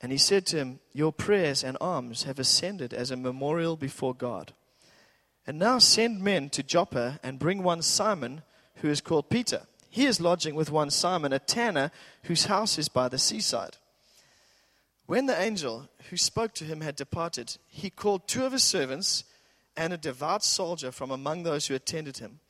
And 0.00 0.12
he 0.12 0.18
said 0.18 0.46
to 0.46 0.56
him, 0.56 0.80
Your 0.92 1.12
prayers 1.12 1.64
and 1.64 1.76
alms 1.80 2.24
have 2.24 2.38
ascended 2.38 2.92
as 2.92 3.10
a 3.10 3.16
memorial 3.16 3.76
before 3.76 4.14
God. 4.14 4.52
And 5.46 5.58
now 5.58 5.78
send 5.78 6.20
men 6.20 6.50
to 6.50 6.62
Joppa 6.62 7.20
and 7.22 7.38
bring 7.38 7.62
one 7.62 7.82
Simon, 7.82 8.42
who 8.76 8.88
is 8.88 9.00
called 9.00 9.30
Peter. 9.30 9.62
He 9.88 10.04
is 10.04 10.20
lodging 10.20 10.54
with 10.54 10.70
one 10.70 10.90
Simon, 10.90 11.32
a 11.32 11.38
tanner, 11.38 11.90
whose 12.24 12.46
house 12.46 12.78
is 12.78 12.88
by 12.88 13.08
the 13.08 13.18
seaside. 13.18 13.76
When 15.06 15.26
the 15.26 15.40
angel 15.40 15.88
who 16.10 16.16
spoke 16.16 16.52
to 16.54 16.64
him 16.64 16.80
had 16.80 16.96
departed, 16.96 17.56
he 17.68 17.90
called 17.90 18.26
two 18.26 18.44
of 18.44 18.52
his 18.52 18.64
servants 18.64 19.24
and 19.76 19.92
a 19.92 19.98
devout 19.98 20.42
soldier 20.42 20.90
from 20.90 21.10
among 21.10 21.42
those 21.42 21.66
who 21.66 21.74
attended 21.74 22.18
him. 22.18 22.40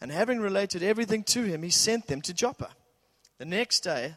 And 0.00 0.10
having 0.10 0.40
related 0.40 0.82
everything 0.82 1.22
to 1.24 1.44
him, 1.44 1.62
he 1.62 1.70
sent 1.70 2.06
them 2.06 2.22
to 2.22 2.34
Joppa. 2.34 2.70
The 3.38 3.44
next 3.44 3.80
day, 3.80 4.16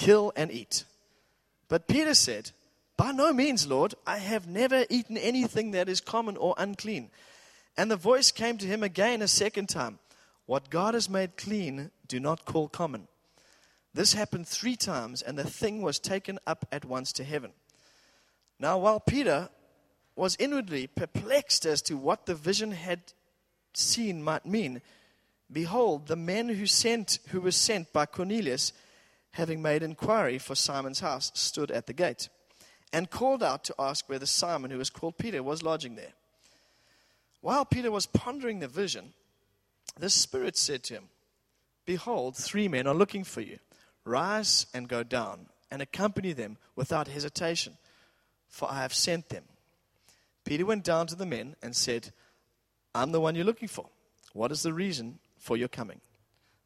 kill 0.00 0.32
and 0.34 0.50
eat. 0.50 0.84
But 1.68 1.86
Peter 1.86 2.14
said, 2.14 2.50
By 2.96 3.12
no 3.12 3.32
means, 3.32 3.66
Lord, 3.66 3.94
I 4.06 4.16
have 4.16 4.48
never 4.48 4.86
eaten 4.88 5.16
anything 5.16 5.72
that 5.72 5.88
is 5.88 6.00
common 6.00 6.36
or 6.36 6.54
unclean. 6.56 7.10
And 7.76 7.90
the 7.90 7.96
voice 7.96 8.30
came 8.32 8.58
to 8.58 8.66
him 8.66 8.82
again 8.82 9.22
a 9.22 9.28
second 9.28 9.68
time 9.68 9.98
What 10.46 10.70
God 10.70 10.94
has 10.94 11.08
made 11.08 11.36
clean, 11.36 11.90
do 12.08 12.18
not 12.18 12.44
call 12.46 12.68
common. 12.68 13.08
This 13.92 14.14
happened 14.14 14.48
three 14.48 14.76
times, 14.76 15.20
and 15.20 15.38
the 15.38 15.44
thing 15.44 15.82
was 15.82 15.98
taken 15.98 16.38
up 16.46 16.66
at 16.72 16.84
once 16.84 17.12
to 17.14 17.24
heaven. 17.24 17.52
Now, 18.58 18.78
while 18.78 19.00
Peter 19.00 19.48
was 20.16 20.36
inwardly 20.38 20.86
perplexed 20.86 21.66
as 21.66 21.82
to 21.82 21.96
what 21.96 22.26
the 22.26 22.34
vision 22.34 22.72
had 22.72 23.00
seen 23.74 24.22
might 24.22 24.46
mean, 24.46 24.80
behold, 25.50 26.06
the 26.06 26.16
men 26.16 26.48
who 26.48 26.66
sent 26.66 27.18
who 27.28 27.40
were 27.40 27.50
sent 27.50 27.92
by 27.92 28.06
Cornelius, 28.06 28.72
having 29.32 29.62
made 29.62 29.82
inquiry 29.82 30.38
for 30.38 30.54
Simon's 30.54 31.00
house, 31.00 31.30
stood 31.34 31.70
at 31.70 31.86
the 31.86 31.92
gate, 31.92 32.28
and 32.92 33.10
called 33.10 33.42
out 33.42 33.64
to 33.64 33.74
ask 33.78 34.08
whether 34.08 34.26
Simon, 34.26 34.70
who 34.70 34.78
was 34.78 34.90
called 34.90 35.18
Peter, 35.18 35.42
was 35.42 35.62
lodging 35.62 35.94
there. 35.94 36.12
While 37.40 37.64
Peter 37.64 37.90
was 37.90 38.06
pondering 38.06 38.58
the 38.58 38.68
vision, 38.68 39.14
the 39.98 40.10
Spirit 40.10 40.56
said 40.56 40.82
to 40.84 40.94
him, 40.94 41.08
Behold, 41.86 42.36
three 42.36 42.68
men 42.68 42.86
are 42.86 42.94
looking 42.94 43.24
for 43.24 43.40
you. 43.40 43.58
Rise 44.04 44.66
and 44.74 44.88
go 44.88 45.02
down, 45.02 45.46
and 45.70 45.80
accompany 45.80 46.32
them 46.32 46.56
without 46.76 47.08
hesitation, 47.08 47.76
for 48.48 48.70
I 48.70 48.82
have 48.82 48.94
sent 48.94 49.28
them. 49.28 49.44
Peter 50.44 50.66
went 50.66 50.84
down 50.84 51.06
to 51.06 51.14
the 51.14 51.26
men 51.26 51.54
and 51.62 51.76
said, 51.76 52.10
I'm 52.94 53.12
the 53.12 53.20
one 53.20 53.34
you're 53.34 53.44
looking 53.44 53.68
for. 53.68 53.86
What 54.32 54.52
is 54.52 54.62
the 54.62 54.72
reason 54.72 55.18
for 55.38 55.56
your 55.56 55.68
coming? 55.68 56.00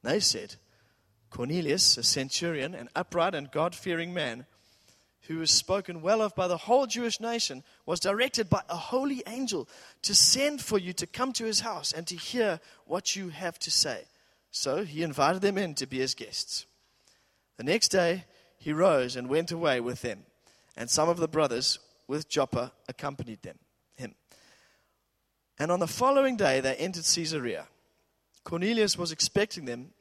They 0.03 0.21
said, 0.21 0.56
Cornelius, 1.34 1.99
a 1.99 2.05
centurion, 2.05 2.77
an 2.77 2.89
upright 2.95 3.34
and 3.34 3.50
God 3.50 3.75
fearing 3.75 4.15
man, 4.15 4.47
who 5.22 5.39
was 5.39 5.50
spoken 5.50 6.00
well 6.00 6.22
of 6.22 6.33
by 6.37 6.47
the 6.47 6.56
whole 6.56 6.87
Jewish 6.87 7.19
nation, 7.19 7.65
was 7.87 7.99
directed 7.99 8.49
by 8.49 8.62
a 8.69 8.77
holy 8.77 9.21
angel 9.27 9.69
to 10.03 10.15
send 10.15 10.61
for 10.61 10.78
you 10.78 10.93
to 10.93 11.09
come 11.09 11.33
to 11.33 11.44
his 11.44 11.59
house 11.59 11.91
and 11.91 12.06
to 12.06 12.15
hear 12.15 12.61
what 12.87 13.17
you 13.17 13.31
have 13.31 13.59
to 13.59 13.71
say. 13.73 14.05
So 14.53 14.84
he 14.84 15.03
invited 15.03 15.43
them 15.43 15.59
in 15.59 15.75
to 15.75 15.89
be 15.89 15.99
his 15.99 16.15
guests. 16.15 16.67
The 17.56 17.65
next 17.65 17.89
day, 17.89 18.27
he 18.56 18.73
rose 18.73 19.17
and 19.17 19.28
went 19.28 19.50
away 19.50 19.81
with 19.81 20.03
them, 20.03 20.27
and 20.77 20.89
some 20.89 21.09
of 21.09 21.17
the 21.17 21.27
brothers 21.27 21.81
with 22.06 22.28
Joppa 22.28 22.71
accompanied 22.89 23.43
them, 23.43 23.59
him. 23.97 24.15
And 25.59 25.73
on 25.73 25.81
the 25.81 25.89
following 25.89 26.37
day, 26.37 26.61
they 26.61 26.77
entered 26.77 27.06
Caesarea. 27.12 27.67
Cornelius 28.44 28.97
was 28.97 29.11
expecting 29.11 29.65
them 29.65 29.94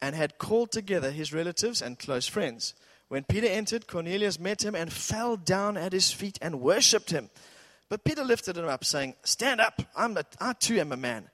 and 0.00 0.14
had 0.14 0.38
called 0.38 0.70
together 0.70 1.10
his 1.10 1.32
relatives 1.32 1.82
and 1.82 1.98
close 1.98 2.26
friends. 2.26 2.74
When 3.08 3.24
Peter 3.24 3.46
entered, 3.46 3.86
Cornelius 3.86 4.38
met 4.38 4.64
him 4.64 4.74
and 4.74 4.92
fell 4.92 5.36
down 5.36 5.76
at 5.76 5.92
his 5.92 6.12
feet 6.12 6.38
and 6.42 6.60
worshipped 6.60 7.10
him. 7.10 7.30
But 7.88 8.04
Peter 8.04 8.22
lifted 8.22 8.56
him 8.56 8.68
up, 8.68 8.84
saying, 8.84 9.14
Stand 9.24 9.60
up, 9.60 9.80
I'm 9.96 10.16
a, 10.16 10.24
I 10.40 10.52
too 10.52 10.78
am 10.78 10.92
a 10.92 10.96
man. 10.96 11.30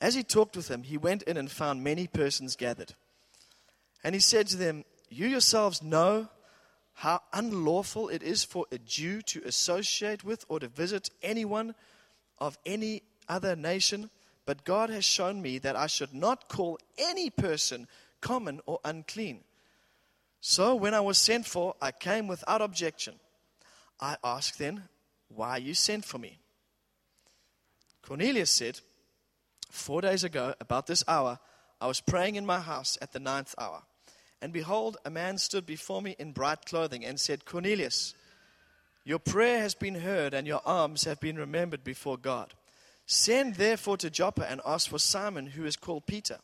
As 0.00 0.14
he 0.14 0.24
talked 0.24 0.56
with 0.56 0.68
him, 0.68 0.82
he 0.82 0.98
went 0.98 1.22
in 1.22 1.36
and 1.36 1.50
found 1.50 1.84
many 1.84 2.08
persons 2.08 2.56
gathered. 2.56 2.94
And 4.02 4.16
he 4.16 4.20
said 4.20 4.48
to 4.48 4.56
them, 4.56 4.84
you 5.12 5.26
yourselves 5.26 5.82
know 5.82 6.28
how 6.94 7.20
unlawful 7.32 8.08
it 8.08 8.22
is 8.22 8.44
for 8.44 8.64
a 8.72 8.78
Jew 8.78 9.20
to 9.22 9.42
associate 9.44 10.24
with 10.24 10.44
or 10.48 10.58
to 10.60 10.68
visit 10.68 11.10
anyone 11.22 11.74
of 12.38 12.58
any 12.64 13.02
other 13.28 13.54
nation, 13.54 14.08
but 14.46 14.64
God 14.64 14.88
has 14.88 15.04
shown 15.04 15.42
me 15.42 15.58
that 15.58 15.76
I 15.76 15.86
should 15.86 16.14
not 16.14 16.48
call 16.48 16.78
any 16.96 17.28
person 17.28 17.86
common 18.22 18.60
or 18.64 18.80
unclean. 18.84 19.40
So 20.40 20.74
when 20.74 20.94
I 20.94 21.00
was 21.00 21.18
sent 21.18 21.46
for, 21.46 21.74
I 21.82 21.92
came 21.92 22.26
without 22.26 22.62
objection. 22.62 23.14
I 24.00 24.16
asked 24.24 24.58
then, 24.58 24.84
Why 25.28 25.58
you 25.58 25.74
sent 25.74 26.06
for 26.06 26.18
me? 26.18 26.38
Cornelius 28.02 28.50
said, 28.50 28.80
Four 29.70 30.00
days 30.00 30.24
ago, 30.24 30.54
about 30.60 30.86
this 30.86 31.04
hour, 31.06 31.38
I 31.80 31.86
was 31.86 32.00
praying 32.00 32.36
in 32.36 32.46
my 32.46 32.60
house 32.60 32.98
at 33.00 33.12
the 33.12 33.20
ninth 33.20 33.54
hour. 33.58 33.82
And 34.40 34.52
behold, 34.52 34.96
a 35.04 35.10
man 35.10 35.38
stood 35.38 35.64
before 35.64 36.02
me 36.02 36.16
in 36.18 36.32
bright 36.32 36.66
clothing 36.66 37.04
and 37.04 37.18
said, 37.18 37.44
Cornelius, 37.44 38.14
your 39.04 39.20
prayer 39.20 39.60
has 39.60 39.74
been 39.74 39.94
heard 39.94 40.34
and 40.34 40.46
your 40.46 40.60
alms 40.64 41.04
have 41.04 41.20
been 41.20 41.36
remembered 41.36 41.84
before 41.84 42.16
God. 42.16 42.54
Send 43.06 43.54
therefore 43.54 43.96
to 43.98 44.10
Joppa 44.10 44.50
and 44.50 44.60
ask 44.66 44.88
for 44.88 44.98
Simon, 44.98 45.46
who 45.46 45.64
is 45.64 45.76
called 45.76 46.06
Peter. 46.06 46.38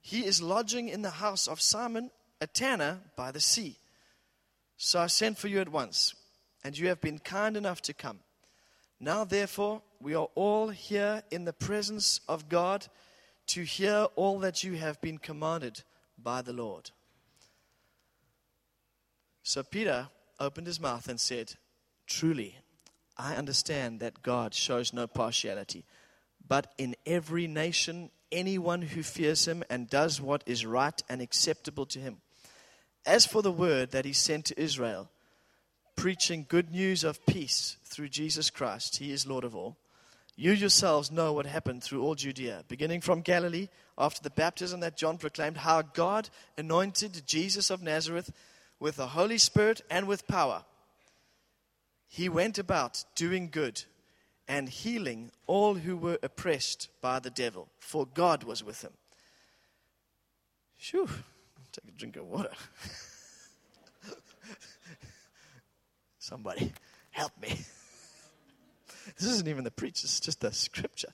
He 0.00 0.24
is 0.24 0.42
lodging 0.42 0.88
in 0.88 1.02
the 1.02 1.10
house 1.10 1.46
of 1.46 1.60
Simon, 1.60 2.10
a 2.40 2.46
tanner 2.46 3.00
by 3.16 3.30
the 3.30 3.40
sea. 3.40 3.78
So 4.76 5.00
I 5.00 5.08
sent 5.08 5.38
for 5.38 5.48
you 5.48 5.60
at 5.60 5.68
once, 5.68 6.14
and 6.64 6.76
you 6.76 6.88
have 6.88 7.00
been 7.00 7.18
kind 7.18 7.56
enough 7.56 7.82
to 7.82 7.94
come. 7.94 8.20
Now, 8.98 9.24
therefore, 9.24 9.82
we 10.00 10.14
are 10.14 10.28
all 10.34 10.68
here 10.68 11.22
in 11.30 11.44
the 11.44 11.52
presence 11.52 12.20
of 12.28 12.48
God 12.48 12.86
to 13.48 13.62
hear 13.62 14.06
all 14.16 14.38
that 14.40 14.62
you 14.62 14.74
have 14.74 15.00
been 15.00 15.18
commanded 15.18 15.82
by 16.22 16.42
the 16.42 16.52
Lord. 16.52 16.90
So 19.42 19.62
Peter 19.62 20.08
opened 20.38 20.66
his 20.66 20.80
mouth 20.80 21.08
and 21.08 21.18
said, 21.18 21.54
Truly, 22.06 22.56
I 23.16 23.34
understand 23.36 24.00
that 24.00 24.22
God 24.22 24.54
shows 24.54 24.92
no 24.92 25.06
partiality, 25.06 25.84
but 26.46 26.72
in 26.78 26.94
every 27.06 27.46
nation, 27.46 28.10
anyone 28.32 28.82
who 28.82 29.02
fears 29.02 29.46
him 29.46 29.62
and 29.70 29.88
does 29.88 30.20
what 30.20 30.42
is 30.46 30.66
right 30.66 31.02
and 31.08 31.20
acceptable 31.20 31.86
to 31.86 31.98
him. 31.98 32.18
As 33.06 33.26
for 33.26 33.42
the 33.42 33.52
word 33.52 33.90
that 33.92 34.04
he 34.04 34.12
sent 34.12 34.46
to 34.46 34.60
Israel, 34.60 35.10
preaching 35.96 36.46
good 36.48 36.70
news 36.70 37.04
of 37.04 37.24
peace 37.26 37.76
through 37.84 38.08
Jesus 38.08 38.50
Christ, 38.50 38.98
he 38.98 39.10
is 39.12 39.26
Lord 39.26 39.44
of 39.44 39.54
all. 39.54 39.76
You 40.36 40.52
yourselves 40.52 41.10
know 41.10 41.32
what 41.32 41.46
happened 41.46 41.82
through 41.82 42.02
all 42.02 42.14
Judea, 42.14 42.64
beginning 42.68 43.02
from 43.02 43.20
Galilee 43.20 43.68
after 43.98 44.22
the 44.22 44.30
baptism 44.30 44.80
that 44.80 44.96
John 44.96 45.18
proclaimed, 45.18 45.58
how 45.58 45.82
God 45.82 46.30
anointed 46.56 47.26
Jesus 47.26 47.68
of 47.68 47.82
Nazareth 47.82 48.32
with 48.78 48.96
the 48.96 49.08
Holy 49.08 49.36
Spirit 49.36 49.82
and 49.90 50.08
with 50.08 50.26
power. 50.26 50.64
He 52.08 52.28
went 52.28 52.58
about 52.58 53.04
doing 53.14 53.50
good 53.50 53.84
and 54.50 54.68
healing 54.68 55.30
all 55.46 55.74
who 55.74 55.96
were 55.96 56.18
oppressed 56.24 56.88
by 57.00 57.20
the 57.20 57.30
devil, 57.30 57.68
for 57.78 58.04
God 58.04 58.42
was 58.42 58.64
with 58.64 58.82
him. 58.82 58.90
Phew, 60.76 61.08
take 61.70 61.88
a 61.88 61.96
drink 61.96 62.16
of 62.16 62.26
water. 62.26 62.50
Somebody, 66.18 66.72
help 67.12 67.30
me. 67.40 67.60
this 69.16 69.28
isn't 69.28 69.46
even 69.46 69.62
the 69.62 69.70
preach, 69.70 70.02
it's 70.02 70.18
just 70.18 70.40
the 70.40 70.52
scripture. 70.52 71.12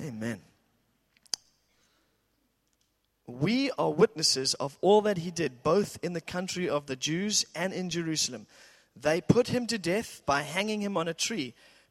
Amen. 0.00 0.40
We 3.26 3.70
are 3.72 3.90
witnesses 3.90 4.54
of 4.54 4.78
all 4.80 5.02
that 5.02 5.18
he 5.18 5.30
did, 5.30 5.62
both 5.62 5.98
in 6.02 6.14
the 6.14 6.22
country 6.22 6.70
of 6.70 6.86
the 6.86 6.96
Jews 6.96 7.44
and 7.54 7.74
in 7.74 7.90
Jerusalem. 7.90 8.46
They 8.96 9.20
put 9.20 9.48
him 9.48 9.66
to 9.66 9.76
death 9.76 10.22
by 10.24 10.40
hanging 10.40 10.80
him 10.80 10.96
on 10.96 11.06
a 11.06 11.12
tree, 11.14 11.54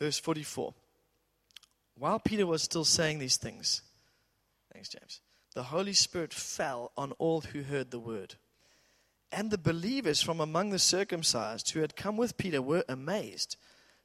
Verse 0.00 0.18
44. 0.18 0.74
While 1.96 2.18
Peter 2.18 2.46
was 2.46 2.62
still 2.62 2.84
saying 2.84 3.18
these 3.18 3.36
things, 3.36 3.82
thanks, 4.72 4.88
James, 4.88 5.20
the 5.54 5.64
Holy 5.64 5.92
Spirit 5.92 6.32
fell 6.32 6.92
on 6.96 7.12
all 7.12 7.42
who 7.42 7.62
heard 7.62 7.90
the 7.90 8.00
word. 8.00 8.36
And 9.30 9.50
the 9.50 9.58
believers 9.58 10.22
from 10.22 10.40
among 10.40 10.70
the 10.70 10.78
circumcised 10.78 11.70
who 11.70 11.80
had 11.80 11.94
come 11.94 12.16
with 12.16 12.36
Peter 12.36 12.60
were 12.60 12.84
amazed 12.88 13.56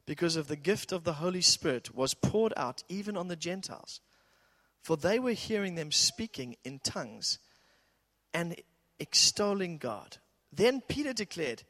because 0.05 0.35
of 0.35 0.47
the 0.47 0.55
gift 0.55 0.91
of 0.91 1.03
the 1.03 1.13
Holy 1.13 1.41
Spirit 1.41 1.95
was 1.95 2.13
poured 2.13 2.53
out 2.55 2.83
even 2.89 3.17
on 3.17 3.27
the 3.27 3.35
Gentiles 3.35 4.01
for 4.85 4.95
they 4.95 5.17
were 5.17 5.31
hearing 5.31 5.73
them 5.73 5.91
speaking 5.91 6.55
in 6.63 6.77
tongues 6.77 7.39
and 8.35 8.55
extolling 8.99 9.79
God. 9.79 10.17
Then 10.53 10.79
Peter 10.79 11.11
declared, 11.11 11.63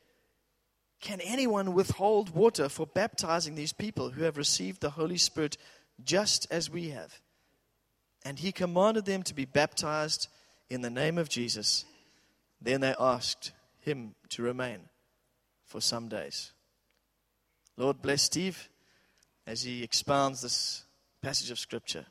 Can 1.02 1.22
anyone 1.22 1.74
withhold 1.74 2.30
water 2.32 2.70
for 2.70 2.88
baptizing 2.88 3.56
these 3.56 3.74
people 3.74 4.12
who 4.12 4.24
have 4.24 4.38
received 4.38 4.82
the 4.82 4.92
Holy 4.92 5.18
Spirit 5.18 5.58
just 6.04 6.48
as 6.50 6.70
we 6.70 6.90
have? 6.90 7.20
And 8.24 8.40
he 8.40 8.52
commanded 8.52 9.06
them 9.06 9.22
to 9.24 9.36
be 9.36 9.46
baptized 9.46 10.28
in 10.70 10.82
the 10.82 10.90
name 10.90 11.18
of 11.18 11.30
Jesus. 11.30 11.86
Then 12.60 12.82
they 12.82 12.96
asked 13.00 13.52
him 13.82 14.16
to 14.30 14.42
remain 14.42 14.80
for 15.64 15.80
some 15.80 16.08
days. 16.08 16.52
Lord 17.78 18.02
bless 18.02 18.24
Steve 18.24 18.70
as 19.46 19.62
he 19.64 19.84
expounds 19.84 20.42
this 20.42 20.86
passage 21.22 21.52
of 21.52 21.60
Scripture. 21.60 22.06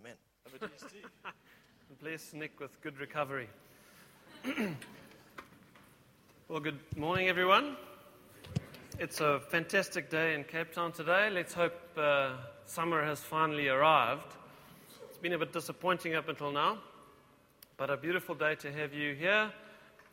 Amen. 0.00 0.14
Bless 2.00 2.32
Nick 2.32 2.60
with 2.60 2.80
good 2.82 2.98
recovery. 2.98 3.48
well, 6.48 6.60
good 6.60 6.78
morning, 6.96 7.28
everyone. 7.28 7.76
It's 9.00 9.20
a 9.20 9.40
fantastic 9.48 10.08
day 10.08 10.34
in 10.34 10.44
Cape 10.44 10.72
Town 10.72 10.92
today. 10.92 11.28
Let's 11.28 11.52
hope 11.52 11.74
uh, 11.96 12.34
summer 12.66 13.04
has 13.04 13.20
finally 13.20 13.66
arrived. 13.68 14.36
It's 15.08 15.18
been 15.18 15.32
a 15.32 15.38
bit 15.38 15.52
disappointing 15.52 16.14
up 16.14 16.28
until 16.28 16.52
now, 16.52 16.78
but 17.76 17.90
a 17.90 17.96
beautiful 17.96 18.36
day 18.36 18.54
to 18.56 18.70
have 18.72 18.94
you 18.94 19.14
here, 19.14 19.50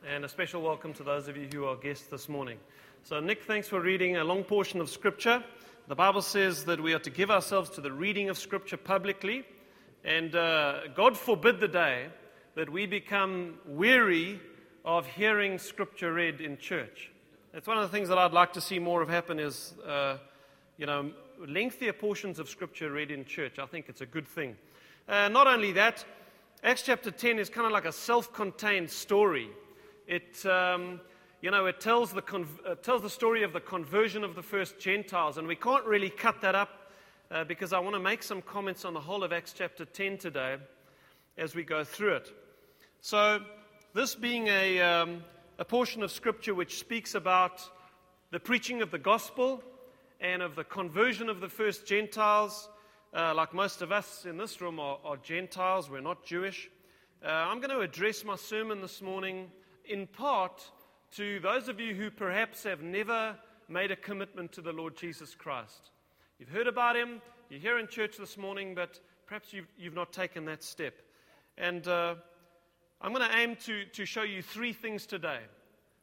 and 0.07 0.25
a 0.25 0.27
special 0.27 0.63
welcome 0.63 0.91
to 0.93 1.03
those 1.03 1.27
of 1.27 1.37
you 1.37 1.47
who 1.53 1.65
are 1.65 1.75
guests 1.75 2.07
this 2.07 2.27
morning. 2.27 2.57
So, 3.03 3.19
Nick, 3.19 3.43
thanks 3.43 3.67
for 3.67 3.79
reading 3.79 4.17
a 4.17 4.23
long 4.23 4.43
portion 4.43 4.81
of 4.81 4.89
Scripture. 4.89 5.43
The 5.87 5.95
Bible 5.95 6.23
says 6.23 6.65
that 6.65 6.81
we 6.81 6.93
are 6.93 6.99
to 6.99 7.11
give 7.11 7.29
ourselves 7.29 7.69
to 7.71 7.81
the 7.81 7.91
reading 7.91 8.29
of 8.29 8.39
Scripture 8.39 8.77
publicly 8.77 9.45
and 10.03 10.35
uh, 10.35 10.87
God 10.95 11.15
forbid 11.15 11.59
the 11.59 11.67
day 11.67 12.07
that 12.55 12.69
we 12.69 12.87
become 12.87 13.59
weary 13.65 14.39
of 14.85 15.07
hearing 15.07 15.57
scripture 15.57 16.13
read 16.13 16.41
in 16.41 16.57
church. 16.57 17.09
That's 17.53 17.67
one 17.67 17.77
of 17.77 17.83
the 17.83 17.95
things 17.95 18.09
that 18.09 18.17
I'd 18.17 18.33
like 18.33 18.53
to 18.53 18.61
see 18.61 18.79
more 18.79 19.01
of 19.01 19.09
happen 19.09 19.39
is, 19.39 19.73
uh, 19.87 20.17
you 20.77 20.85
know, 20.85 21.11
lengthier 21.47 21.93
portions 21.93 22.37
of 22.39 22.49
scripture 22.49 22.91
read 22.91 23.09
in 23.09 23.23
church. 23.23 23.59
I 23.59 23.65
think 23.65 23.85
it's 23.87 24.01
a 24.01 24.05
good 24.05 24.27
thing. 24.27 24.57
Uh, 25.07 25.29
not 25.29 25.47
only 25.47 25.71
that, 25.73 26.03
Acts 26.63 26.81
chapter 26.81 27.11
10 27.11 27.39
is 27.39 27.49
kind 27.49 27.65
of 27.65 27.71
like 27.71 27.85
a 27.85 27.91
self 27.91 28.33
contained 28.33 28.89
story. 28.89 29.49
It, 30.07 30.45
um, 30.45 30.99
you 31.41 31.51
know, 31.51 31.65
it 31.65 31.79
tells 31.79 32.11
the, 32.11 32.45
uh, 32.65 32.75
tells 32.75 33.01
the 33.01 33.09
story 33.09 33.43
of 33.43 33.53
the 33.53 33.61
conversion 33.61 34.23
of 34.23 34.35
the 34.35 34.43
first 34.43 34.79
Gentiles, 34.79 35.37
and 35.37 35.47
we 35.47 35.55
can't 35.55 35.85
really 35.85 36.09
cut 36.09 36.41
that 36.41 36.55
up 36.55 36.91
uh, 37.31 37.43
because 37.45 37.71
I 37.71 37.79
want 37.79 37.95
to 37.95 38.01
make 38.01 38.21
some 38.21 38.41
comments 38.41 38.83
on 38.83 38.93
the 38.93 38.99
whole 38.99 39.23
of 39.23 39.31
Acts 39.31 39.53
chapter 39.53 39.85
10 39.85 40.17
today 40.17 40.57
as 41.37 41.55
we 41.55 41.63
go 41.63 41.83
through 41.83 42.15
it. 42.15 42.31
So, 43.01 43.41
this 43.93 44.15
being 44.15 44.47
a, 44.47 44.81
um, 44.81 45.23
a 45.59 45.65
portion 45.65 46.01
of 46.01 46.11
scripture 46.11 46.55
which 46.55 46.79
speaks 46.79 47.13
about 47.13 47.61
the 48.31 48.39
preaching 48.39 48.81
of 48.81 48.89
the 48.89 48.97
gospel 48.97 49.63
and 50.19 50.41
of 50.41 50.55
the 50.55 50.63
conversion 50.63 51.29
of 51.29 51.39
the 51.39 51.47
first 51.47 51.85
Gentiles, 51.85 52.69
uh, 53.13 53.35
like 53.35 53.53
most 53.53 53.83
of 53.83 53.91
us 53.91 54.25
in 54.25 54.35
this 54.35 54.59
room 54.61 54.79
are, 54.79 54.97
are 55.05 55.17
Gentiles, 55.17 55.91
we're 55.91 56.01
not 56.01 56.25
Jewish. 56.25 56.71
Uh, 57.23 57.27
I'm 57.29 57.59
going 57.59 57.69
to 57.69 57.81
address 57.81 58.25
my 58.25 58.35
sermon 58.35 58.81
this 58.81 58.99
morning 58.99 59.51
in 59.85 60.07
part 60.07 60.63
to 61.11 61.39
those 61.41 61.67
of 61.67 61.79
you 61.79 61.93
who 61.93 62.09
perhaps 62.09 62.63
have 62.63 62.81
never 62.81 63.35
made 63.69 63.91
a 63.91 63.95
commitment 63.95 64.51
to 64.53 64.61
the 64.61 64.73
Lord 64.73 64.97
Jesus 64.97 65.35
Christ. 65.35 65.91
You've 66.39 66.49
heard 66.49 66.67
about 66.67 66.95
him, 66.95 67.21
you're 67.47 67.59
here 67.59 67.77
in 67.77 67.87
church 67.87 68.17
this 68.17 68.39
morning, 68.39 68.73
but 68.73 68.99
perhaps 69.27 69.53
you've, 69.53 69.67
you've 69.77 69.93
not 69.93 70.11
taken 70.11 70.45
that 70.45 70.63
step. 70.63 70.95
And 71.59 71.87
uh, 71.87 72.15
I'm 73.03 73.13
going 73.13 73.29
to 73.29 73.37
aim 73.37 73.57
to, 73.65 73.83
to 73.83 74.05
show 74.05 74.23
you 74.23 74.41
three 74.41 74.71
things 74.71 75.05
today 75.05 75.39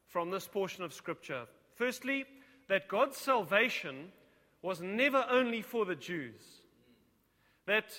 from 0.08 0.30
this 0.30 0.46
portion 0.46 0.84
of 0.84 0.92
Scripture. 0.92 1.46
Firstly, 1.74 2.26
that 2.68 2.88
God's 2.88 3.16
salvation 3.16 4.12
was 4.60 4.82
never 4.82 5.24
only 5.30 5.62
for 5.62 5.86
the 5.86 5.94
Jews, 5.94 6.42
that 7.64 7.98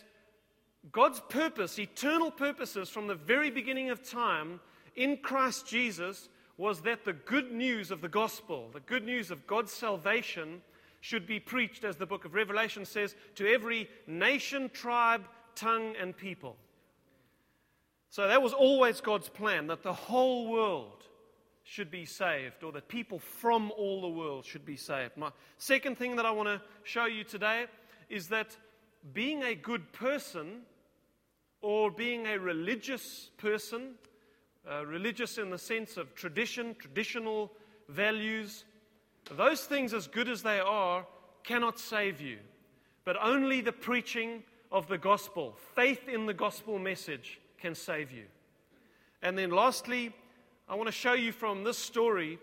God's 0.91 1.19
purpose, 1.29 1.79
eternal 1.79 2.29
purposes 2.29 2.89
from 2.89 3.07
the 3.07 3.15
very 3.15 3.49
beginning 3.49 3.89
of 3.89 4.07
time 4.07 4.59
in 4.95 5.17
Christ 5.17 5.65
Jesus, 5.65 6.29
was 6.57 6.81
that 6.81 7.03
the 7.03 7.13
good 7.13 7.51
news 7.51 7.89
of 7.89 8.01
the 8.01 8.07
gospel, 8.07 8.69
the 8.71 8.81
good 8.81 9.03
news 9.03 9.31
of 9.31 9.47
God's 9.47 9.71
salvation, 9.71 10.61
should 10.99 11.25
be 11.25 11.39
preached, 11.39 11.83
as 11.83 11.95
the 11.95 12.05
book 12.05 12.23
of 12.23 12.35
Revelation 12.35 12.85
says, 12.85 13.15
to 13.33 13.51
every 13.51 13.89
nation, 14.05 14.69
tribe, 14.69 15.23
tongue, 15.55 15.95
and 15.99 16.15
people. 16.15 16.55
So 18.11 18.27
that 18.27 18.41
was 18.41 18.51
always 18.51 18.99
God's 18.99 19.29
plan 19.29 19.67
that 19.67 19.83
the 19.83 19.93
whole 19.93 20.49
world 20.49 21.05
should 21.63 21.89
be 21.89 22.03
saved, 22.03 22.61
or 22.61 22.73
that 22.73 22.89
people 22.89 23.19
from 23.19 23.71
all 23.77 24.01
the 24.01 24.09
world 24.09 24.43
should 24.43 24.65
be 24.65 24.75
saved. 24.75 25.15
My 25.15 25.31
second 25.57 25.97
thing 25.97 26.17
that 26.17 26.25
I 26.25 26.31
want 26.31 26.49
to 26.49 26.61
show 26.83 27.05
you 27.05 27.23
today 27.23 27.67
is 28.09 28.27
that 28.27 28.57
being 29.13 29.43
a 29.43 29.55
good 29.55 29.93
person 29.93 30.63
or 31.61 31.89
being 31.89 32.27
a 32.27 32.37
religious 32.37 33.29
person, 33.37 33.93
uh, 34.69 34.85
religious 34.85 35.37
in 35.37 35.49
the 35.49 35.57
sense 35.57 35.95
of 35.95 36.13
tradition, 36.13 36.75
traditional 36.77 37.49
values, 37.87 38.65
those 39.37 39.63
things, 39.63 39.93
as 39.93 40.07
good 40.07 40.27
as 40.27 40.43
they 40.43 40.59
are, 40.59 41.05
cannot 41.43 41.79
save 41.79 42.19
you, 42.19 42.39
but 43.05 43.15
only 43.23 43.61
the 43.61 43.71
preaching 43.71 44.43
of 44.69 44.87
the 44.89 44.97
gospel, 44.97 45.55
faith 45.75 46.09
in 46.09 46.25
the 46.25 46.33
gospel 46.33 46.77
message, 46.77 47.39
can 47.61 47.75
save 47.75 48.11
you. 48.11 48.25
And 49.21 49.37
then, 49.37 49.51
lastly, 49.51 50.13
I 50.67 50.75
want 50.75 50.87
to 50.87 50.91
show 50.91 51.13
you 51.13 51.31
from 51.31 51.63
this 51.63 51.77
story, 51.77 52.39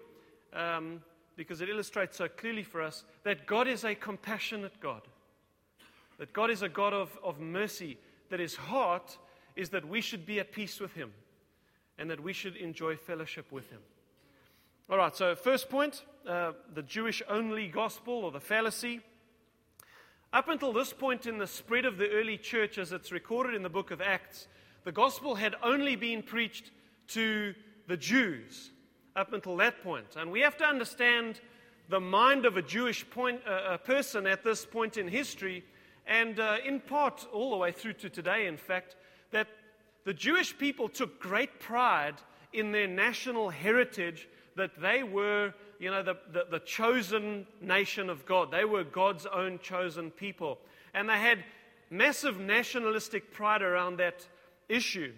um, 0.52 1.02
because 1.36 1.60
it 1.60 1.68
illustrates 1.68 2.16
so 2.16 2.28
clearly 2.28 2.62
for 2.62 2.80
us, 2.80 3.04
that 3.24 3.46
God 3.46 3.66
is 3.66 3.84
a 3.84 3.94
compassionate 3.94 4.80
God. 4.80 5.02
That 6.18 6.32
God 6.32 6.50
is 6.50 6.62
a 6.62 6.68
God 6.68 6.92
of, 6.92 7.18
of 7.22 7.40
mercy, 7.40 7.98
that 8.30 8.40
his 8.40 8.54
heart 8.54 9.18
is 9.56 9.70
that 9.70 9.86
we 9.86 10.00
should 10.00 10.24
be 10.24 10.38
at 10.40 10.52
peace 10.52 10.78
with 10.78 10.92
him 10.94 11.12
and 11.98 12.08
that 12.10 12.22
we 12.22 12.32
should 12.32 12.56
enjoy 12.56 12.96
fellowship 12.96 13.50
with 13.50 13.68
him. 13.70 13.80
All 14.88 14.96
right, 14.96 15.14
so 15.14 15.34
first 15.34 15.68
point 15.68 16.04
uh, 16.26 16.52
the 16.74 16.82
Jewish 16.82 17.22
only 17.28 17.68
gospel 17.68 18.14
or 18.14 18.30
the 18.30 18.40
fallacy. 18.40 19.00
Up 20.32 20.48
until 20.48 20.72
this 20.72 20.92
point 20.92 21.26
in 21.26 21.38
the 21.38 21.46
spread 21.46 21.84
of 21.84 21.98
the 21.98 22.08
early 22.10 22.36
church, 22.36 22.78
as 22.78 22.92
it's 22.92 23.10
recorded 23.10 23.54
in 23.54 23.62
the 23.62 23.68
book 23.68 23.90
of 23.90 24.00
Acts, 24.00 24.46
the 24.84 24.92
gospel 24.92 25.34
had 25.34 25.54
only 25.62 25.96
been 25.96 26.22
preached 26.22 26.70
to 27.08 27.54
the 27.86 27.96
Jews 27.96 28.70
up 29.16 29.32
until 29.32 29.56
that 29.56 29.82
point. 29.82 30.16
And 30.16 30.30
we 30.30 30.40
have 30.40 30.56
to 30.58 30.64
understand 30.64 31.40
the 31.88 32.00
mind 32.00 32.44
of 32.46 32.56
a 32.56 32.62
Jewish 32.62 33.08
point, 33.08 33.40
uh, 33.46 33.74
a 33.74 33.78
person 33.78 34.26
at 34.26 34.44
this 34.44 34.64
point 34.64 34.96
in 34.96 35.08
history, 35.08 35.64
and 36.06 36.38
uh, 36.38 36.56
in 36.64 36.80
part 36.80 37.26
all 37.32 37.50
the 37.50 37.56
way 37.56 37.72
through 37.72 37.94
to 37.94 38.10
today, 38.10 38.46
in 38.46 38.56
fact, 38.56 38.96
that 39.30 39.48
the 40.04 40.14
Jewish 40.14 40.56
people 40.56 40.88
took 40.88 41.20
great 41.20 41.60
pride 41.60 42.14
in 42.52 42.72
their 42.72 42.86
national 42.86 43.50
heritage 43.50 44.28
that 44.56 44.80
they 44.80 45.02
were, 45.02 45.54
you 45.78 45.90
know, 45.90 46.02
the, 46.02 46.16
the, 46.32 46.46
the 46.50 46.58
chosen 46.60 47.46
nation 47.60 48.10
of 48.10 48.26
God. 48.26 48.50
They 48.50 48.64
were 48.64 48.84
God's 48.84 49.26
own 49.26 49.58
chosen 49.60 50.10
people. 50.10 50.58
And 50.94 51.08
they 51.08 51.18
had 51.18 51.44
massive 51.90 52.38
nationalistic 52.38 53.32
pride 53.32 53.62
around 53.62 53.98
that 53.98 54.26
issue. 54.68 55.12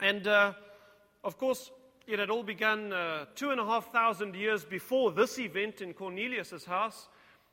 And 0.00 0.26
uh, 0.26 0.52
of 1.24 1.38
course, 1.38 1.70
it 2.06 2.18
had 2.18 2.30
all 2.30 2.42
begun 2.42 2.92
uh, 2.92 3.24
two 3.34 3.50
and 3.50 3.60
a 3.60 3.64
half 3.64 3.92
thousand 3.92 4.34
years 4.36 4.64
before 4.64 5.10
this 5.10 5.38
event 5.38 5.80
in 5.80 5.92
Cornelius' 5.92 6.64
house, 6.64 7.08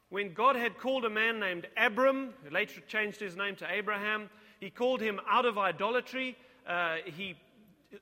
when 0.10 0.34
God 0.34 0.56
had 0.56 0.78
called 0.78 1.06
a 1.06 1.10
man 1.10 1.40
named 1.40 1.68
Abram, 1.76 2.34
who 2.44 2.52
later 2.52 2.82
changed 2.82 3.20
his 3.20 3.36
name 3.36 3.56
to 3.56 3.72
Abraham. 3.72 4.30
He 4.60 4.70
called 4.70 5.02
him 5.02 5.20
out 5.28 5.46
of 5.46 5.58
idolatry. 5.58 6.38
Uh, 6.68 6.98
he 7.06 7.36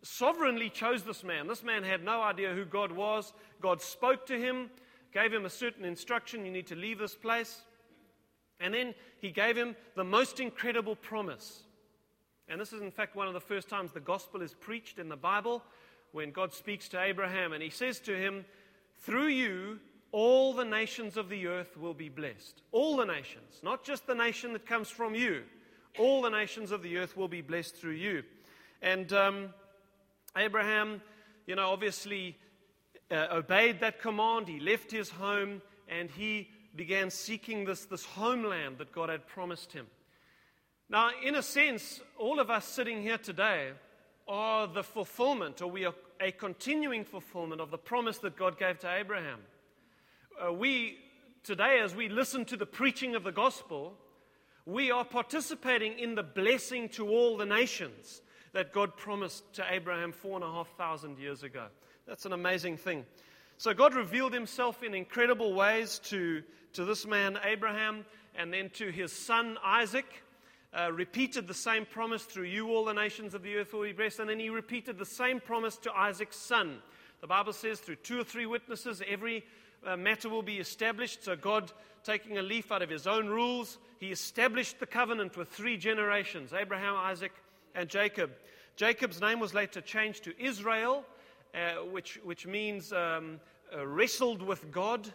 sovereignly 0.01 0.69
chose 0.69 1.03
this 1.03 1.23
man. 1.23 1.47
This 1.47 1.63
man 1.63 1.83
had 1.83 2.03
no 2.03 2.21
idea 2.21 2.53
who 2.53 2.65
God 2.65 2.91
was. 2.91 3.31
God 3.61 3.81
spoke 3.81 4.25
to 4.27 4.37
him, 4.37 4.69
gave 5.13 5.31
him 5.31 5.45
a 5.45 5.49
certain 5.49 5.85
instruction 5.85 6.45
you 6.45 6.51
need 6.51 6.67
to 6.67 6.75
leave 6.75 6.99
this 6.99 7.15
place. 7.15 7.61
And 8.59 8.73
then 8.73 8.93
he 9.19 9.31
gave 9.31 9.55
him 9.55 9.75
the 9.95 10.03
most 10.03 10.39
incredible 10.39 10.95
promise. 10.95 11.63
And 12.51 12.59
this 12.59 12.73
is, 12.73 12.81
in 12.81 12.91
fact, 12.91 13.15
one 13.15 13.29
of 13.29 13.33
the 13.33 13.39
first 13.39 13.69
times 13.69 13.93
the 13.93 14.01
gospel 14.01 14.41
is 14.41 14.53
preached 14.53 14.99
in 14.99 15.07
the 15.07 15.15
Bible 15.15 15.63
when 16.11 16.31
God 16.31 16.53
speaks 16.53 16.89
to 16.89 17.01
Abraham. 17.01 17.53
And 17.53 17.63
he 17.63 17.69
says 17.69 18.01
to 18.01 18.17
him, 18.17 18.43
Through 18.99 19.27
you, 19.27 19.79
all 20.11 20.53
the 20.53 20.65
nations 20.65 21.15
of 21.15 21.29
the 21.29 21.47
earth 21.47 21.77
will 21.77 21.93
be 21.93 22.09
blessed. 22.09 22.61
All 22.73 22.97
the 22.97 23.05
nations, 23.05 23.61
not 23.63 23.85
just 23.85 24.05
the 24.05 24.15
nation 24.15 24.51
that 24.51 24.65
comes 24.65 24.89
from 24.89 25.15
you. 25.15 25.43
All 25.97 26.21
the 26.21 26.29
nations 26.29 26.71
of 26.71 26.83
the 26.83 26.97
earth 26.97 27.15
will 27.15 27.29
be 27.29 27.41
blessed 27.41 27.77
through 27.77 27.93
you. 27.93 28.23
And 28.81 29.13
um, 29.13 29.53
Abraham, 30.35 31.01
you 31.47 31.55
know, 31.55 31.69
obviously 31.69 32.35
uh, 33.09 33.27
obeyed 33.31 33.79
that 33.79 34.01
command. 34.01 34.49
He 34.49 34.59
left 34.59 34.91
his 34.91 35.09
home 35.09 35.61
and 35.87 36.11
he 36.11 36.49
began 36.75 37.11
seeking 37.11 37.63
this, 37.63 37.85
this 37.85 38.03
homeland 38.03 38.77
that 38.79 38.91
God 38.91 39.07
had 39.07 39.25
promised 39.25 39.71
him. 39.71 39.87
Now, 40.91 41.11
in 41.23 41.35
a 41.35 41.41
sense, 41.41 42.01
all 42.19 42.41
of 42.41 42.49
us 42.49 42.65
sitting 42.65 43.01
here 43.01 43.17
today 43.17 43.69
are 44.27 44.67
the 44.67 44.83
fulfillment, 44.83 45.61
or 45.61 45.71
we 45.71 45.85
are 45.85 45.93
a 46.19 46.33
continuing 46.33 47.05
fulfillment 47.05 47.61
of 47.61 47.71
the 47.71 47.77
promise 47.77 48.17
that 48.17 48.35
God 48.35 48.59
gave 48.59 48.79
to 48.79 48.93
Abraham. 48.93 49.39
Uh, 50.37 50.51
we, 50.51 50.97
today, 51.45 51.79
as 51.81 51.95
we 51.95 52.09
listen 52.09 52.43
to 52.43 52.57
the 52.57 52.65
preaching 52.65 53.15
of 53.15 53.23
the 53.23 53.31
gospel, 53.31 53.93
we 54.65 54.91
are 54.91 55.05
participating 55.05 55.97
in 55.97 56.15
the 56.15 56.23
blessing 56.23 56.89
to 56.89 57.07
all 57.07 57.37
the 57.37 57.45
nations 57.45 58.21
that 58.51 58.73
God 58.73 58.97
promised 58.97 59.45
to 59.53 59.65
Abraham 59.69 60.11
four 60.11 60.35
and 60.35 60.43
a 60.43 60.51
half 60.51 60.75
thousand 60.75 61.19
years 61.19 61.43
ago. 61.43 61.67
That's 62.05 62.25
an 62.25 62.33
amazing 62.33 62.75
thing. 62.75 63.05
So 63.57 63.73
God 63.73 63.93
revealed 63.93 64.33
himself 64.33 64.83
in 64.83 64.93
incredible 64.93 65.53
ways 65.53 65.99
to, 66.09 66.43
to 66.73 66.83
this 66.83 67.07
man, 67.07 67.39
Abraham, 67.45 68.03
and 68.35 68.51
then 68.51 68.71
to 68.71 68.91
his 68.91 69.13
son, 69.13 69.57
Isaac. 69.63 70.05
Uh, 70.73 70.89
repeated 70.91 71.47
the 71.47 71.53
same 71.53 71.85
promise 71.85 72.23
through 72.23 72.45
you, 72.45 72.69
all 72.69 72.85
the 72.85 72.93
nations 72.93 73.33
of 73.33 73.43
the 73.43 73.55
earth 73.55 73.73
will 73.73 73.83
be 73.83 73.91
blessed. 73.91 74.19
And 74.19 74.29
then 74.29 74.39
he 74.39 74.49
repeated 74.49 74.97
the 74.97 75.05
same 75.05 75.41
promise 75.41 75.75
to 75.77 75.91
Isaac's 75.93 76.37
son. 76.37 76.79
The 77.19 77.27
Bible 77.27 77.53
says, 77.53 77.79
through 77.79 77.97
two 77.97 78.21
or 78.21 78.23
three 78.23 78.45
witnesses, 78.45 79.01
every 79.05 79.43
uh, 79.85 79.97
matter 79.97 80.29
will 80.29 80.41
be 80.41 80.59
established. 80.59 81.25
So, 81.25 81.35
God, 81.35 81.71
taking 82.03 82.37
a 82.37 82.41
leaf 82.41 82.71
out 82.71 82.81
of 82.81 82.89
his 82.89 83.05
own 83.05 83.27
rules, 83.27 83.77
he 83.99 84.11
established 84.11 84.79
the 84.79 84.85
covenant 84.85 85.35
with 85.35 85.49
three 85.49 85.77
generations 85.77 86.53
Abraham, 86.53 86.95
Isaac, 86.95 87.33
and 87.75 87.89
Jacob. 87.89 88.31
Jacob's 88.75 89.21
name 89.21 89.39
was 89.39 89.53
later 89.53 89.81
changed 89.81 90.23
to 90.23 90.41
Israel, 90.41 91.03
uh, 91.53 91.83
which, 91.83 92.19
which 92.23 92.47
means 92.47 92.93
um, 92.93 93.39
uh, 93.75 93.85
wrestled 93.85 94.41
with 94.41 94.71
God. 94.71 95.11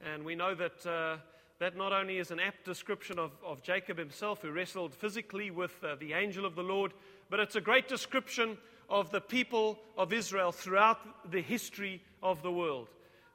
And 0.00 0.24
we 0.24 0.34
know 0.34 0.54
that 0.54 0.86
uh, 0.86 1.16
that 1.60 1.76
not 1.76 1.92
only 1.92 2.16
is 2.16 2.30
an 2.30 2.40
apt 2.40 2.64
description 2.64 3.18
of, 3.18 3.32
of 3.44 3.62
Jacob 3.62 3.98
himself, 3.98 4.40
who 4.40 4.50
wrestled 4.50 4.94
physically 4.94 5.50
with 5.50 5.72
uh, 5.84 5.94
the 6.00 6.14
angel 6.14 6.46
of 6.46 6.56
the 6.56 6.62
Lord, 6.62 6.92
but 7.28 7.38
it's 7.38 7.54
a 7.54 7.60
great 7.60 7.86
description 7.86 8.56
of 8.88 9.10
the 9.10 9.20
people 9.20 9.78
of 9.96 10.12
Israel 10.12 10.52
throughout 10.52 11.30
the 11.30 11.42
history 11.42 12.02
of 12.22 12.42
the 12.42 12.50
world. 12.50 12.88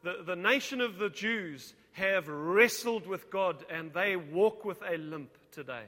The, 0.03 0.23
the 0.25 0.35
nation 0.35 0.81
of 0.81 0.97
the 0.97 1.09
Jews 1.09 1.75
have 1.93 2.27
wrestled 2.27 3.07
with 3.07 3.29
God 3.29 3.63
and 3.69 3.93
they 3.93 4.15
walk 4.15 4.65
with 4.65 4.81
a 4.81 4.97
limp 4.97 5.37
today. 5.51 5.83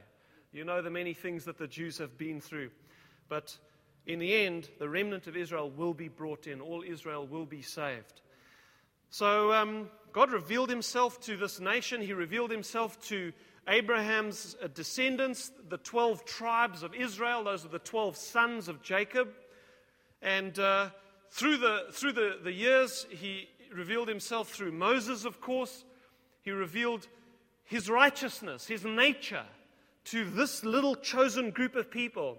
You 0.52 0.64
know 0.64 0.80
the 0.80 0.90
many 0.90 1.14
things 1.14 1.44
that 1.44 1.58
the 1.58 1.66
Jews 1.66 1.98
have 1.98 2.16
been 2.16 2.40
through. 2.40 2.70
But 3.28 3.58
in 4.06 4.20
the 4.20 4.34
end, 4.46 4.70
the 4.78 4.88
remnant 4.88 5.26
of 5.26 5.36
Israel 5.36 5.70
will 5.70 5.92
be 5.92 6.08
brought 6.08 6.46
in. 6.46 6.60
All 6.60 6.82
Israel 6.86 7.26
will 7.26 7.44
be 7.44 7.62
saved. 7.62 8.22
So 9.10 9.52
um, 9.52 9.88
God 10.12 10.30
revealed 10.30 10.70
himself 10.70 11.20
to 11.22 11.36
this 11.36 11.60
nation. 11.60 12.00
He 12.00 12.12
revealed 12.12 12.50
himself 12.50 13.00
to 13.08 13.32
Abraham's 13.68 14.56
uh, 14.62 14.68
descendants, 14.68 15.52
the 15.68 15.78
12 15.78 16.24
tribes 16.24 16.82
of 16.82 16.94
Israel. 16.94 17.44
Those 17.44 17.64
are 17.64 17.68
the 17.68 17.78
12 17.78 18.16
sons 18.16 18.68
of 18.68 18.82
Jacob. 18.82 19.28
And 20.22 20.58
uh, 20.58 20.90
through, 21.30 21.58
the, 21.58 21.86
through 21.92 22.12
the, 22.12 22.38
the 22.42 22.52
years, 22.52 23.06
he 23.10 23.48
revealed 23.72 24.08
himself 24.08 24.48
through 24.48 24.72
Moses, 24.72 25.24
of 25.24 25.40
course. 25.40 25.84
He 26.42 26.50
revealed 26.50 27.06
his 27.64 27.90
righteousness, 27.90 28.66
his 28.66 28.84
nature 28.84 29.44
to 30.06 30.24
this 30.24 30.64
little 30.64 30.94
chosen 30.94 31.50
group 31.50 31.76
of 31.76 31.90
people 31.90 32.38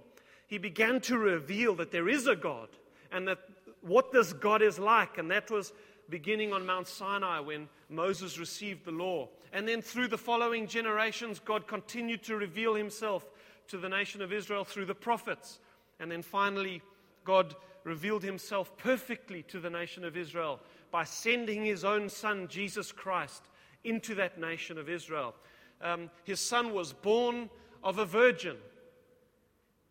he 0.49 0.57
began 0.57 0.99
to 1.01 1.17
reveal 1.17 1.75
that 1.75 1.91
there 1.91 2.09
is 2.09 2.25
a 2.25 2.35
God 2.35 2.69
and 3.11 3.27
that 3.27 3.37
what 3.81 4.11
this 4.11 4.33
God 4.33 4.63
is 4.63 4.79
like. 4.79 5.19
And 5.19 5.29
that 5.29 5.51
was 5.51 5.71
beginning 6.09 6.53
on 6.53 6.65
Mount 6.65 6.87
Sinai 6.87 7.39
when 7.39 7.69
Moses 7.89 8.39
received 8.39 8.85
the 8.85 8.91
law. 8.91 9.29
And 9.53 9.67
then 9.67 9.81
through 9.81 10.07
the 10.09 10.17
following 10.17 10.67
generations, 10.67 11.39
God 11.39 11.67
continued 11.67 12.23
to 12.23 12.35
reveal 12.35 12.75
himself 12.75 13.25
to 13.67 13.77
the 13.77 13.89
nation 13.89 14.21
of 14.21 14.33
Israel 14.33 14.63
through 14.63 14.85
the 14.85 14.95
prophets. 14.95 15.59
And 15.99 16.11
then 16.11 16.21
finally, 16.21 16.81
God 17.23 17.55
revealed 17.83 18.23
himself 18.23 18.75
perfectly 18.77 19.43
to 19.43 19.59
the 19.59 19.69
nation 19.69 20.03
of 20.03 20.17
Israel 20.17 20.59
by 20.91 21.03
sending 21.03 21.63
his 21.63 21.83
own 21.83 22.09
son, 22.09 22.47
Jesus 22.47 22.91
Christ, 22.91 23.43
into 23.83 24.15
that 24.15 24.39
nation 24.39 24.77
of 24.77 24.89
Israel. 24.89 25.35
Um, 25.81 26.09
his 26.23 26.39
son 26.39 26.73
was 26.73 26.93
born 26.93 27.49
of 27.83 27.99
a 27.99 28.05
virgin. 28.05 28.57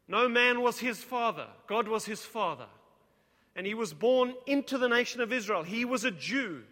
No 0.07 0.29
man 0.29 0.61
was 0.61 0.79
his 0.79 1.03
father, 1.03 1.47
God 1.67 1.89
was 1.89 2.05
his 2.05 2.23
father. 2.23 2.67
And 3.59 3.67
he 3.67 3.75
was 3.75 3.93
born 3.93 4.35
into 4.47 4.79
the 4.79 4.89
nation 4.89 5.21
of 5.21 5.33
Israel. 5.33 5.65
He 5.65 5.85
was 5.85 6.05
a 6.05 6.13
Jew. 6.13 6.63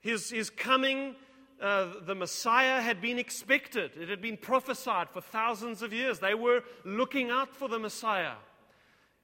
His, 0.00 0.30
his 0.30 0.48
coming, 0.48 1.16
uh, 1.60 1.94
the 2.06 2.14
Messiah, 2.14 2.80
had 2.80 3.00
been 3.00 3.18
expected. 3.18 3.96
It 4.00 4.08
had 4.08 4.22
been 4.22 4.36
prophesied 4.36 5.10
for 5.10 5.20
thousands 5.20 5.82
of 5.82 5.92
years. 5.92 6.20
They 6.20 6.34
were 6.34 6.62
looking 6.84 7.30
out 7.30 7.56
for 7.56 7.68
the 7.68 7.80
Messiah. 7.80 8.34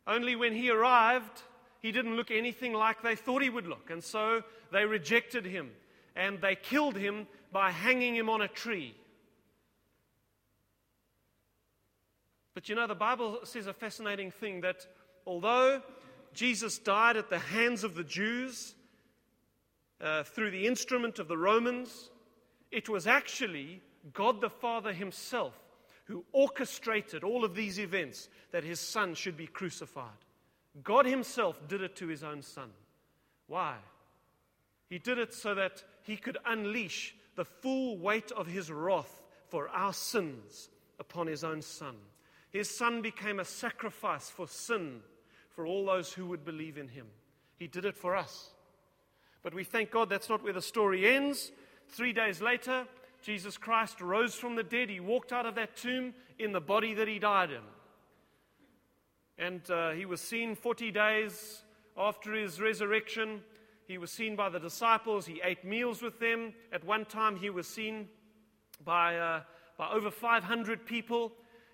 Only 0.05 0.35
when 0.35 0.53
he 0.53 0.69
arrived, 0.69 1.43
he 1.81 1.93
didn't 1.93 2.17
look 2.17 2.33
anything 2.33 2.73
like 2.73 3.01
they 3.01 3.15
thought 3.15 3.43
he 3.43 3.49
would 3.49 3.69
look. 3.69 3.89
And 3.89 4.03
so 4.03 4.43
they 4.73 4.85
rejected 4.85 5.47
him 5.47 5.71
and 6.17 6.41
they 6.41 6.57
killed 6.57 6.97
him 6.97 7.29
by 7.53 7.71
hanging 7.71 8.17
him 8.17 8.29
on 8.29 8.41
a 8.41 8.49
tree. 8.49 8.97
But 12.55 12.69
you 12.69 12.75
know, 12.75 12.89
the 12.89 12.97
Bible 12.97 13.39
says 13.45 13.69
a 13.69 13.73
fascinating 13.73 14.33
thing 14.33 14.63
that 14.63 14.85
although 15.29 15.83
Jesus 16.33 16.79
died 16.79 17.17
at 17.17 17.29
the 17.29 17.39
hands 17.39 17.85
of 17.85 17.95
the 17.95 18.03
Jews 18.03 18.75
uh, 20.01 20.23
through 20.23 20.51
the 20.51 20.67
instrument 20.67 21.19
of 21.19 21.29
the 21.29 21.37
Romans, 21.37 22.11
it 22.71 22.89
was 22.89 23.07
actually 23.07 23.83
God 24.15 24.41
the 24.41 24.49
Father 24.49 24.93
Himself 24.93 25.55
who 26.07 26.25
orchestrated 26.33 27.23
all 27.23 27.45
of 27.45 27.55
these 27.55 27.79
events 27.79 28.31
that 28.51 28.65
His 28.65 28.81
Son 28.81 29.15
should 29.15 29.37
be 29.37 29.47
crucified. 29.47 30.25
God 30.83 31.05
Himself 31.05 31.61
did 31.69 31.83
it 31.83 31.95
to 31.97 32.07
His 32.07 32.25
own 32.25 32.41
Son. 32.41 32.71
Why? 33.47 33.75
He 34.89 34.99
did 34.99 35.19
it 35.19 35.35
so 35.35 35.55
that 35.55 35.85
He 36.05 36.17
could 36.17 36.39
unleash 36.47 37.15
the 37.37 37.45
full 37.45 37.99
weight 37.99 38.33
of 38.33 38.47
His 38.47 38.71
wrath 38.71 39.23
for 39.49 39.69
our 39.69 39.93
sins 39.93 40.71
upon 40.99 41.27
His 41.27 41.45
own 41.45 41.61
Son. 41.61 41.97
His 42.51 42.75
son 42.75 43.03
became 43.03 43.41
a 43.41 43.45
sacrifice 43.45 44.31
for 44.31 44.49
sin 44.49 45.03
for 45.59 45.67
all 45.67 45.85
those 45.85 46.13
who 46.13 46.25
would 46.25 46.45
believe 46.45 46.79
in 46.79 46.87
him. 46.87 47.09
He 47.57 47.67
did 47.67 47.85
it 47.85 47.97
for 47.97 48.15
us. 48.15 48.51
But 49.43 49.53
we 49.53 49.65
thank 49.65 49.91
God 49.91 50.09
that's 50.09 50.29
not 50.29 50.45
where 50.45 50.53
the 50.53 50.63
story 50.63 51.09
ends. 51.09 51.51
Three 51.89 52.13
days 52.13 52.41
later, 52.41 52.87
Jesus 53.23 53.59
Christ 53.59 54.01
rose 54.01 54.37
from 54.37 54.55
the 54.55 54.63
dead. 54.63 54.89
He 54.89 55.01
walked 55.01 55.33
out 55.33 55.47
of 55.47 55.57
that 55.57 55.77
tomb 55.77 56.15
in 56.39 56.53
the 56.53 56.61
body 56.61 56.95
that 56.95 57.09
he 57.09 57.19
died 57.19 57.51
in. 57.51 57.63
And 59.37 59.69
uh, 59.69 59.91
he 59.91 60.07
was 60.07 60.21
seen 60.21 60.55
40 60.55 60.93
days 60.93 61.65
after 61.97 62.35
his 62.35 62.61
resurrection. 62.61 63.41
He 63.89 63.99
was 63.99 64.13
seen 64.13 64.37
by 64.37 64.51
the 64.51 64.61
disciples. 64.61 65.27
He 65.27 65.41
ate 65.43 65.65
meals 65.65 66.03
with 66.03 66.21
them. 66.21 66.55
At 66.73 66.85
one 66.85 67.05
time, 67.05 67.35
he 67.35 67.51
was 67.51 67.67
seen 67.67 68.07
by, 68.85 69.19
uh, 69.19 69.41
by 69.77 69.91
over 69.91 70.13
500 70.13 70.87
people 70.87 71.33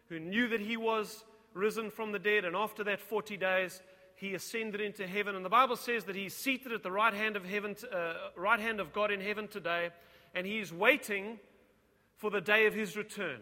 who 0.09 0.19
knew 0.19 0.49
that 0.49 0.61
he 0.62 0.79
was 0.79 1.23
risen 1.54 1.90
from 1.90 2.12
the 2.12 2.18
dead. 2.18 2.44
And 2.44 2.54
after 2.54 2.84
that 2.84 3.00
40 3.00 3.37
days, 3.37 3.80
he 4.16 4.34
ascended 4.34 4.80
into 4.80 5.06
heaven. 5.06 5.34
And 5.34 5.44
the 5.44 5.50
Bible 5.50 5.76
says 5.76 6.04
that 6.04 6.16
he's 6.16 6.34
seated 6.34 6.73
at 6.73 6.82
the 6.82 6.92
right 6.92 7.14
hand 7.14 7.37
of 7.37 7.44
heaven, 7.44 7.76
uh, 7.92 8.14
right 8.37 8.61
hand 8.61 8.80
of 8.80 8.92
God 8.92 9.11
in 9.11 9.20
heaven 9.20 9.49
today, 9.49 9.90
and 10.34 10.46
he 10.46 10.58
is 10.58 10.73
waiting 10.73 11.38
for 12.16 12.30
the 12.30 12.40
day 12.40 12.66
of 12.66 12.75
his 12.75 12.96
return. 12.96 13.40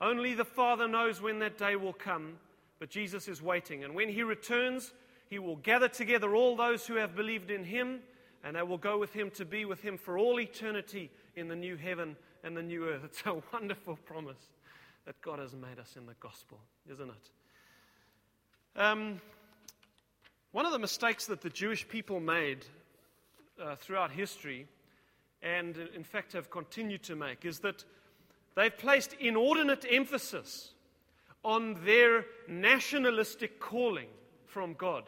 Only 0.00 0.34
the 0.34 0.44
Father 0.44 0.88
knows 0.88 1.22
when 1.22 1.38
that 1.38 1.58
day 1.58 1.76
will 1.76 1.92
come, 1.92 2.38
but 2.78 2.90
Jesus 2.90 3.28
is 3.28 3.40
waiting. 3.40 3.84
And 3.84 3.94
when 3.94 4.08
he 4.08 4.22
returns, 4.22 4.92
he 5.30 5.38
will 5.38 5.56
gather 5.56 5.88
together 5.88 6.34
all 6.34 6.56
those 6.56 6.86
who 6.86 6.96
have 6.96 7.14
believed 7.14 7.50
in 7.50 7.64
him, 7.64 8.00
and 8.44 8.56
they 8.56 8.62
will 8.62 8.78
go 8.78 8.98
with 8.98 9.12
him 9.12 9.30
to 9.30 9.44
be 9.44 9.64
with 9.64 9.80
him 9.80 9.96
for 9.96 10.18
all 10.18 10.40
eternity 10.40 11.10
in 11.36 11.48
the 11.48 11.56
new 11.56 11.76
heaven 11.76 12.16
and 12.42 12.56
the 12.56 12.62
new 12.62 12.88
earth. 12.88 13.02
It's 13.04 13.22
a 13.24 13.40
wonderful 13.52 13.96
promise 14.04 14.50
that 15.06 15.20
God 15.20 15.38
has 15.38 15.54
made 15.54 15.78
us 15.78 15.96
in 15.96 16.06
the 16.06 16.14
gospel, 16.20 16.58
isn't 16.90 17.08
it? 17.08 17.30
Um, 18.74 19.20
one 20.52 20.64
of 20.64 20.72
the 20.72 20.78
mistakes 20.78 21.26
that 21.26 21.42
the 21.42 21.50
Jewish 21.50 21.86
people 21.86 22.20
made 22.20 22.64
uh, 23.62 23.76
throughout 23.76 24.10
history, 24.10 24.66
and 25.42 25.76
in 25.94 26.04
fact 26.04 26.32
have 26.32 26.50
continued 26.50 27.02
to 27.02 27.14
make, 27.14 27.44
is 27.44 27.58
that 27.58 27.84
they've 28.56 28.76
placed 28.76 29.12
inordinate 29.20 29.84
emphasis 29.90 30.70
on 31.44 31.84
their 31.84 32.24
nationalistic 32.48 33.60
calling 33.60 34.08
from 34.46 34.72
God. 34.72 35.04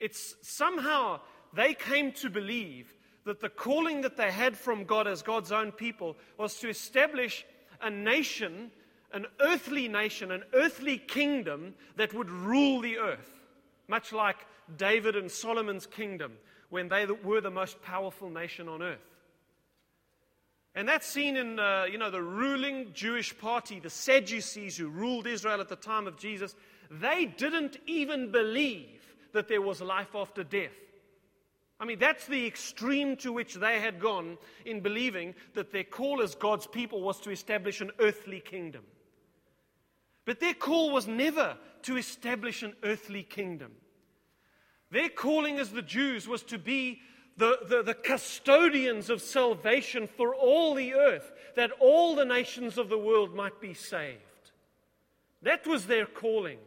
It's 0.00 0.36
somehow 0.40 1.20
they 1.52 1.74
came 1.74 2.12
to 2.12 2.30
believe 2.30 2.94
that 3.26 3.40
the 3.40 3.50
calling 3.50 4.00
that 4.00 4.16
they 4.16 4.30
had 4.30 4.56
from 4.56 4.84
God 4.84 5.06
as 5.06 5.20
God's 5.20 5.52
own 5.52 5.72
people 5.72 6.16
was 6.38 6.58
to 6.60 6.70
establish 6.70 7.44
a 7.82 7.90
nation, 7.90 8.70
an 9.12 9.26
earthly 9.40 9.88
nation, 9.88 10.30
an 10.30 10.44
earthly 10.52 10.98
kingdom 10.98 11.74
that 11.96 12.12
would 12.14 12.30
rule 12.30 12.80
the 12.80 12.98
earth, 12.98 13.30
much 13.88 14.12
like 14.12 14.36
David 14.76 15.16
and 15.16 15.30
Solomon's 15.30 15.86
kingdom 15.86 16.32
when 16.68 16.88
they 16.88 17.06
were 17.06 17.40
the 17.40 17.50
most 17.50 17.80
powerful 17.82 18.28
nation 18.28 18.68
on 18.68 18.82
earth. 18.82 18.98
And 20.74 20.88
that's 20.88 21.06
seen 21.06 21.36
in, 21.36 21.58
uh, 21.58 21.86
you 21.90 21.98
know, 21.98 22.10
the 22.10 22.22
ruling 22.22 22.92
Jewish 22.92 23.36
party, 23.36 23.80
the 23.80 23.90
Sadducees 23.90 24.76
who 24.76 24.88
ruled 24.88 25.26
Israel 25.26 25.60
at 25.60 25.68
the 25.68 25.76
time 25.76 26.06
of 26.06 26.18
Jesus. 26.18 26.54
They 26.90 27.24
didn't 27.24 27.78
even 27.86 28.30
believe 28.30 29.00
that 29.32 29.48
there 29.48 29.62
was 29.62 29.80
life 29.80 30.14
after 30.14 30.44
death. 30.44 30.76
I 31.80 31.84
mean, 31.84 31.98
that's 31.98 32.26
the 32.26 32.46
extreme 32.46 33.16
to 33.18 33.32
which 33.32 33.54
they 33.54 33.80
had 33.80 34.00
gone 34.00 34.36
in 34.64 34.80
believing 34.80 35.34
that 35.54 35.72
their 35.72 35.84
call 35.84 36.22
as 36.22 36.34
God's 36.34 36.66
people 36.66 37.00
was 37.00 37.20
to 37.20 37.30
establish 37.30 37.80
an 37.80 37.92
earthly 38.00 38.40
kingdom. 38.40 38.82
But 40.28 40.40
their 40.40 40.52
call 40.52 40.92
was 40.92 41.08
never 41.08 41.56
to 41.84 41.96
establish 41.96 42.62
an 42.62 42.74
earthly 42.82 43.22
kingdom. 43.22 43.72
Their 44.90 45.08
calling 45.08 45.58
as 45.58 45.70
the 45.70 45.80
Jews 45.80 46.28
was 46.28 46.42
to 46.42 46.58
be 46.58 47.00
the, 47.38 47.60
the, 47.66 47.82
the, 47.82 47.94
custodians 47.94 49.08
of 49.08 49.22
salvation 49.22 50.06
for 50.06 50.34
all 50.34 50.74
the 50.74 50.92
earth, 50.92 51.32
that 51.56 51.70
all 51.80 52.14
the 52.14 52.26
nations 52.26 52.76
of 52.76 52.90
the 52.90 52.98
world 52.98 53.34
might 53.34 53.58
be 53.58 53.72
saved. 53.72 54.18
That 55.40 55.66
was 55.66 55.86
their 55.86 56.04
calling. 56.04 56.58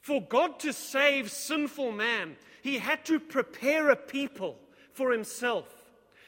For 0.00 0.22
God 0.22 0.60
to 0.60 0.72
save 0.72 1.32
sinful 1.32 1.90
man, 1.90 2.36
he 2.62 2.78
had 2.78 3.04
to 3.06 3.18
prepare 3.18 3.90
a 3.90 3.96
people 3.96 4.56
for 4.92 5.10
himself. 5.10 5.81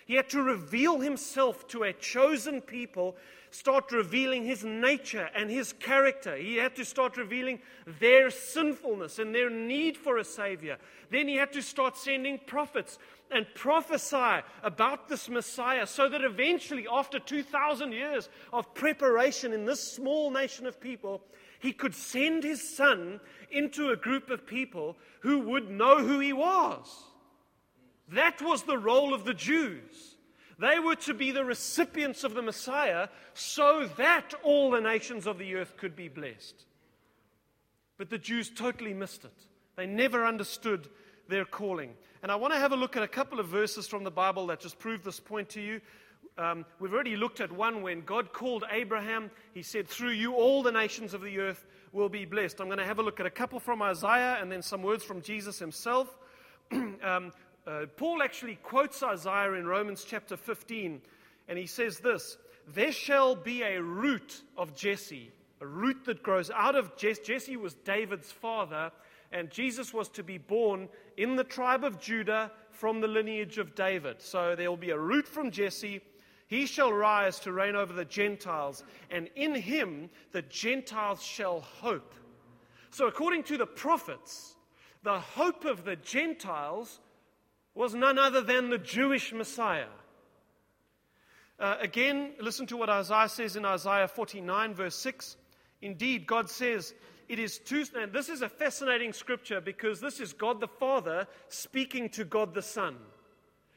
He 0.06 0.14
had 0.14 0.28
to 0.30 0.42
reveal 0.42 1.00
himself 1.00 1.66
to 1.68 1.84
a 1.84 1.92
chosen 1.92 2.60
people, 2.60 3.16
start 3.50 3.90
revealing 3.90 4.44
his 4.44 4.64
nature 4.64 5.30
and 5.34 5.50
his 5.50 5.72
character. 5.72 6.36
He 6.36 6.56
had 6.56 6.76
to 6.76 6.84
start 6.84 7.16
revealing 7.16 7.60
their 8.00 8.30
sinfulness 8.30 9.18
and 9.18 9.34
their 9.34 9.48
need 9.48 9.96
for 9.96 10.18
a 10.18 10.24
savior. 10.24 10.76
Then 11.10 11.28
he 11.28 11.36
had 11.36 11.52
to 11.54 11.62
start 11.62 11.96
sending 11.96 12.38
prophets 12.38 12.98
and 13.30 13.46
prophesy 13.54 14.44
about 14.62 15.08
this 15.08 15.28
Messiah 15.28 15.86
so 15.86 16.08
that 16.08 16.22
eventually, 16.22 16.86
after 16.90 17.18
2,000 17.18 17.92
years 17.92 18.28
of 18.52 18.74
preparation 18.74 19.52
in 19.52 19.64
this 19.64 19.92
small 19.92 20.30
nation 20.30 20.66
of 20.66 20.80
people, 20.80 21.22
he 21.58 21.72
could 21.72 21.94
send 21.94 22.44
his 22.44 22.76
son 22.76 23.20
into 23.50 23.88
a 23.88 23.96
group 23.96 24.28
of 24.28 24.46
people 24.46 24.96
who 25.20 25.38
would 25.38 25.70
know 25.70 25.98
who 25.98 26.20
he 26.20 26.34
was. 26.34 27.04
That 28.08 28.42
was 28.42 28.62
the 28.62 28.78
role 28.78 29.14
of 29.14 29.24
the 29.24 29.34
Jews. 29.34 30.16
They 30.58 30.78
were 30.78 30.96
to 30.96 31.14
be 31.14 31.30
the 31.30 31.44
recipients 31.44 32.22
of 32.22 32.34
the 32.34 32.42
Messiah 32.42 33.08
so 33.32 33.88
that 33.96 34.34
all 34.42 34.70
the 34.70 34.80
nations 34.80 35.26
of 35.26 35.38
the 35.38 35.56
earth 35.56 35.76
could 35.76 35.96
be 35.96 36.08
blessed. 36.08 36.64
But 37.98 38.10
the 38.10 38.18
Jews 38.18 38.50
totally 38.50 38.94
missed 38.94 39.24
it. 39.24 39.34
They 39.76 39.86
never 39.86 40.24
understood 40.24 40.88
their 41.28 41.44
calling. 41.44 41.94
And 42.22 42.30
I 42.30 42.36
want 42.36 42.54
to 42.54 42.60
have 42.60 42.72
a 42.72 42.76
look 42.76 42.96
at 42.96 43.02
a 43.02 43.08
couple 43.08 43.40
of 43.40 43.48
verses 43.48 43.86
from 43.86 44.04
the 44.04 44.10
Bible 44.10 44.46
that 44.48 44.60
just 44.60 44.78
prove 44.78 45.02
this 45.02 45.20
point 45.20 45.48
to 45.50 45.60
you. 45.60 45.80
Um, 46.36 46.64
we've 46.80 46.92
already 46.92 47.16
looked 47.16 47.40
at 47.40 47.52
one 47.52 47.82
when 47.82 48.00
God 48.00 48.32
called 48.32 48.64
Abraham. 48.70 49.30
He 49.52 49.62
said, 49.62 49.86
Through 49.86 50.10
you, 50.10 50.34
all 50.34 50.62
the 50.62 50.72
nations 50.72 51.14
of 51.14 51.22
the 51.22 51.38
earth 51.38 51.64
will 51.92 52.08
be 52.08 52.24
blessed. 52.24 52.60
I'm 52.60 52.66
going 52.66 52.78
to 52.78 52.84
have 52.84 52.98
a 52.98 53.02
look 53.02 53.20
at 53.20 53.26
a 53.26 53.30
couple 53.30 53.60
from 53.60 53.82
Isaiah 53.82 54.38
and 54.40 54.50
then 54.50 54.62
some 54.62 54.82
words 54.82 55.04
from 55.04 55.22
Jesus 55.22 55.58
himself. 55.58 56.18
um, 56.72 57.32
uh, 57.66 57.86
Paul 57.96 58.22
actually 58.22 58.56
quotes 58.56 59.02
Isaiah 59.02 59.52
in 59.52 59.66
Romans 59.66 60.04
chapter 60.06 60.36
15, 60.36 61.00
and 61.48 61.58
he 61.58 61.66
says 61.66 61.98
this 61.98 62.36
There 62.68 62.92
shall 62.92 63.34
be 63.34 63.62
a 63.62 63.82
root 63.82 64.42
of 64.56 64.74
Jesse, 64.74 65.30
a 65.60 65.66
root 65.66 66.04
that 66.04 66.22
grows 66.22 66.50
out 66.50 66.76
of 66.76 66.96
Jesse. 66.96 67.22
Jesse 67.24 67.56
was 67.56 67.74
David's 67.74 68.32
father, 68.32 68.90
and 69.32 69.50
Jesus 69.50 69.92
was 69.92 70.08
to 70.10 70.22
be 70.22 70.38
born 70.38 70.88
in 71.16 71.36
the 71.36 71.44
tribe 71.44 71.84
of 71.84 72.00
Judah 72.00 72.50
from 72.70 73.00
the 73.00 73.08
lineage 73.08 73.58
of 73.58 73.74
David. 73.74 74.20
So 74.20 74.54
there 74.54 74.70
will 74.70 74.76
be 74.76 74.90
a 74.90 74.98
root 74.98 75.26
from 75.26 75.50
Jesse 75.50 76.00
he 76.46 76.66
shall 76.66 76.92
rise 76.92 77.40
to 77.40 77.52
reign 77.52 77.74
over 77.74 77.92
the 77.92 78.04
Gentiles, 78.04 78.84
and 79.10 79.28
in 79.34 79.54
him 79.54 80.10
the 80.32 80.42
Gentiles 80.42 81.22
shall 81.22 81.60
hope. 81.60 82.14
So, 82.90 83.06
according 83.06 83.44
to 83.44 83.56
the 83.56 83.66
prophets, 83.66 84.54
the 85.02 85.18
hope 85.18 85.64
of 85.64 85.84
the 85.84 85.96
Gentiles 85.96 87.00
was 87.74 87.94
none 87.94 88.18
other 88.18 88.40
than 88.40 88.70
the 88.70 88.78
Jewish 88.78 89.32
Messiah. 89.32 89.86
Uh, 91.58 91.76
again, 91.80 92.32
listen 92.40 92.66
to 92.66 92.76
what 92.76 92.90
Isaiah 92.90 93.28
says 93.28 93.56
in 93.56 93.64
Isaiah 93.64 94.08
49, 94.08 94.74
verse 94.74 94.96
6. 94.96 95.36
Indeed, 95.82 96.26
God 96.26 96.50
says, 96.50 96.94
it 97.28 97.38
is 97.38 97.58
too, 97.58 97.84
and 97.96 98.12
this 98.12 98.28
is 98.28 98.42
a 98.42 98.48
fascinating 98.48 99.12
scripture 99.12 99.60
because 99.60 100.00
this 100.00 100.20
is 100.20 100.32
God 100.32 100.60
the 100.60 100.68
Father 100.68 101.26
speaking 101.48 102.08
to 102.10 102.24
God 102.24 102.54
the 102.54 102.62
Son. 102.62 102.96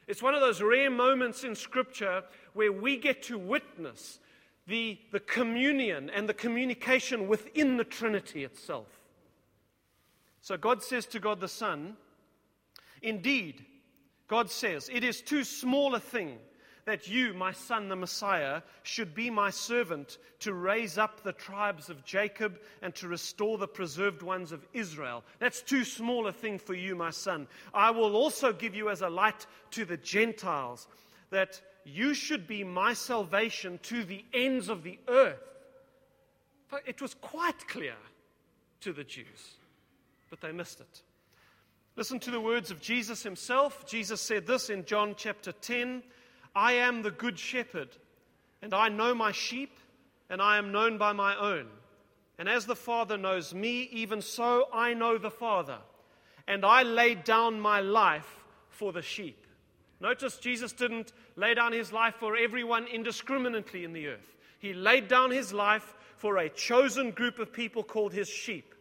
It's 0.08 0.24
one 0.24 0.36
of 0.36 0.42
those 0.42 0.62
rare 0.62 0.90
moments 0.90 1.44
in 1.44 1.56
Scripture 1.56 2.24
where 2.54 2.72
we 2.72 2.98
get 2.98 3.24
to 3.24 3.38
witness 3.38 4.20
the, 4.66 5.00
the 5.12 5.20
communion 5.20 6.10
and 6.10 6.28
the 6.28 6.34
communication 6.34 7.28
within 7.28 7.78
the 7.78 7.84
Trinity 7.84 8.44
itself. 8.44 8.88
So 10.42 10.56
God 10.56 10.82
says 10.82 11.06
to 11.08 11.20
God 11.20 11.40
the 11.42 11.48
Son, 11.48 11.98
Indeed, 13.02 13.66
God 14.28 14.50
says, 14.52 14.90
it 14.92 15.04
is 15.04 15.22
too 15.22 15.44
small 15.44 15.96
a 15.96 16.00
thing 16.00 16.38
that 16.86 17.10
you, 17.10 17.34
my 17.34 17.52
son, 17.52 17.90
the 17.90 17.96
Messiah, 17.98 18.62
should 18.84 19.14
be 19.14 19.30
my 19.30 19.50
servant 19.50 20.18
to 20.40 20.54
raise 20.54 20.98
up 20.98 21.22
the 21.22 21.34
tribes 21.34 21.90
of 21.90 22.06
Jacob 22.06 22.60
and 22.82 22.96
to 22.96 23.10
restore 23.10 23.58
the 23.58 23.68
preserved 23.68 24.22
ones 24.22 24.54
of 24.54 24.66
Israel. 24.74 25.24
That's 25.40 25.62
too 25.62 25.84
small 25.84 26.28
a 26.28 26.32
thing 26.32 26.58
for 26.58 26.74
you, 26.74 26.96
my 26.96 27.10
son. 27.10 27.48
I 27.74 27.92
will 27.92 28.16
also 28.16 28.54
give 28.54 28.74
you 28.74 28.90
as 28.90 29.02
a 29.02 29.10
light 29.10 29.46
to 29.72 29.84
the 29.84 29.98
Gentiles, 29.98 30.88
that 31.30 31.62
you 31.84 32.14
should 32.14 32.48
be 32.48 32.64
my 32.64 32.94
salvation 32.94 33.80
to 33.84 34.06
the 34.06 34.24
ends 34.34 34.70
of 34.70 34.84
the 34.84 34.98
earth. 35.10 35.44
But 36.70 36.84
it 36.86 37.02
was 37.02 37.14
quite 37.16 37.68
clear 37.68 37.96
to 38.82 38.94
the 38.94 39.04
Jews, 39.04 39.56
but 40.30 40.40
they 40.40 40.54
missed 40.54 40.80
it. 40.80 41.02
Listen 41.98 42.20
to 42.20 42.30
the 42.30 42.40
words 42.40 42.70
of 42.70 42.80
Jesus 42.80 43.24
himself. 43.24 43.84
Jesus 43.88 44.22
said 44.22 44.46
this 44.46 44.70
in 44.70 44.86
John 44.86 45.16
chapter 45.18 45.52
10. 45.52 46.04
I 46.56 46.74
am 46.74 47.02
the 47.02 47.10
good 47.10 47.40
shepherd, 47.40 47.90
and 48.62 48.72
I 48.72 48.88
know 48.88 49.16
my 49.16 49.32
sheep, 49.32 49.80
and 50.30 50.40
I 50.40 50.60
am 50.60 50.72
known 50.72 51.00
by 51.00 51.14
my 51.14 51.36
own. 51.36 51.66
And 52.38 52.48
as 52.48 52.68
the 52.68 52.76
Father 52.76 53.18
knows 53.18 53.52
me, 53.52 53.90
even 53.92 54.22
so 54.22 54.68
I 54.72 54.94
know 54.94 55.18
the 55.18 55.32
Father. 55.32 55.80
And 56.48 56.64
I 56.64 56.84
lay 56.84 57.16
down 57.16 57.60
my 57.60 57.80
life 57.80 58.46
for 58.70 58.94
the 58.94 59.02
sheep. 59.02 59.48
Notice 60.00 60.38
Jesus 60.38 60.74
didn't 60.74 61.14
lay 61.36 61.56
down 61.56 61.74
his 61.74 61.92
life 61.92 62.14
for 62.20 62.38
everyone 62.38 62.86
indiscriminately 62.86 63.84
in 63.84 63.94
the 63.94 64.06
earth. 64.06 64.36
He 64.60 64.72
laid 64.72 65.08
down 65.08 65.32
his 65.32 65.52
life 65.52 65.96
for 66.18 66.38
a 66.38 66.50
chosen 66.50 67.10
group 67.10 67.40
of 67.40 67.52
people 67.52 67.84
called 67.84 68.14
his 68.14 68.30
sheep. 68.30 68.76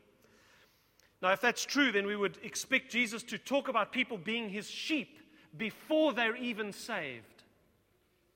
Now, 1.22 1.32
if 1.32 1.40
that's 1.40 1.64
true, 1.64 1.92
then 1.92 2.06
we 2.06 2.16
would 2.16 2.38
expect 2.42 2.90
Jesus 2.90 3.22
to 3.24 3.38
talk 3.38 3.68
about 3.68 3.92
people 3.92 4.18
being 4.18 4.48
his 4.48 4.68
sheep 4.68 5.18
before 5.56 6.12
they're 6.12 6.36
even 6.36 6.72
saved. 6.72 7.42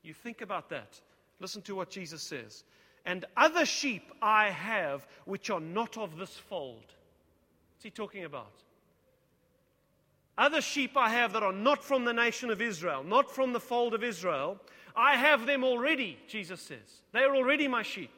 You 0.03 0.15
think 0.15 0.41
about 0.41 0.71
that. 0.71 1.01
Listen 1.41 1.63
to 1.63 1.75
what 1.75 1.91
Jesus 1.91 2.23
says. 2.23 2.65
And 3.05 3.25
other 3.37 3.67
sheep 3.67 4.11
I 4.23 4.51
have 4.51 5.07
which 5.25 5.51
are 5.51 5.61
not 5.61 5.99
of 5.99 6.17
this 6.17 6.37
fold. 6.37 6.85
What's 7.75 7.85
he 7.85 7.91
talking 7.91 8.25
about? 8.25 8.53
Other 10.39 10.63
sheep 10.63 10.97
I 10.97 11.11
have 11.11 11.35
that 11.35 11.43
are 11.43 11.53
not 11.53 11.85
from 11.85 12.05
the 12.05 12.13
nation 12.13 12.51
of 12.51 12.63
Israel, 12.63 13.05
not 13.05 13.31
from 13.31 13.53
the 13.53 13.61
fold 13.61 13.93
of 13.93 14.03
Israel. 14.03 14.59
I 14.97 15.17
have 15.17 15.45
them 15.45 15.65
already, 15.65 16.19
Jesus 16.29 16.63
says. 16.63 17.03
They 17.13 17.21
are 17.21 17.37
already 17.37 17.69
my 17.69 17.83
sheep. 17.83 18.13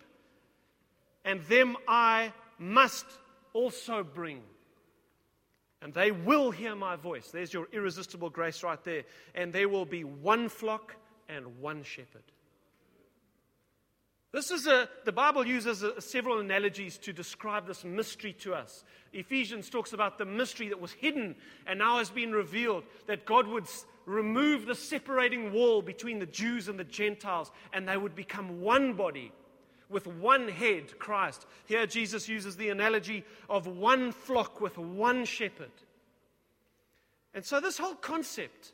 And 1.24 1.42
them 1.44 1.76
I 1.88 2.32
must 2.58 3.06
also 3.52 4.04
bring. 4.04 4.42
And 5.82 5.92
they 5.92 6.12
will 6.12 6.52
hear 6.52 6.76
my 6.76 6.94
voice. 6.94 7.30
There's 7.30 7.52
your 7.52 7.66
irresistible 7.72 8.30
grace 8.30 8.62
right 8.62 8.82
there. 8.84 9.02
And 9.34 9.52
there 9.52 9.68
will 9.68 9.84
be 9.84 10.04
one 10.04 10.48
flock 10.48 10.94
and 11.28 11.60
one 11.60 11.82
shepherd. 11.82 12.22
This 14.32 14.50
is 14.50 14.66
a, 14.66 14.88
the 15.04 15.12
Bible 15.12 15.46
uses 15.46 15.82
a, 15.82 16.00
several 16.00 16.38
analogies 16.38 16.96
to 16.98 17.12
describe 17.12 17.66
this 17.66 17.84
mystery 17.84 18.32
to 18.40 18.54
us. 18.54 18.84
Ephesians 19.12 19.68
talks 19.68 19.92
about 19.92 20.16
the 20.16 20.24
mystery 20.24 20.68
that 20.68 20.80
was 20.80 20.92
hidden 20.92 21.34
and 21.66 21.80
now 21.80 21.98
has 21.98 22.08
been 22.08 22.32
revealed 22.32 22.84
that 23.08 23.26
God 23.26 23.46
would 23.46 23.66
remove 24.06 24.64
the 24.64 24.74
separating 24.74 25.52
wall 25.52 25.82
between 25.82 26.18
the 26.18 26.26
Jews 26.26 26.68
and 26.68 26.78
the 26.78 26.84
Gentiles 26.84 27.50
and 27.74 27.86
they 27.86 27.96
would 27.96 28.14
become 28.14 28.62
one 28.62 28.94
body 28.94 29.32
with 29.92 30.06
one 30.06 30.48
head, 30.48 30.98
Christ. 30.98 31.46
Here, 31.66 31.86
Jesus 31.86 32.28
uses 32.28 32.56
the 32.56 32.70
analogy 32.70 33.24
of 33.48 33.66
one 33.66 34.10
flock 34.10 34.60
with 34.60 34.78
one 34.78 35.24
shepherd. 35.24 35.70
And 37.34 37.44
so, 37.44 37.60
this 37.60 37.78
whole 37.78 37.94
concept 37.94 38.72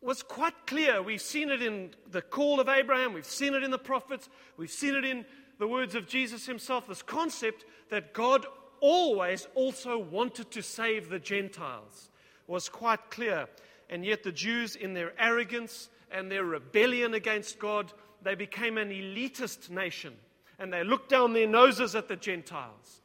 was 0.00 0.22
quite 0.22 0.66
clear. 0.66 1.02
We've 1.02 1.20
seen 1.20 1.50
it 1.50 1.62
in 1.62 1.90
the 2.10 2.22
call 2.22 2.60
of 2.60 2.68
Abraham, 2.68 3.14
we've 3.14 3.24
seen 3.24 3.54
it 3.54 3.62
in 3.62 3.70
the 3.70 3.78
prophets, 3.78 4.28
we've 4.56 4.70
seen 4.70 4.94
it 4.94 5.04
in 5.04 5.24
the 5.58 5.66
words 5.66 5.94
of 5.94 6.06
Jesus 6.06 6.46
himself. 6.46 6.86
This 6.86 7.02
concept 7.02 7.64
that 7.90 8.12
God 8.12 8.46
always 8.80 9.48
also 9.54 9.98
wanted 9.98 10.50
to 10.50 10.62
save 10.62 11.08
the 11.08 11.18
Gentiles 11.18 12.10
was 12.46 12.68
quite 12.68 13.10
clear. 13.10 13.48
And 13.88 14.04
yet, 14.04 14.22
the 14.22 14.32
Jews, 14.32 14.76
in 14.76 14.94
their 14.94 15.12
arrogance 15.18 15.88
and 16.10 16.30
their 16.30 16.44
rebellion 16.44 17.14
against 17.14 17.58
God, 17.58 17.92
they 18.22 18.34
became 18.34 18.78
an 18.78 18.90
elitist 18.90 19.70
nation. 19.70 20.14
And 20.58 20.72
they 20.72 20.84
looked 20.84 21.08
down 21.08 21.32
their 21.32 21.48
noses 21.48 21.94
at 21.94 22.08
the 22.08 22.16
Gentiles. 22.16 23.00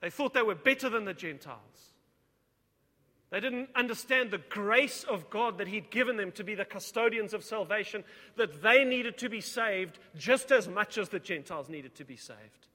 They 0.00 0.10
thought 0.10 0.34
they 0.34 0.42
were 0.42 0.54
better 0.54 0.88
than 0.88 1.04
the 1.04 1.14
Gentiles. 1.14 1.88
They 3.30 3.40
didn't 3.40 3.68
understand 3.74 4.30
the 4.30 4.38
grace 4.38 5.04
of 5.04 5.28
God 5.28 5.58
that 5.58 5.68
He'd 5.68 5.90
given 5.90 6.16
them 6.16 6.32
to 6.32 6.44
be 6.44 6.54
the 6.54 6.64
custodians 6.64 7.34
of 7.34 7.44
salvation, 7.44 8.04
that 8.36 8.62
they 8.62 8.84
needed 8.84 9.18
to 9.18 9.28
be 9.28 9.42
saved 9.42 9.98
just 10.16 10.50
as 10.50 10.66
much 10.66 10.96
as 10.96 11.10
the 11.10 11.18
Gentiles 11.18 11.68
needed 11.68 11.94
to 11.96 12.04
be 12.04 12.16
saved. 12.16 12.66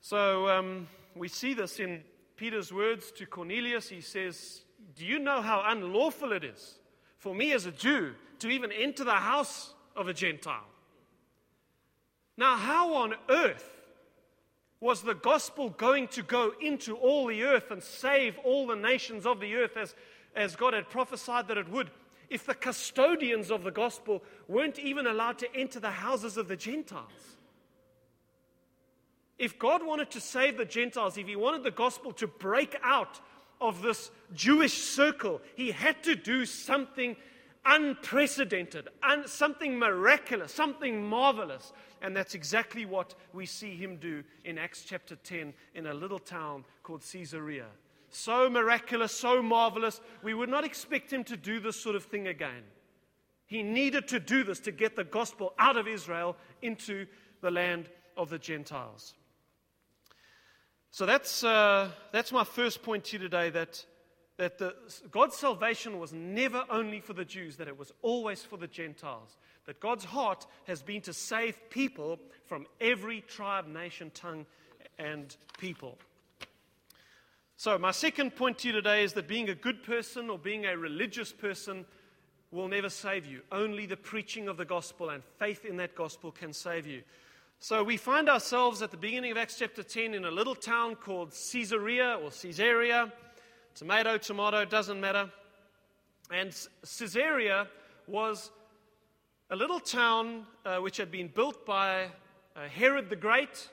So 0.00 0.48
um, 0.48 0.88
we 1.14 1.28
see 1.28 1.52
this 1.52 1.80
in 1.80 2.02
Peter's 2.36 2.72
words 2.72 3.10
to 3.12 3.26
Cornelius. 3.26 3.88
He 3.88 4.00
says, 4.00 4.62
Do 4.94 5.04
you 5.04 5.18
know 5.18 5.42
how 5.42 5.64
unlawful 5.66 6.32
it 6.32 6.44
is 6.44 6.78
for 7.18 7.34
me 7.34 7.52
as 7.52 7.66
a 7.66 7.72
Jew 7.72 8.14
to 8.38 8.48
even 8.48 8.70
enter 8.72 9.04
the 9.04 9.10
house 9.10 9.74
of 9.96 10.08
a 10.08 10.14
Gentile? 10.14 10.66
Now, 12.36 12.56
how 12.56 12.94
on 12.94 13.14
earth 13.28 13.70
was 14.80 15.02
the 15.02 15.14
gospel 15.14 15.70
going 15.70 16.08
to 16.08 16.22
go 16.22 16.52
into 16.60 16.96
all 16.96 17.26
the 17.26 17.42
earth 17.42 17.70
and 17.70 17.82
save 17.82 18.36
all 18.44 18.66
the 18.66 18.76
nations 18.76 19.24
of 19.24 19.40
the 19.40 19.54
earth 19.54 19.76
as, 19.76 19.94
as 20.34 20.54
God 20.54 20.74
had 20.74 20.90
prophesied 20.90 21.48
that 21.48 21.56
it 21.56 21.70
would? 21.70 21.90
If 22.28 22.44
the 22.44 22.54
custodians 22.54 23.50
of 23.50 23.62
the 23.62 23.70
gospel 23.70 24.22
weren't 24.48 24.78
even 24.78 25.06
allowed 25.06 25.38
to 25.38 25.56
enter 25.56 25.80
the 25.80 25.90
houses 25.90 26.36
of 26.36 26.48
the 26.48 26.56
Gentiles. 26.56 27.36
If 29.38 29.58
God 29.58 29.84
wanted 29.84 30.10
to 30.12 30.20
save 30.20 30.56
the 30.56 30.64
Gentiles, 30.64 31.16
if 31.16 31.26
He 31.26 31.36
wanted 31.36 31.62
the 31.62 31.70
gospel 31.70 32.12
to 32.14 32.26
break 32.26 32.76
out 32.82 33.20
of 33.60 33.82
this 33.82 34.10
Jewish 34.34 34.74
circle, 34.74 35.40
He 35.54 35.70
had 35.70 36.02
to 36.04 36.14
do 36.14 36.44
something 36.44 37.16
unprecedented, 37.66 38.88
un- 39.02 39.26
something 39.26 39.78
miraculous, 39.78 40.52
something 40.52 41.04
marvelous. 41.04 41.72
And 42.00 42.16
that's 42.16 42.34
exactly 42.34 42.84
what 42.84 43.14
we 43.32 43.44
see 43.46 43.76
him 43.76 43.96
do 43.96 44.22
in 44.44 44.56
Acts 44.56 44.84
chapter 44.86 45.16
10 45.16 45.52
in 45.74 45.86
a 45.86 45.94
little 45.94 46.18
town 46.18 46.64
called 46.82 47.02
Caesarea. 47.02 47.66
So 48.10 48.48
miraculous, 48.48 49.12
so 49.12 49.42
marvelous, 49.42 50.00
we 50.22 50.32
would 50.32 50.48
not 50.48 50.64
expect 50.64 51.12
him 51.12 51.24
to 51.24 51.36
do 51.36 51.60
this 51.60 51.78
sort 51.78 51.96
of 51.96 52.04
thing 52.04 52.28
again. 52.28 52.62
He 53.46 53.62
needed 53.62 54.08
to 54.08 54.20
do 54.20 54.44
this 54.44 54.60
to 54.60 54.72
get 54.72 54.96
the 54.96 55.04
gospel 55.04 55.52
out 55.58 55.76
of 55.76 55.86
Israel 55.86 56.36
into 56.62 57.06
the 57.42 57.50
land 57.50 57.88
of 58.16 58.30
the 58.30 58.38
Gentiles. 58.38 59.14
So 60.90 61.04
that's, 61.04 61.44
uh, 61.44 61.90
that's 62.12 62.32
my 62.32 62.44
first 62.44 62.82
point 62.82 63.04
to 63.06 63.16
you 63.16 63.22
today 63.22 63.50
that 63.50 63.84
that 64.36 64.58
the, 64.58 64.74
God's 65.10 65.36
salvation 65.36 65.98
was 65.98 66.12
never 66.12 66.64
only 66.68 67.00
for 67.00 67.14
the 67.14 67.24
Jews, 67.24 67.56
that 67.56 67.68
it 67.68 67.78
was 67.78 67.92
always 68.02 68.42
for 68.42 68.56
the 68.56 68.66
Gentiles. 68.66 69.36
That 69.64 69.80
God's 69.80 70.04
heart 70.04 70.46
has 70.66 70.82
been 70.82 71.00
to 71.02 71.12
save 71.12 71.70
people 71.70 72.18
from 72.44 72.66
every 72.80 73.22
tribe, 73.22 73.66
nation, 73.66 74.10
tongue, 74.14 74.46
and 74.98 75.34
people. 75.58 75.98
So, 77.56 77.78
my 77.78 77.90
second 77.90 78.36
point 78.36 78.58
to 78.58 78.68
you 78.68 78.74
today 78.74 79.02
is 79.02 79.14
that 79.14 79.26
being 79.26 79.48
a 79.48 79.54
good 79.54 79.82
person 79.82 80.28
or 80.28 80.38
being 80.38 80.66
a 80.66 80.76
religious 80.76 81.32
person 81.32 81.86
will 82.50 82.68
never 82.68 82.90
save 82.90 83.24
you. 83.24 83.40
Only 83.50 83.86
the 83.86 83.96
preaching 83.96 84.48
of 84.48 84.58
the 84.58 84.66
gospel 84.66 85.08
and 85.08 85.22
faith 85.38 85.64
in 85.64 85.78
that 85.78 85.94
gospel 85.94 86.30
can 86.30 86.52
save 86.52 86.86
you. 86.86 87.02
So, 87.58 87.82
we 87.82 87.96
find 87.96 88.28
ourselves 88.28 88.82
at 88.82 88.90
the 88.90 88.98
beginning 88.98 89.32
of 89.32 89.38
Acts 89.38 89.58
chapter 89.58 89.82
10 89.82 90.12
in 90.12 90.26
a 90.26 90.30
little 90.30 90.54
town 90.54 90.96
called 90.96 91.30
Caesarea 91.30 92.18
or 92.22 92.30
Caesarea. 92.30 93.10
Tomato, 93.76 94.16
tomato, 94.16 94.64
doesn't 94.64 94.98
matter. 95.02 95.30
And 96.30 96.50
Caesarea 96.80 97.68
was 98.06 98.50
a 99.50 99.56
little 99.56 99.80
town 99.80 100.46
uh, 100.64 100.78
which 100.78 100.96
had 100.96 101.10
been 101.10 101.28
built 101.28 101.66
by 101.66 102.04
uh, 102.56 102.68
Herod 102.74 103.10
the 103.10 103.16
Great 103.16 103.68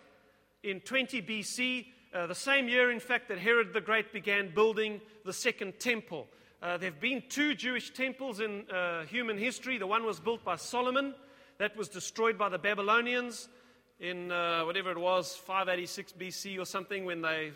in 0.61 0.81
20 0.81 1.21
BC, 1.21 1.85
uh, 2.13 2.27
the 2.27 2.35
same 2.35 2.67
year, 2.67 2.91
in 2.91 2.99
fact, 2.99 3.29
that 3.29 3.37
Herod 3.37 3.71
the 3.71 3.79
Great 3.79 4.11
began 4.11 4.53
building 4.53 4.99
the 5.23 5.31
second 5.31 5.79
temple. 5.79 6.27
Uh, 6.61 6.75
there 6.75 6.91
have 6.91 6.99
been 6.99 7.23
two 7.29 7.55
Jewish 7.55 7.93
temples 7.93 8.41
in 8.41 8.69
uh, 8.69 9.05
human 9.05 9.37
history. 9.37 9.77
The 9.77 9.87
one 9.87 10.05
was 10.05 10.19
built 10.19 10.43
by 10.43 10.57
Solomon, 10.57 11.15
that 11.59 11.77
was 11.77 11.87
destroyed 11.87 12.37
by 12.37 12.49
the 12.49 12.59
Babylonians 12.59 13.47
in 14.01 14.33
uh, 14.33 14.63
whatever 14.65 14.91
it 14.91 14.99
was, 14.99 15.33
586 15.33 16.11
BC 16.19 16.59
or 16.59 16.65
something, 16.65 17.05
when 17.05 17.21
they 17.21 17.53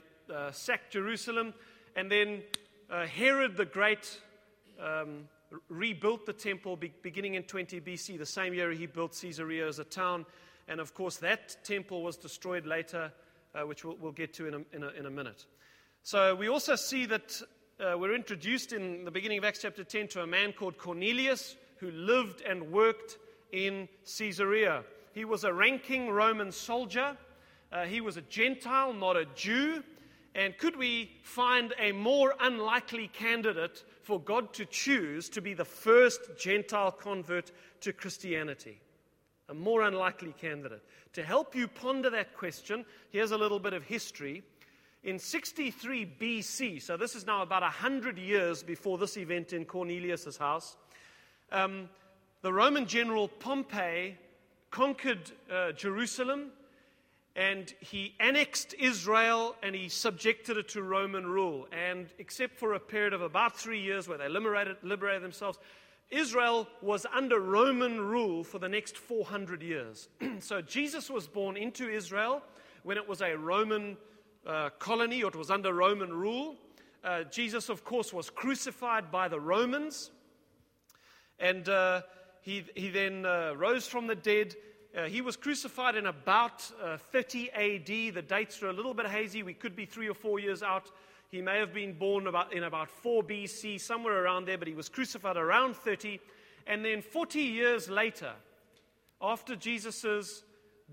sacked 0.52 0.94
Jerusalem. 0.94 1.54
And 1.96 2.12
then 2.12 2.44
uh, 2.90 3.06
Herod 3.06 3.58
the 3.58 3.66
Great 3.66 4.20
um, 4.80 5.28
rebuilt 5.70 6.26
the 6.26 6.34
temple 6.34 6.76
be- 6.76 6.94
beginning 7.02 7.36
in 7.36 7.44
20 7.44 7.82
BC, 7.82 8.18
the 8.18 8.26
same 8.26 8.54
year 8.54 8.72
he 8.72 8.86
built 8.86 9.18
Caesarea 9.20 9.68
as 9.68 9.80
a 9.80 9.84
town. 9.84 10.26
And 10.68 10.80
of 10.80 10.94
course, 10.94 11.18
that 11.18 11.58
temple 11.64 12.04
was 12.04 12.18
destroyed 12.18 12.66
later, 12.66 13.12
uh, 13.56 13.66
which 13.66 13.86
we'll, 13.86 13.98
we'll, 14.00 14.12
get 14.12 14.34
to 14.36 14.48
in 14.48 14.54
a, 14.54 14.76
in, 14.76 14.84
a, 14.84 14.90
in 14.90 15.06
a, 15.06 15.10
minute. 15.10 15.46
So 16.04 16.36
we 16.36 16.50
also 16.50 16.76
see 16.76 17.06
that 17.06 17.42
uh, 17.80 17.98
we're 17.98 18.16
introduced 18.16 18.74
in 18.74 19.06
the 19.06 19.12
beginning 19.12 19.38
of 19.38 19.44
Acts 19.44 19.62
chapter 19.62 19.84
10 19.84 20.10
to 20.10 20.22
a 20.22 20.28
man 20.28 20.52
called 20.52 20.78
Cornelius 20.78 21.56
who 21.78 21.92
lived 21.92 22.42
and 22.42 22.72
worked 22.72 23.18
in 23.52 23.88
Caesarea. 24.18 24.84
He 25.14 25.26
was 25.26 25.44
a 25.44 25.54
ranking 25.54 26.10
Roman 26.10 26.52
soldier. 26.52 27.18
Uh, 27.72 27.86
he 27.86 28.02
was 28.02 28.18
a 28.18 28.22
Gentile, 28.22 28.94
not 28.94 29.16
a 29.16 29.26
Jew. 29.36 29.84
And 30.38 30.56
could 30.56 30.76
we 30.76 31.10
find 31.24 31.74
a 31.80 31.92
more 31.92 32.36
unlikely 32.40 33.08
candidate 33.08 33.84
for 34.04 34.22
God 34.22 34.54
to 34.54 34.66
choose 34.66 35.30
to 35.30 35.42
be 35.42 35.56
the 35.56 35.66
first 35.66 36.22
Gentile 36.38 36.92
convert 36.92 37.52
to 37.82 37.92
Christianity? 37.92 38.80
A 39.50 39.56
more 39.56 39.82
unlikely 39.82 40.36
candidate. 40.40 40.84
To 41.14 41.24
help 41.24 41.56
you 41.56 41.68
ponder 41.68 42.12
that 42.12 42.38
question, 42.38 42.86
here's 43.10 43.32
a 43.32 43.38
little 43.38 43.58
bit 43.58 43.74
of 43.74 43.84
history. 43.84 44.44
In 45.04 45.18
63 45.18 46.14
BC, 46.22 46.84
so 46.84 46.98
this 46.98 47.16
is 47.16 47.26
now 47.26 47.42
about 47.42 47.64
100 47.64 48.20
years 48.20 48.62
before 48.62 49.00
this 49.00 49.18
event 49.18 49.54
in 49.54 49.66
Cornelius' 49.66 50.38
house, 50.38 50.78
um, 51.52 51.90
the 52.44 52.54
Roman 52.54 52.86
general 52.86 53.28
Pompey 53.28 54.16
conquered 54.70 55.32
uh, 55.52 55.72
Jerusalem 55.72 56.52
and 57.38 57.72
he 57.80 58.16
annexed 58.20 58.74
Israel 58.80 59.56
and 59.62 59.76
he 59.76 59.90
subjected 59.90 60.58
it 60.58 60.70
to 60.70 60.82
Roman 60.82 61.28
rule. 61.28 61.68
And 61.72 62.08
except 62.18 62.58
for 62.58 62.74
a 62.74 62.80
period 62.80 63.14
of 63.14 63.22
about 63.22 63.56
three 63.56 63.80
years 63.80 64.08
where 64.08 64.18
they 64.18 64.28
liberated, 64.28 64.78
liberated 64.82 65.22
themselves, 65.22 65.60
Israel 66.10 66.68
was 66.82 67.06
under 67.14 67.40
Roman 67.40 68.02
rule 68.02 68.44
for 68.44 68.58
the 68.58 68.68
next 68.68 68.98
400 68.98 69.62
years. 69.62 70.10
so 70.40 70.62
Jesus 70.62 71.12
was 71.12 71.28
born 71.28 71.58
into 71.58 71.88
Israel 71.88 72.42
when 72.82 72.98
it 72.98 73.08
was 73.08 73.22
a 73.22 73.36
Roman 73.36 73.98
uh, 74.48 74.72
colony 74.80 75.22
or 75.22 75.28
it 75.28 75.36
was 75.36 75.52
under 75.52 75.72
Roman 75.74 76.12
rule. 76.12 76.56
Uh, 77.04 77.24
Jesus, 77.26 77.70
of 77.70 77.86
course, 77.86 78.12
was 78.12 78.32
crucified 78.32 79.12
by 79.12 79.28
the 79.28 79.40
Romans. 79.40 80.10
And 81.38 81.70
uh, 81.70 82.02
he, 82.42 82.66
he 82.74 82.90
then 82.90 83.28
uh, 83.28 83.54
rose 83.56 83.86
from 83.86 84.08
the 84.08 84.16
dead 84.16 84.56
Uh, 84.98 85.04
he 85.04 85.22
was 85.22 85.38
crucified 85.38 85.96
in 85.96 86.08
about 86.08 86.72
uh, 86.84 86.98
30 86.98 87.52
AD. 87.52 88.16
The 88.16 88.24
dates 88.28 88.64
are 88.64 88.70
a 88.70 88.74
little 88.74 88.96
bit 88.96 89.06
hazy. 89.06 89.44
We 89.44 89.54
could 89.54 89.76
be 89.76 89.86
three 89.86 90.10
or 90.10 90.16
four 90.16 90.40
years 90.40 90.64
out. 90.64 90.90
He 91.30 91.40
may 91.40 91.60
have 91.60 91.72
been 91.72 91.94
born 91.94 92.26
about, 92.26 92.52
in 92.52 92.64
about 92.64 92.90
4 92.90 93.22
BC, 93.22 93.80
somewhere 93.80 94.24
around 94.24 94.46
there, 94.46 94.58
but 94.58 94.68
he 94.68 94.74
was 94.74 94.90
crucified 94.90 95.38
around 95.38 95.76
30. 95.76 96.20
And 96.66 96.84
then 96.84 97.04
40 97.04 97.40
years 97.40 97.90
later, 97.90 98.32
after 99.22 99.56
Jesus' 99.56 100.44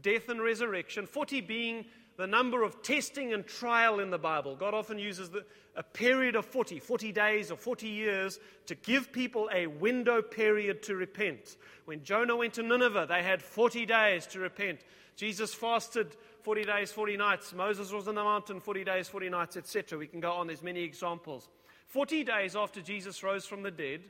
death 0.03 0.29
and 0.29 0.43
resurrection, 0.43 1.07
40 1.07 1.41
being 1.41 1.87
the 2.17 2.27
number 2.27 2.63
of 2.63 2.83
testing 2.83 3.33
and 3.33 3.47
trial 3.47 3.99
in 3.99 4.11
the 4.11 4.19
Bible. 4.19 4.55
God 4.55 4.75
often 4.75 4.99
uses 4.99 5.31
the, 5.31 5.45
a 5.77 5.83
period 5.83 6.37
of 6.37 6.45
40, 6.45 6.79
40 6.79 7.13
days 7.13 7.51
or 7.51 7.57
40 7.57 7.89
years, 7.89 8.39
to 8.67 8.75
give 8.75 9.13
people 9.13 9.51
a 9.53 9.67
window 9.67 10.23
period 10.23 10.83
to 10.85 10.95
repent. 10.95 11.57
When 11.87 12.05
Jonah 12.05 12.37
went 12.37 12.55
to 12.55 12.63
Nineveh, 12.63 13.07
they 13.09 13.23
had 13.23 13.43
40 13.43 13.87
days 13.87 14.27
to 14.29 14.41
repent. 14.41 14.81
Jesus 15.17 15.55
fasted 15.55 16.17
40 16.43 16.65
days, 16.65 16.93
40 16.93 17.17
nights. 17.17 17.53
Moses 17.53 17.91
was 17.91 18.07
on 18.07 18.15
the 18.15 18.25
mountain 18.25 18.61
40 18.61 18.85
days, 18.85 19.09
40 19.09 19.31
nights, 19.31 19.57
etc. 19.57 19.99
We 19.99 20.07
can 20.07 20.21
go 20.21 20.33
on, 20.33 20.47
there's 20.47 20.63
many 20.63 20.83
examples. 20.83 21.49
40 21.89 22.25
days 22.25 22.57
after 22.57 22.81
Jesus 22.81 23.23
rose 23.23 23.47
from 23.47 23.63
the 23.63 23.71
dead, 23.71 24.03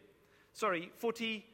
sorry, 0.52 0.90
40, 0.96 1.44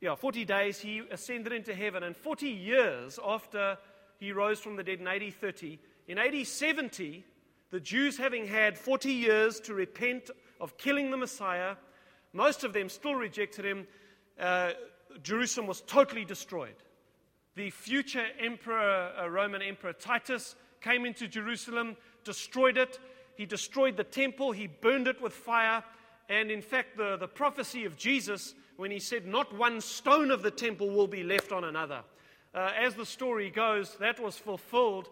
yeah, 0.00 0.14
40 0.14 0.44
days 0.44 0.80
he 0.80 1.02
ascended 1.10 1.52
into 1.52 1.74
heaven, 1.74 2.02
and 2.02 2.16
40 2.16 2.48
years 2.48 3.18
after 3.24 3.78
he 4.18 4.32
rose 4.32 4.60
from 4.60 4.76
the 4.76 4.82
dead 4.82 5.00
in 5.00 5.06
AD 5.06 5.34
30, 5.34 5.78
in 6.06 6.18
AD 6.18 6.46
70, 6.46 7.24
the 7.70 7.80
Jews 7.80 8.16
having 8.18 8.46
had 8.46 8.76
40 8.76 9.10
years 9.10 9.58
to 9.60 9.74
repent 9.74 10.30
of 10.60 10.76
killing 10.76 11.10
the 11.10 11.16
Messiah, 11.16 11.76
most 12.32 12.64
of 12.64 12.72
them 12.72 12.88
still 12.88 13.14
rejected 13.14 13.64
him. 13.64 13.86
Uh, 14.38 14.72
Jerusalem 15.22 15.66
was 15.66 15.80
totally 15.82 16.24
destroyed. 16.24 16.74
The 17.54 17.70
future 17.70 18.26
emperor, 18.40 19.12
uh, 19.18 19.28
Roman 19.28 19.62
Emperor 19.62 19.92
Titus, 19.92 20.56
came 20.80 21.06
into 21.06 21.28
Jerusalem, 21.28 21.96
destroyed 22.24 22.76
it. 22.76 22.98
He 23.36 23.46
destroyed 23.46 23.96
the 23.96 24.04
temple, 24.04 24.52
he 24.52 24.66
burned 24.66 25.08
it 25.08 25.22
with 25.22 25.32
fire. 25.32 25.82
And 26.28 26.50
in 26.50 26.62
fact, 26.62 26.96
the, 26.96 27.16
the 27.16 27.28
prophecy 27.28 27.84
of 27.84 27.96
Jesus, 27.96 28.54
when 28.76 28.90
he 28.90 28.98
said, 28.98 29.26
Not 29.26 29.56
one 29.56 29.80
stone 29.80 30.30
of 30.30 30.42
the 30.42 30.50
temple 30.50 30.90
will 30.90 31.06
be 31.06 31.22
left 31.22 31.52
on 31.52 31.64
another. 31.64 32.02
Uh, 32.54 32.70
as 32.78 32.94
the 32.94 33.06
story 33.06 33.50
goes, 33.50 33.96
that 33.96 34.20
was 34.20 34.36
fulfilled 34.38 35.08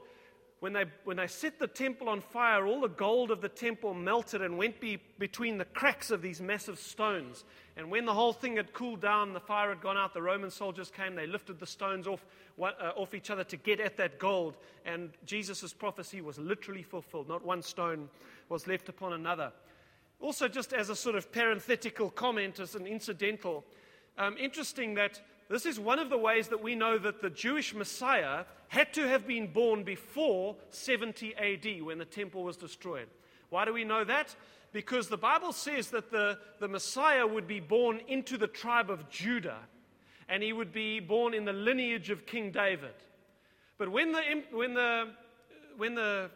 when 0.62 0.72
they, 0.72 0.84
when 1.02 1.16
they 1.16 1.26
set 1.26 1.58
the 1.58 1.66
temple 1.66 2.08
on 2.08 2.20
fire, 2.20 2.64
all 2.68 2.82
the 2.82 2.88
gold 2.88 3.32
of 3.32 3.40
the 3.40 3.48
temple 3.48 3.94
melted 3.94 4.42
and 4.42 4.56
went 4.56 4.80
be, 4.80 4.96
between 5.18 5.58
the 5.58 5.64
cracks 5.64 6.12
of 6.12 6.22
these 6.22 6.40
massive 6.40 6.78
stones. 6.78 7.42
And 7.76 7.90
when 7.90 8.04
the 8.04 8.14
whole 8.14 8.32
thing 8.32 8.58
had 8.58 8.72
cooled 8.72 9.00
down, 9.00 9.32
the 9.32 9.40
fire 9.40 9.70
had 9.70 9.80
gone 9.80 9.96
out, 9.96 10.14
the 10.14 10.22
Roman 10.22 10.52
soldiers 10.52 10.88
came, 10.88 11.16
they 11.16 11.26
lifted 11.26 11.58
the 11.58 11.66
stones 11.66 12.06
off, 12.06 12.24
uh, 12.60 12.92
off 12.94 13.12
each 13.12 13.28
other 13.28 13.42
to 13.42 13.56
get 13.56 13.80
at 13.80 13.96
that 13.96 14.20
gold. 14.20 14.56
And 14.84 15.10
Jesus' 15.26 15.72
prophecy 15.72 16.20
was 16.20 16.38
literally 16.38 16.84
fulfilled. 16.84 17.28
Not 17.28 17.44
one 17.44 17.62
stone 17.62 18.08
was 18.48 18.68
left 18.68 18.88
upon 18.88 19.14
another. 19.14 19.50
Also, 20.20 20.46
just 20.46 20.72
as 20.72 20.90
a 20.90 20.94
sort 20.94 21.16
of 21.16 21.32
parenthetical 21.32 22.08
comment, 22.08 22.60
as 22.60 22.76
an 22.76 22.86
incidental, 22.86 23.64
um, 24.16 24.36
interesting 24.38 24.94
that 24.94 25.20
this 25.52 25.66
is 25.66 25.78
one 25.78 25.98
of 25.98 26.08
the 26.08 26.16
ways 26.16 26.48
that 26.48 26.62
we 26.62 26.74
know 26.74 26.96
that 26.96 27.20
the 27.20 27.28
Jewish 27.28 27.74
Messiah 27.74 28.44
had 28.68 28.94
to 28.94 29.06
have 29.06 29.26
been 29.26 29.52
born 29.52 29.84
before 29.84 30.56
70 30.70 31.34
AD 31.36 31.82
when 31.82 31.98
the 31.98 32.06
temple 32.06 32.42
was 32.42 32.56
destroyed. 32.56 33.08
Why 33.50 33.66
do 33.66 33.74
we 33.74 33.84
know 33.84 34.02
that? 34.02 34.34
Because 34.72 35.08
the 35.08 35.18
Bible 35.18 35.52
says 35.52 35.90
that 35.90 36.10
the, 36.10 36.38
the 36.58 36.68
Messiah 36.68 37.26
would 37.26 37.46
be 37.46 37.60
born 37.60 38.00
into 38.08 38.38
the 38.38 38.46
tribe 38.46 38.88
of 38.88 39.10
Judah 39.10 39.58
and 40.26 40.42
he 40.42 40.54
would 40.54 40.72
be 40.72 41.00
born 41.00 41.34
in 41.34 41.44
the 41.44 41.52
lineage 41.52 42.08
of 42.08 42.24
King 42.24 42.50
David. 42.50 42.94
But 43.76 43.90
when 43.90 44.12
the, 44.12 44.22
when 44.52 44.72
the, 44.72 45.10
when 45.76 45.94
the 45.94 46.30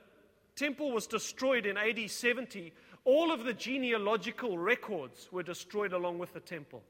temple 0.57 0.93
was 0.93 1.07
destroyed 1.07 1.65
in 1.65 1.79
AD 1.79 2.11
70, 2.11 2.71
all 3.07 3.33
of 3.33 3.45
the 3.45 3.55
genealogical 3.55 4.59
records 4.59 5.31
were 5.33 5.43
destroyed 5.43 5.95
along 5.95 6.19
with 6.19 6.35
the 6.35 6.41
temple. 6.41 6.83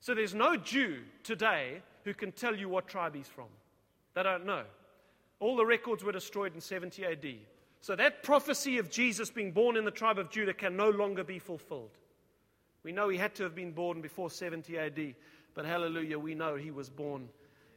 So 0.00 0.14
there's 0.14 0.34
no 0.34 0.56
Jew 0.56 0.98
today 1.22 1.82
who 2.04 2.14
can 2.14 2.32
tell 2.32 2.54
you 2.54 2.68
what 2.68 2.86
tribe 2.86 3.14
he's 3.14 3.28
from. 3.28 3.48
They 4.14 4.22
don't 4.22 4.46
know. 4.46 4.62
All 5.40 5.56
the 5.56 5.66
records 5.66 6.04
were 6.04 6.12
destroyed 6.12 6.54
in 6.54 6.60
70 6.60 7.04
AD. 7.04 7.26
So 7.80 7.94
that 7.96 8.22
prophecy 8.22 8.78
of 8.78 8.90
Jesus 8.90 9.30
being 9.30 9.52
born 9.52 9.76
in 9.76 9.84
the 9.84 9.90
tribe 9.90 10.18
of 10.18 10.30
Judah 10.30 10.54
can 10.54 10.76
no 10.76 10.90
longer 10.90 11.22
be 11.22 11.38
fulfilled. 11.38 11.98
We 12.82 12.92
know 12.92 13.08
he 13.08 13.18
had 13.18 13.34
to 13.36 13.42
have 13.42 13.54
been 13.54 13.72
born 13.72 14.00
before 14.00 14.30
70 14.30 14.78
AD, 14.78 15.14
but 15.54 15.64
hallelujah, 15.64 16.18
we 16.18 16.34
know 16.34 16.54
he 16.54 16.70
was 16.70 16.88
born 16.88 17.28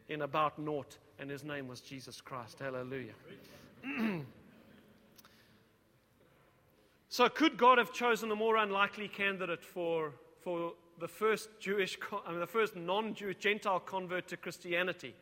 in 0.07 0.21
about 0.21 0.59
naught, 0.59 0.97
and 1.19 1.29
his 1.29 1.43
name 1.43 1.67
was 1.67 1.81
Jesus 1.81 2.21
Christ. 2.21 2.59
Hallelujah. 2.59 3.13
so, 7.09 7.29
could 7.29 7.57
God 7.57 7.77
have 7.77 7.93
chosen 7.93 8.31
a 8.31 8.35
more 8.35 8.57
unlikely 8.57 9.07
candidate 9.07 9.63
for, 9.63 10.11
for 10.41 10.73
the 10.99 11.07
first 11.07 11.49
Jewish, 11.59 11.97
I 12.25 12.31
mean, 12.31 12.39
the 12.39 12.47
first 12.47 12.75
non-Jewish 12.75 13.37
Gentile 13.37 13.79
convert 13.79 14.27
to 14.29 14.37
Christianity. 14.37 15.15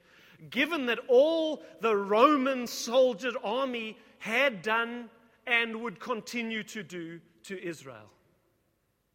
Given 0.49 0.85
that 0.87 0.99
all 1.07 1.63
the 1.81 1.95
Roman 1.95 2.67
soldier 2.67 3.31
army 3.43 3.97
had 4.19 4.61
done 4.61 5.09
and 5.45 5.81
would 5.81 5.99
continue 5.99 6.63
to 6.63 6.83
do 6.83 7.19
to 7.43 7.61
Israel. 7.63 8.11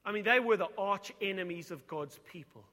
I 0.04 0.12
mean, 0.12 0.24
they 0.24 0.40
were 0.40 0.56
the 0.56 0.68
arch 0.76 1.12
enemies 1.20 1.70
of 1.70 1.86
God's 1.86 2.18
people. 2.30 2.64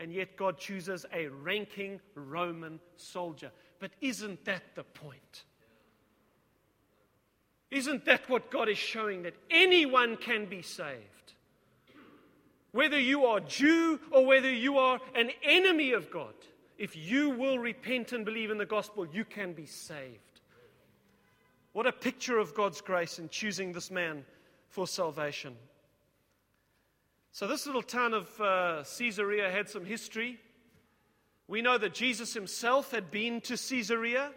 And 0.00 0.12
yet 0.12 0.36
God 0.36 0.58
chooses 0.58 1.04
a 1.12 1.26
ranking 1.26 2.00
Roman 2.14 2.80
soldier. 2.96 3.50
But 3.80 3.90
isn't 4.00 4.44
that 4.44 4.62
the 4.74 4.84
point? 4.84 5.44
Isn't 7.70 8.04
that 8.06 8.28
what 8.28 8.50
God 8.50 8.68
is 8.68 8.78
showing? 8.78 9.22
That 9.22 9.34
anyone 9.50 10.16
can 10.16 10.46
be 10.46 10.62
saved? 10.62 11.17
Whether 12.72 12.98
you 12.98 13.24
are 13.26 13.40
Jew 13.40 13.98
or 14.10 14.26
whether 14.26 14.52
you 14.52 14.78
are 14.78 15.00
an 15.14 15.30
enemy 15.42 15.92
of 15.92 16.10
God, 16.10 16.34
if 16.76 16.96
you 16.96 17.30
will 17.30 17.58
repent 17.58 18.12
and 18.12 18.24
believe 18.24 18.50
in 18.50 18.58
the 18.58 18.66
gospel, 18.66 19.06
you 19.06 19.24
can 19.24 19.52
be 19.52 19.66
saved. 19.66 20.40
What 21.72 21.86
a 21.86 21.92
picture 21.92 22.38
of 22.38 22.54
God's 22.54 22.80
grace 22.80 23.18
in 23.18 23.28
choosing 23.28 23.72
this 23.72 23.90
man 23.90 24.24
for 24.68 24.86
salvation. 24.86 25.54
So, 27.32 27.46
this 27.46 27.66
little 27.66 27.82
town 27.82 28.14
of 28.14 28.40
uh, 28.40 28.84
Caesarea 28.98 29.50
had 29.50 29.68
some 29.68 29.84
history. 29.84 30.38
We 31.46 31.62
know 31.62 31.78
that 31.78 31.94
Jesus 31.94 32.34
himself 32.34 32.90
had 32.90 33.10
been 33.10 33.40
to 33.42 33.56
Caesarea. 33.56 34.32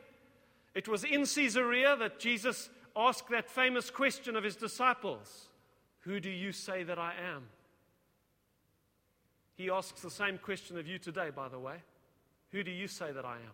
It 0.76 0.88
was 0.88 1.04
in 1.04 1.26
Caesarea 1.26 1.96
that 1.98 2.20
Jesus 2.20 2.70
asked 2.96 3.30
that 3.30 3.50
famous 3.50 3.90
question 3.90 4.36
of 4.36 4.44
his 4.44 4.56
disciples 4.56 5.50
Who 6.02 6.20
do 6.20 6.30
you 6.30 6.52
say 6.52 6.84
that 6.84 7.00
I 7.00 7.14
am? 7.34 7.48
He 9.62 9.70
asks 9.70 10.02
the 10.02 10.10
same 10.10 10.40
question 10.40 10.80
of 10.80 10.88
you 10.88 10.98
today, 10.98 11.30
by 11.30 11.48
the 11.48 11.60
way. 11.60 11.76
Who 12.52 12.64
do 12.64 12.72
you 12.72 12.88
say 12.88 13.12
that 13.12 13.26
I 13.26 13.36
am? 13.36 13.54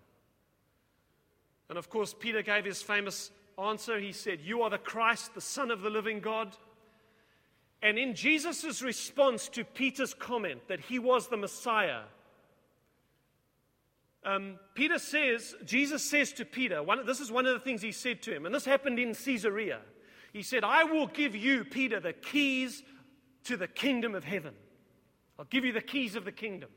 And 1.68 1.78
of 1.78 1.90
course, 1.90 2.16
Peter 2.18 2.42
gave 2.42 2.64
his 2.64 2.82
famous 2.82 3.30
answer. 3.62 4.00
He 4.00 4.14
said, 4.14 4.40
You 4.42 4.62
are 4.62 4.70
the 4.70 4.78
Christ, 4.78 5.36
the 5.36 5.42
Son 5.42 5.70
of 5.70 5.82
the 5.82 5.90
living 5.90 6.22
God. 6.22 6.56
And 7.82 8.00
in 8.00 8.16
Jesus' 8.16 8.82
response 8.82 9.50
to 9.50 9.66
Peter's 9.66 10.14
comment 10.14 10.62
that 10.70 10.80
he 10.80 10.98
was 10.98 11.28
the 11.28 11.36
Messiah, 11.36 12.04
um, 14.24 14.60
Peter 14.76 14.98
says, 14.98 15.56
Jesus 15.66 16.10
says 16.10 16.32
to 16.34 16.46
Peter, 16.46 16.82
one, 16.82 17.06
this 17.06 17.20
is 17.20 17.32
one 17.32 17.46
of 17.46 17.54
the 17.54 17.60
things 17.60 17.82
he 17.82 17.92
said 17.92 18.22
to 18.24 18.34
him, 18.34 18.46
and 18.46 18.56
this 18.56 18.66
happened 18.66 18.98
in 18.98 19.14
Caesarea. 19.14 19.82
He 20.32 20.42
said, 20.42 20.64
I 20.64 20.86
will 20.86 21.08
give 21.08 21.36
you, 21.36 21.66
Peter, 21.66 22.00
the 22.00 22.14
keys 22.14 22.82
to 23.44 23.58
the 23.58 23.68
kingdom 23.68 24.16
of 24.16 24.24
heaven. 24.24 24.54
I'll 25.40 25.46
give 25.46 25.66
you 25.66 25.72
the 25.72 25.82
keys 25.82 26.16
of 26.16 26.26
the 26.26 26.32
kingdom. 26.32 26.70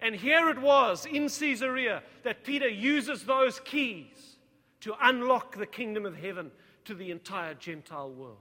And 0.00 0.14
here 0.14 0.50
it 0.50 0.60
was 0.60 1.06
in 1.06 1.28
Caesarea 1.28 2.02
that 2.24 2.44
Peter 2.44 2.68
uses 2.68 3.24
those 3.24 3.60
keys 3.60 4.36
to 4.80 4.94
unlock 5.00 5.56
the 5.56 5.66
kingdom 5.66 6.04
of 6.04 6.16
heaven 6.16 6.50
to 6.84 6.94
the 6.94 7.10
entire 7.10 7.54
Gentile 7.54 8.10
world. 8.10 8.36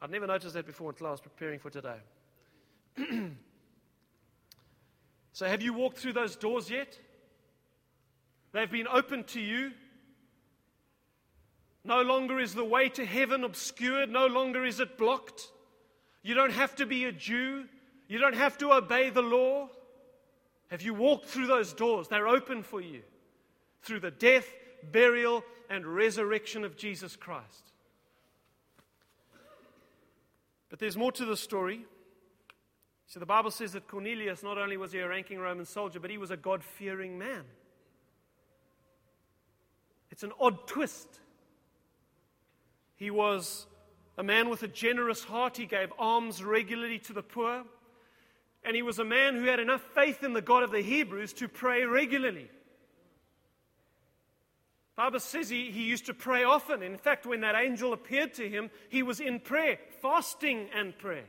I'd 0.00 0.10
never 0.10 0.26
noticed 0.26 0.54
that 0.54 0.66
before 0.66 0.90
until 0.90 1.08
I 1.08 1.10
was 1.10 1.20
preparing 1.20 1.58
for 1.58 1.70
today. 1.70 1.98
so, 5.32 5.46
have 5.46 5.62
you 5.62 5.72
walked 5.72 5.98
through 5.98 6.12
those 6.12 6.36
doors 6.36 6.70
yet? 6.70 6.98
They've 8.52 8.70
been 8.70 8.88
opened 8.88 9.28
to 9.28 9.40
you. 9.40 9.72
No 11.84 12.02
longer 12.02 12.38
is 12.38 12.54
the 12.54 12.64
way 12.64 12.88
to 12.90 13.04
heaven 13.04 13.42
obscured, 13.42 14.10
no 14.10 14.26
longer 14.26 14.64
is 14.64 14.78
it 14.78 14.96
blocked. 14.96 15.50
You 16.22 16.34
don't 16.34 16.52
have 16.52 16.76
to 16.76 16.86
be 16.86 17.04
a 17.04 17.12
Jew. 17.12 17.64
You 18.08 18.18
don't 18.18 18.36
have 18.36 18.58
to 18.58 18.72
obey 18.72 19.10
the 19.10 19.22
law. 19.22 19.68
Have 20.68 20.82
you 20.82 20.94
walked 20.94 21.26
through 21.26 21.46
those 21.46 21.72
doors? 21.72 22.08
They're 22.08 22.28
open 22.28 22.62
for 22.62 22.80
you 22.80 23.02
through 23.82 24.00
the 24.00 24.10
death, 24.10 24.46
burial, 24.90 25.44
and 25.68 25.86
resurrection 25.86 26.64
of 26.64 26.76
Jesus 26.76 27.16
Christ. 27.16 27.72
But 30.70 30.78
there's 30.78 30.96
more 30.96 31.12
to 31.12 31.24
the 31.24 31.36
story. 31.36 31.84
So 33.06 33.20
the 33.20 33.26
Bible 33.26 33.50
says 33.50 33.72
that 33.72 33.88
Cornelius, 33.88 34.42
not 34.42 34.56
only 34.56 34.78
was 34.78 34.92
he 34.92 35.00
a 35.00 35.08
ranking 35.08 35.38
Roman 35.38 35.66
soldier, 35.66 36.00
but 36.00 36.10
he 36.10 36.16
was 36.16 36.30
a 36.30 36.36
God 36.36 36.64
fearing 36.64 37.18
man. 37.18 37.44
It's 40.10 40.22
an 40.22 40.32
odd 40.40 40.66
twist. 40.66 41.20
He 42.96 43.10
was 43.10 43.66
a 44.22 44.24
man 44.24 44.48
with 44.48 44.62
a 44.62 44.68
generous 44.68 45.24
heart. 45.24 45.56
He 45.56 45.66
gave 45.66 45.92
alms 45.98 46.44
regularly 46.44 47.00
to 47.00 47.12
the 47.12 47.24
poor. 47.24 47.64
And 48.64 48.76
he 48.76 48.82
was 48.82 49.00
a 49.00 49.04
man 49.04 49.34
who 49.34 49.46
had 49.46 49.58
enough 49.58 49.82
faith 49.96 50.22
in 50.22 50.32
the 50.32 50.40
God 50.40 50.62
of 50.62 50.70
the 50.70 50.80
Hebrews 50.80 51.32
to 51.34 51.48
pray 51.48 51.84
regularly. 51.84 52.48
Bible 54.94 55.18
says 55.18 55.48
he, 55.48 55.72
he 55.72 55.82
used 55.82 56.06
to 56.06 56.14
pray 56.14 56.44
often. 56.44 56.84
In 56.84 56.98
fact, 56.98 57.26
when 57.26 57.40
that 57.40 57.56
angel 57.56 57.92
appeared 57.92 58.32
to 58.34 58.48
him, 58.48 58.70
he 58.90 59.02
was 59.02 59.18
in 59.18 59.40
prayer, 59.40 59.80
fasting 60.00 60.68
and 60.72 60.96
prayer. 60.96 61.24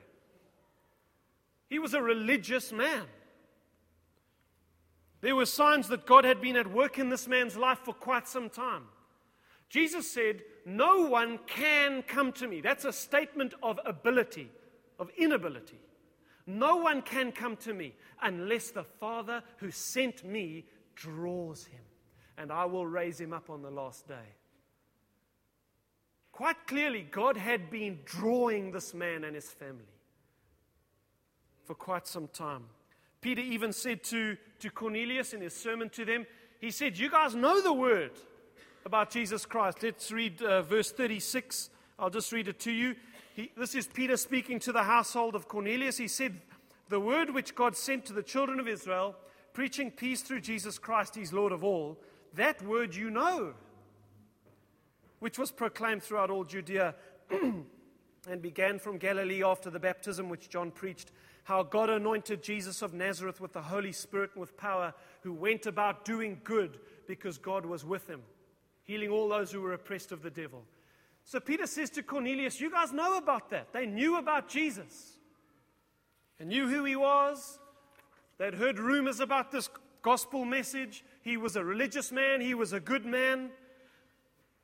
He 1.72 1.80
was 1.80 1.96
a 1.96 2.02
religious 2.02 2.72
man. 2.72 3.06
There 5.22 5.36
were 5.36 5.48
signs 5.48 5.88
that 5.88 6.06
God 6.06 6.26
had 6.26 6.42
been 6.42 6.58
at 6.58 6.72
work 6.72 7.00
in 7.00 7.10
this 7.10 7.28
man's 7.28 7.58
life 7.58 7.80
for 7.80 7.96
quite 7.96 8.28
some 8.28 8.52
time. 8.52 8.84
Jesus 9.74 10.08
said, 10.12 10.44
No 10.68 11.08
one 11.08 11.40
can 11.48 12.04
come 12.04 12.32
to 12.34 12.48
me. 12.48 12.62
That's 12.62 12.86
a 12.86 12.94
statement 12.94 13.56
of 13.64 13.80
ability, 13.84 14.52
of 15.00 15.10
inability. 15.18 15.80
No 16.46 16.76
one 16.76 17.02
can 17.02 17.32
come 17.32 17.58
to 17.58 17.74
me 17.74 17.96
unless 18.22 18.70
the 18.70 18.84
Father 18.84 19.42
who 19.58 19.72
sent 19.72 20.24
me 20.24 20.66
draws 20.94 21.66
him 21.66 21.82
and 22.38 22.52
I 22.52 22.66
will 22.66 22.86
raise 22.86 23.20
him 23.20 23.34
up 23.34 23.50
on 23.50 23.64
the 23.64 23.72
last 23.72 24.08
day. 24.08 24.36
Quite 26.32 26.68
clearly, 26.68 27.08
God 27.10 27.36
had 27.36 27.72
been 27.72 27.98
drawing 28.06 28.72
this 28.72 28.94
man 28.94 29.24
and 29.24 29.34
his 29.34 29.50
family 29.50 29.86
for 31.66 31.74
quite 31.74 32.06
some 32.06 32.28
time. 32.28 32.66
Peter 33.22 33.42
even 33.42 33.74
said 33.74 34.04
to, 34.04 34.38
to 34.60 34.70
Cornelius 34.70 35.34
in 35.34 35.42
his 35.42 35.56
sermon 35.56 35.90
to 35.90 36.06
them, 36.06 36.28
he 36.62 36.70
said, 36.70 36.96
You 36.96 37.10
guys 37.10 37.34
know 37.34 37.60
the 37.60 37.74
word 37.74 38.12
about 38.86 39.10
Jesus 39.10 39.46
Christ. 39.46 39.84
Let's 39.84 40.12
read 40.12 40.42
uh, 40.42 40.62
verse 40.62 40.92
36. 40.92 41.70
I'll 42.00 42.10
just 42.10 42.32
read 42.32 42.48
it 42.48 42.60
to 42.62 42.72
you. 42.72 42.96
He, 43.36 43.52
this 43.58 43.76
is 43.76 43.88
Peter 43.88 44.18
speaking 44.18 44.60
to 44.60 44.72
the 44.72 44.84
household 44.84 45.36
of 45.36 45.48
Cornelius. 45.48 45.98
He 45.98 46.08
said, 46.08 46.42
The 46.90 47.00
word 47.00 47.30
which 47.30 47.56
God 47.56 47.76
sent 47.76 48.06
to 48.06 48.14
the 48.14 48.24
children 48.24 48.60
of 48.60 48.68
Israel, 48.68 49.16
preaching 49.54 49.92
peace 49.92 50.22
through 50.22 50.42
Jesus 50.42 50.78
Christ, 50.78 51.16
he's 51.16 51.34
Lord 51.34 51.52
of 51.52 51.64
all 51.64 51.98
that 52.36 52.62
word 52.64 52.96
you 52.96 53.10
know, 53.10 53.54
which 55.20 55.38
was 55.38 55.52
proclaimed 55.52 56.04
throughout 56.04 56.30
all 56.30 56.44
Judea 56.44 56.96
and 57.32 58.42
began 58.42 58.80
from 58.80 58.98
Galilee 58.98 59.44
after 59.44 59.70
the 59.70 59.80
baptism 59.80 60.30
which 60.30 60.50
John 60.50 60.72
preached, 60.72 61.12
how 61.44 61.64
God 61.64 61.90
anointed 61.90 62.42
Jesus 62.42 62.82
of 62.82 62.94
Nazareth 62.94 63.40
with 63.40 63.54
the 63.54 63.62
Holy 63.62 63.92
Spirit 63.92 64.32
and 64.34 64.42
with 64.42 64.58
power, 64.58 64.94
who 65.22 65.34
went 65.34 65.66
about 65.66 66.06
doing 66.06 66.40
good 66.44 66.80
because 67.08 67.38
God 67.38 67.66
was 67.66 67.86
with 67.86 68.08
him, 68.08 68.22
healing 68.84 69.10
all 69.10 69.30
those 69.30 69.52
who 69.52 69.62
were 69.62 69.74
oppressed 69.74 70.12
of 70.12 70.22
the 70.22 70.30
devil. 70.30 70.64
So 71.24 71.40
Peter 71.40 71.68
says 71.68 71.90
to 71.92 72.04
Cornelius, 72.04 72.60
You 72.60 72.72
guys 72.72 72.92
know 72.92 73.18
about 73.18 73.50
that. 73.52 73.72
They 73.74 73.86
knew 73.86 74.18
about 74.18 74.50
Jesus. 74.50 75.18
They 76.38 76.46
knew 76.46 76.68
who 76.68 76.84
he 76.84 76.96
was. 76.96 77.60
They'd 78.38 78.56
heard 78.56 78.80
rumors 78.80 79.20
about 79.20 79.52
this 79.52 79.70
gospel 80.02 80.44
message. 80.44 81.04
He 81.22 81.38
was 81.38 81.56
a 81.56 81.64
religious 81.64 82.12
man, 82.12 82.42
he 82.42 82.54
was 82.54 82.74
a 82.74 82.80
good 82.80 83.06
man. 83.06 83.52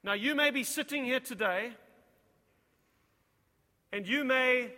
Now, 0.03 0.13
you 0.13 0.33
may 0.33 0.51
be 0.51 0.63
sitting 0.63 1.03
here 1.03 1.19
today, 1.19 1.71
and 3.91 4.07
you 4.07 4.23
may 4.23 4.71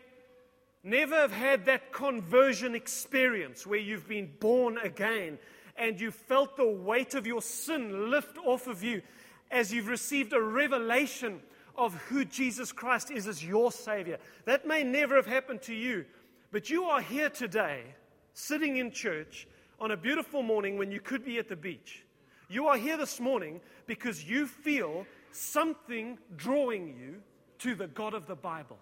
never 0.84 1.16
have 1.16 1.32
had 1.32 1.66
that 1.66 1.94
conversion 1.94 2.74
experience 2.74 3.68
where 3.68 3.80
you've 3.80 4.08
been 4.08 4.32
born 4.40 4.78
again 4.80 5.38
and 5.78 6.00
you 6.00 6.12
felt 6.12 6.58
the 6.58 6.68
weight 6.68 7.14
of 7.14 7.28
your 7.28 7.42
sin 7.42 8.10
lift 8.10 8.38
off 8.40 8.68
of 8.68 8.84
you 8.84 9.02
as 9.52 9.74
you've 9.74 9.88
received 9.88 10.34
a 10.34 10.42
revelation 10.42 11.42
of 11.76 11.94
who 12.04 12.26
Jesus 12.26 12.72
Christ 12.72 13.12
is 13.12 13.28
as 13.28 13.44
your 13.44 13.72
Savior. 13.72 14.18
That 14.46 14.66
may 14.68 14.84
never 14.84 15.16
have 15.16 15.26
happened 15.26 15.62
to 15.64 15.74
you, 15.74 16.06
but 16.52 16.70
you 16.70 16.86
are 16.86 17.02
here 17.02 17.30
today, 17.30 17.84
sitting 18.34 18.78
in 18.78 18.92
church, 18.92 19.48
on 19.80 19.92
a 19.92 19.98
beautiful 19.98 20.44
morning 20.44 20.78
when 20.78 20.92
you 20.92 21.00
could 21.00 21.26
be 21.26 21.40
at 21.40 21.50
the 21.50 21.56
beach. 21.56 22.06
You 22.50 22.68
are 22.68 22.78
here 22.78 22.98
this 22.98 23.20
morning 23.20 23.62
because 23.88 24.24
you 24.24 24.46
feel 24.46 25.06
something 25.32 26.18
drawing 26.36 26.90
you 26.90 27.16
to 27.60 27.76
the 27.76 27.88
God 27.88 28.14
of 28.14 28.28
the 28.28 28.36
Bible. 28.36 28.78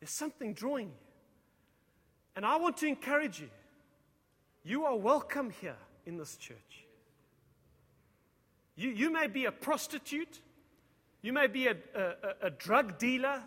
There's 0.00 0.10
something 0.10 0.52
drawing 0.52 0.88
you. 0.88 0.94
And 2.36 2.44
I 2.44 2.56
want 2.56 2.76
to 2.78 2.86
encourage 2.86 3.40
you. 3.40 3.48
You 4.62 4.84
are 4.84 4.96
welcome 4.96 5.50
here 5.50 5.78
in 6.04 6.18
this 6.18 6.36
church. 6.36 6.85
You, 8.76 8.90
you 8.90 9.10
may 9.10 9.26
be 9.26 9.46
a 9.46 9.52
prostitute, 9.52 10.40
you 11.22 11.32
may 11.32 11.46
be 11.46 11.66
a, 11.66 11.76
a, 11.94 12.46
a 12.46 12.50
drug 12.50 12.98
dealer, 12.98 13.42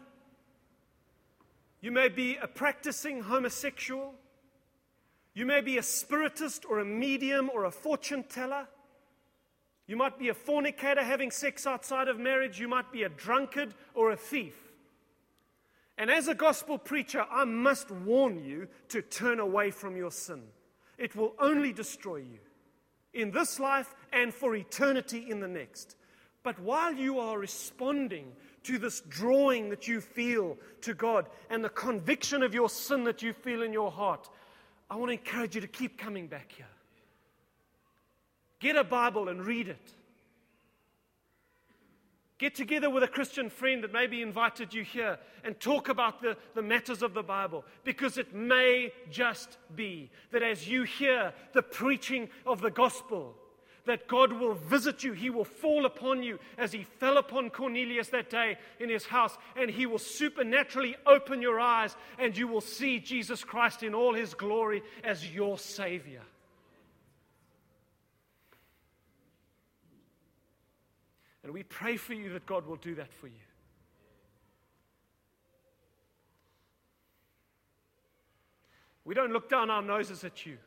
you 1.82 1.92
may 1.92 2.10
be 2.10 2.36
a 2.36 2.48
practicing 2.48 3.22
homosexual. 3.22 4.14
You 5.34 5.46
may 5.46 5.62
be 5.62 5.78
a 5.78 5.84
spiritist 5.84 6.66
or 6.70 6.80
a 6.80 6.86
medium 6.86 7.50
or 7.54 7.66
a 7.66 7.72
fortune 7.72 8.24
teller. 8.24 8.68
You 9.88 9.96
might 9.96 10.20
be 10.20 10.30
a 10.30 10.34
fornicator 10.34 11.04
having 11.04 11.32
sex 11.32 11.66
outside 11.66 12.08
of 12.08 12.20
marriage. 12.20 12.60
You 12.60 12.68
might 12.68 12.92
be 12.92 13.04
a 13.04 13.10
drunkard 13.10 13.74
or 13.94 14.12
a 14.12 14.18
thief. 14.18 14.56
And 15.98 16.10
as 16.10 16.28
a 16.28 16.36
gospel 16.36 16.78
preacher, 16.78 17.26
I 17.30 17.46
must 17.46 17.92
warn 17.92 18.44
you 18.44 18.68
to 18.90 19.02
turn 19.02 19.40
away 19.40 19.72
from 19.72 19.96
your 19.96 20.12
sin. 20.12 20.44
It 20.98 21.16
will 21.16 21.34
only 21.40 21.72
destroy 21.72 22.18
you 22.18 22.40
in 23.14 23.32
this 23.32 23.60
life 23.60 23.94
and 24.12 24.34
for 24.34 24.56
eternity 24.56 25.30
in 25.30 25.40
the 25.40 25.48
next. 25.48 25.96
But 26.44 26.60
while 26.60 26.94
you 26.94 27.20
are 27.20 27.38
responding 27.38 28.32
to 28.64 28.78
this 28.78 29.02
drawing 29.02 29.70
that 29.70 29.88
you 29.88 30.02
feel 30.02 30.58
to 30.82 30.94
God 30.94 31.28
and 31.50 31.64
the 31.64 31.70
conviction 31.70 32.44
of 32.44 32.54
your 32.54 32.70
sin 32.70 33.04
that 33.06 33.22
you 33.22 33.34
feel 33.34 33.62
in 33.62 33.74
your 33.74 33.92
heart, 33.92 34.30
I 34.90 34.96
want 34.96 35.10
to 35.10 35.14
encourage 35.14 35.56
you 35.56 35.62
to 35.62 35.68
keep 35.68 35.98
coming 35.98 36.28
back 36.28 36.52
here. 36.52 36.66
Get 38.60 38.76
a 38.76 38.84
Bible 38.84 39.30
and 39.30 39.46
read 39.46 39.68
it. 39.68 39.94
Get 42.40 42.56
together 42.56 42.90
with 42.90 43.04
a 43.04 43.08
Christian 43.08 43.50
friend 43.50 43.84
that 43.84 43.92
maybe 43.92 44.22
invited 44.22 44.74
you 44.74 44.82
here 44.82 45.20
and 45.44 45.60
talk 45.60 45.90
about 45.90 46.22
the, 46.22 46.38
the 46.56 46.62
matters 46.62 47.02
of 47.02 47.14
the 47.14 47.22
Bible. 47.22 47.66
Because 47.84 48.18
it 48.18 48.34
may 48.34 48.94
just 49.12 49.58
be 49.76 50.10
that 50.32 50.42
as 50.42 50.66
you 50.66 50.84
hear 50.84 51.34
the 51.54 51.62
preaching 51.62 52.30
of 52.46 52.62
the 52.62 52.72
gospel, 52.72 53.36
that 53.86 54.08
God 54.08 54.32
will 54.32 54.54
visit 54.54 55.04
you. 55.04 55.12
He 55.14 55.30
will 55.30 55.44
fall 55.44 55.86
upon 55.86 56.24
you 56.24 56.40
as 56.58 56.72
He 56.72 56.84
fell 56.84 57.18
upon 57.18 57.50
Cornelius 57.50 58.08
that 58.10 58.30
day 58.30 58.58
in 58.80 58.88
his 58.88 59.06
house, 59.06 59.38
and 59.58 59.70
He 59.70 59.86
will 59.86 60.00
supernaturally 60.00 60.96
open 61.06 61.42
your 61.42 61.60
eyes, 61.60 61.96
and 62.18 62.38
you 62.38 62.48
will 62.48 62.62
see 62.62 63.00
Jesus 63.00 63.44
Christ 63.44 63.84
in 63.84 63.94
all 63.94 64.14
His 64.14 64.34
glory 64.34 64.82
as 65.04 65.34
your 65.34 65.58
Savior. 65.58 66.22
And 71.50 71.56
we 71.56 71.64
pray 71.64 71.98
for 71.98 72.14
you 72.14 72.30
that 72.34 72.46
God 72.46 72.68
will 72.68 72.76
do 72.76 72.94
that 72.94 73.12
for 73.12 73.26
you. 73.26 73.34
We 79.04 79.16
don't 79.16 79.34
look 79.34 79.50
down 79.50 79.72
our 79.72 79.82
noses 79.82 80.24
at 80.24 80.46
you. 80.46 80.60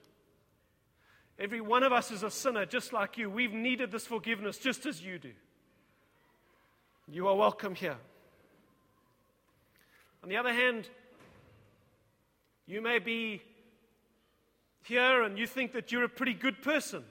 Every 1.39 1.61
one 1.61 1.85
of 1.85 1.93
us 1.93 2.11
is 2.11 2.25
a 2.25 2.33
sinner 2.33 2.67
just 2.67 2.93
like 2.93 3.17
you. 3.17 3.31
We've 3.31 3.53
needed 3.53 3.93
this 3.93 4.07
forgiveness 4.07 4.59
just 4.59 4.85
as 4.85 5.01
you 5.01 5.21
do. 5.21 5.31
You 7.09 7.29
are 7.29 7.37
welcome 7.37 7.77
here. 7.77 7.99
On 10.25 10.29
the 10.29 10.37
other 10.37 10.53
hand, 10.53 10.89
you 12.67 12.81
may 12.81 12.99
be 12.99 13.41
here 14.83 15.23
and 15.23 15.39
you 15.39 15.47
think 15.47 15.75
that 15.75 15.93
you're 15.93 16.03
a 16.03 16.09
pretty 16.09 16.35
good 16.35 16.61
person. 16.61 17.05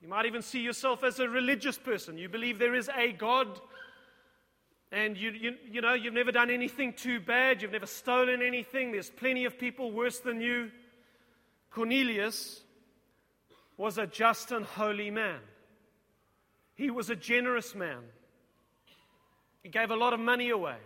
You 0.00 0.08
might 0.08 0.26
even 0.26 0.42
see 0.42 0.60
yourself 0.60 1.04
as 1.04 1.18
a 1.20 1.28
religious 1.28 1.76
person. 1.78 2.16
You 2.16 2.28
believe 2.28 2.58
there 2.58 2.74
is 2.74 2.88
a 2.96 3.12
God, 3.12 3.60
and 4.90 5.16
you, 5.16 5.30
you, 5.30 5.56
you 5.70 5.80
know, 5.82 5.92
you've 5.92 6.14
never 6.14 6.32
done 6.32 6.50
anything 6.50 6.94
too 6.94 7.20
bad. 7.20 7.60
You've 7.60 7.72
never 7.72 7.86
stolen 7.86 8.40
anything. 8.42 8.92
There's 8.92 9.10
plenty 9.10 9.44
of 9.44 9.58
people 9.58 9.92
worse 9.92 10.18
than 10.20 10.40
you. 10.40 10.70
Cornelius 11.70 12.62
was 13.76 13.98
a 13.98 14.06
just 14.06 14.52
and 14.52 14.64
holy 14.64 15.10
man. 15.10 15.38
He 16.74 16.90
was 16.90 17.10
a 17.10 17.16
generous 17.16 17.74
man. 17.74 18.00
He 19.62 19.68
gave 19.68 19.90
a 19.90 19.96
lot 19.96 20.14
of 20.14 20.20
money 20.20 20.48
away. 20.48 20.78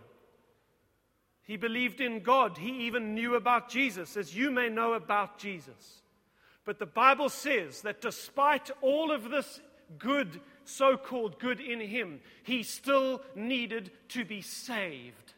He 1.44 1.56
believed 1.56 2.00
in 2.00 2.20
God. 2.20 2.58
He 2.58 2.86
even 2.86 3.14
knew 3.14 3.36
about 3.36 3.68
Jesus, 3.68 4.16
as 4.16 4.36
you 4.36 4.50
may 4.50 4.68
know 4.68 4.94
about 4.94 5.38
Jesus. 5.38 6.02
But 6.64 6.78
the 6.78 6.86
Bible 6.86 7.28
says 7.28 7.82
that 7.82 8.00
despite 8.00 8.70
all 8.80 9.12
of 9.12 9.30
this 9.30 9.60
good, 9.98 10.40
so 10.64 10.96
called 10.96 11.38
good 11.38 11.60
in 11.60 11.80
him, 11.80 12.20
he 12.42 12.62
still 12.62 13.22
needed 13.34 13.90
to 14.10 14.24
be 14.24 14.40
saved. 14.40 15.34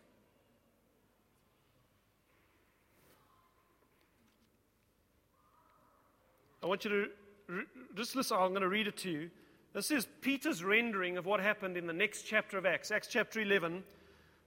I 6.63 6.67
want 6.67 6.85
you 6.85 6.91
to 6.91 7.63
just 7.95 8.17
listen. 8.17 8.37
I'm 8.37 8.51
going 8.51 8.63
to 8.63 8.69
read 8.69 8.89
it 8.89 8.97
to 8.99 9.11
you. 9.11 9.31
This 9.73 9.91
is 9.91 10.09
Peter's 10.21 10.65
rendering 10.65 11.17
of 11.17 11.27
what 11.27 11.39
happened 11.39 11.77
in 11.77 11.87
the 11.87 11.93
next 11.93 12.23
chapter 12.23 12.57
of 12.57 12.67
Acts, 12.67 12.91
Acts 12.91 13.09
chapter 13.09 13.41
11. 13.41 13.85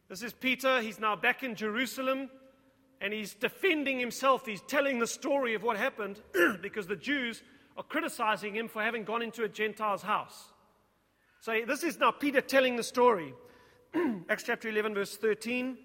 This 0.09 0.23
is 0.23 0.33
Peter. 0.33 0.81
He's 0.81 0.99
now 0.99 1.15
back 1.15 1.43
in 1.43 1.55
Jerusalem 1.55 2.29
and 3.01 3.13
he's 3.13 3.33
defending 3.33 3.99
himself. 3.99 4.45
He's 4.45 4.61
telling 4.61 4.99
the 4.99 5.07
story 5.07 5.53
of 5.53 5.63
what 5.63 5.77
happened 5.77 6.21
because 6.61 6.87
the 6.87 6.95
Jews 6.95 7.43
are 7.77 7.83
criticizing 7.83 8.55
him 8.55 8.67
for 8.67 8.81
having 8.81 9.03
gone 9.03 9.21
into 9.21 9.43
a 9.43 9.49
Gentile's 9.49 10.01
house. 10.01 10.51
So 11.41 11.61
this 11.65 11.83
is 11.83 11.97
now 11.97 12.11
Peter 12.11 12.41
telling 12.41 12.75
the 12.75 12.83
story. 12.83 13.33
Acts 14.29 14.43
chapter 14.43 14.69
11, 14.69 14.93
verse 14.93 15.15
13. 15.15 15.77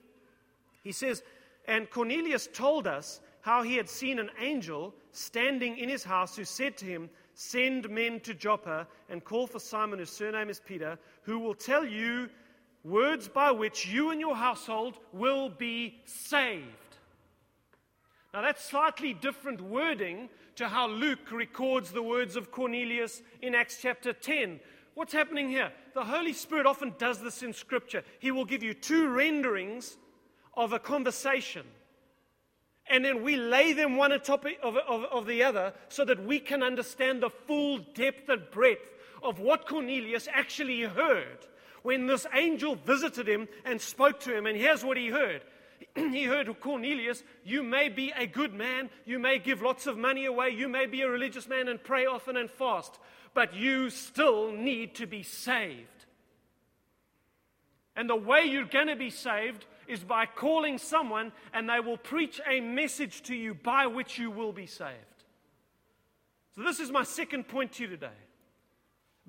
He 0.83 0.93
says, 0.93 1.23
And 1.69 1.89
Cornelius 1.89 2.49
told 2.53 2.87
us 2.87 3.21
how 3.41 3.63
he 3.63 3.77
had 3.77 3.89
seen 3.89 4.19
an 4.19 4.31
angel 4.41 4.95
standing 5.13 5.79
in 5.79 5.89
his 5.89 6.03
house 6.03 6.35
who 6.37 6.45
said 6.45 6.77
to 6.79 6.85
him, 6.85 7.09
Send 7.35 7.89
men 7.91 8.21
to 8.21 8.35
Joppa 8.35 8.87
and 9.09 9.25
call 9.25 9.47
for 9.47 9.59
Simon, 9.59 9.99
whose 9.99 10.11
surname 10.11 10.51
is 10.51 10.61
Peter, 10.61 10.99
who 11.23 11.39
will 11.39 11.55
tell 11.55 11.85
you 11.85 12.29
words 12.85 13.29
by 13.29 13.51
which 13.51 13.87
you 13.87 14.11
and 14.11 14.21
your 14.21 14.37
household 14.37 14.99
will 15.13 15.49
be 15.49 16.01
saved. 16.05 16.84
Now, 18.35 18.43
that's 18.43 18.65
slightly 18.65 19.15
different 19.15 19.61
wording 19.61 20.29
to 20.57 20.69
how 20.69 20.89
Luke 20.89 21.31
records 21.31 21.93
the 21.93 22.03
words 22.03 22.35
of 22.35 22.51
Cornelius 22.51 23.23
in 23.41 23.55
Acts 23.55 23.79
chapter 23.81 24.13
10. 24.13 24.59
What's 24.95 25.13
happening 25.13 25.49
here? 25.49 25.71
The 25.95 26.05
Holy 26.05 26.33
Spirit 26.33 26.67
often 26.67 26.95
does 26.99 27.21
this 27.21 27.45
in 27.45 27.53
Scripture. 27.53 28.03
He 28.19 28.33
will 28.33 28.45
give 28.45 28.65
you 28.65 28.75
two 28.75 29.09
renderings 29.09 29.97
of 30.57 30.73
a 30.73 30.81
conversation 30.81 31.65
and 32.89 33.05
then 33.05 33.23
we 33.23 33.37
lay 33.37 33.73
them 33.73 33.97
one 33.97 34.13
on 34.13 34.21
top 34.21 34.45
of, 34.63 34.77
of, 34.77 35.05
of, 35.05 35.27
the 35.27 35.43
other 35.43 35.73
so 35.89 36.05
that 36.05 36.23
we 36.25 36.39
can 36.39 36.63
understand 36.63 37.23
the 37.23 37.31
full 37.31 37.79
depth 37.95 38.29
and 38.29 38.43
breadth 38.51 38.91
of 39.23 39.41
what 39.41 39.67
Cornelius 39.67 40.29
actually 40.33 40.83
heard 40.83 41.47
when 41.83 42.07
this 42.07 42.27
angel 42.35 42.75
visited 42.75 43.27
him 43.27 43.49
and 43.65 43.81
spoke 43.81 44.21
to 44.21 44.37
him. 44.37 44.47
And 44.47 44.57
here's 44.57 44.85
what 44.85 44.99
he 44.99 45.09
heard 45.09 45.43
he 46.13 46.25
heard 46.25 46.49
Cornelius, 46.61 47.23
you 47.45 47.63
may 47.63 47.89
be 47.89 48.13
a 48.17 48.27
good 48.27 48.53
man, 48.53 48.91
you 49.05 49.19
may 49.19 49.39
give 49.39 49.63
lots 49.63 49.87
of 49.87 49.97
money 49.97 50.25
away, 50.25 50.51
you 50.51 50.69
may 50.69 50.87
be 50.87 51.03
a 51.03 51.09
religious 51.09 51.49
man 51.49 51.69
and 51.69 51.83
pray 51.83 52.07
often 52.07 52.37
and 52.37 52.51
fast, 52.51 52.99
but 53.33 53.55
you 53.55 53.91
still 53.91 54.53
need 54.53 54.95
to 54.97 55.07
be 55.07 55.23
saved. 55.23 55.89
And 57.97 58.11
the 58.11 58.17
way 58.17 58.45
you're 58.45 58.65
going 58.65 58.89
to 58.89 58.97
be 58.97 59.11
saved 59.11 59.67
is 59.87 60.03
by 60.03 60.27
calling 60.27 60.79
someone 60.79 61.31
and 61.53 61.69
they 61.69 61.79
will 61.79 61.97
preach 61.97 62.41
a 62.47 62.61
message 62.61 63.23
to 63.25 63.37
you 63.37 63.55
by 63.55 63.87
which 63.87 64.19
you 64.19 64.31
will 64.31 64.53
be 64.53 64.67
saved. 64.67 64.91
So, 66.57 66.63
this 66.63 66.81
is 66.81 66.91
my 66.91 67.03
second 67.03 67.49
point 67.49 67.73
to 67.75 67.85
you 67.85 67.89
today. 67.89 68.09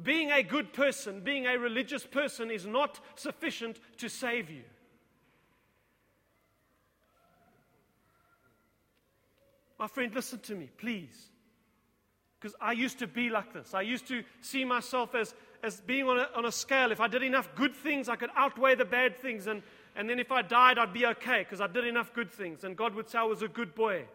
Being 0.01 0.31
a 0.31 0.43
good 0.43 0.73
person, 0.73 1.21
being 1.21 1.45
a 1.45 1.57
religious 1.57 2.05
person, 2.05 2.51
is 2.51 2.65
not 2.65 2.99
sufficient 3.15 3.79
to 3.97 4.09
save 4.09 4.49
you. 4.49 4.63
My 9.77 9.87
friend, 9.87 10.13
listen 10.13 10.39
to 10.39 10.55
me, 10.55 10.69
please. 10.77 11.29
Because 12.39 12.55
I 12.61 12.73
used 12.73 12.99
to 12.99 13.07
be 13.07 13.29
like 13.29 13.53
this. 13.53 13.73
I 13.73 13.81
used 13.81 14.07
to 14.07 14.23
see 14.41 14.65
myself 14.65 15.15
as, 15.15 15.33
as 15.63 15.81
being 15.81 16.07
on 16.07 16.19
a, 16.19 16.27
on 16.35 16.45
a 16.45 16.51
scale. 16.51 16.91
If 16.91 16.99
I 17.01 17.07
did 17.07 17.23
enough 17.23 17.49
good 17.55 17.75
things, 17.75 18.07
I 18.07 18.15
could 18.15 18.29
outweigh 18.35 18.75
the 18.75 18.85
bad 18.85 19.17
things. 19.17 19.47
And, 19.47 19.63
and 19.95 20.09
then 20.09 20.19
if 20.19 20.31
I 20.31 20.41
died, 20.41 20.77
I'd 20.77 20.93
be 20.93 21.05
okay 21.07 21.39
because 21.39 21.61
I 21.61 21.67
did 21.67 21.85
enough 21.85 22.13
good 22.13 22.31
things. 22.31 22.63
And 22.63 22.77
God 22.77 22.93
would 22.95 23.09
say 23.09 23.19
I 23.19 23.23
was 23.23 23.41
a 23.41 23.47
good 23.47 23.73
boy. 23.73 24.05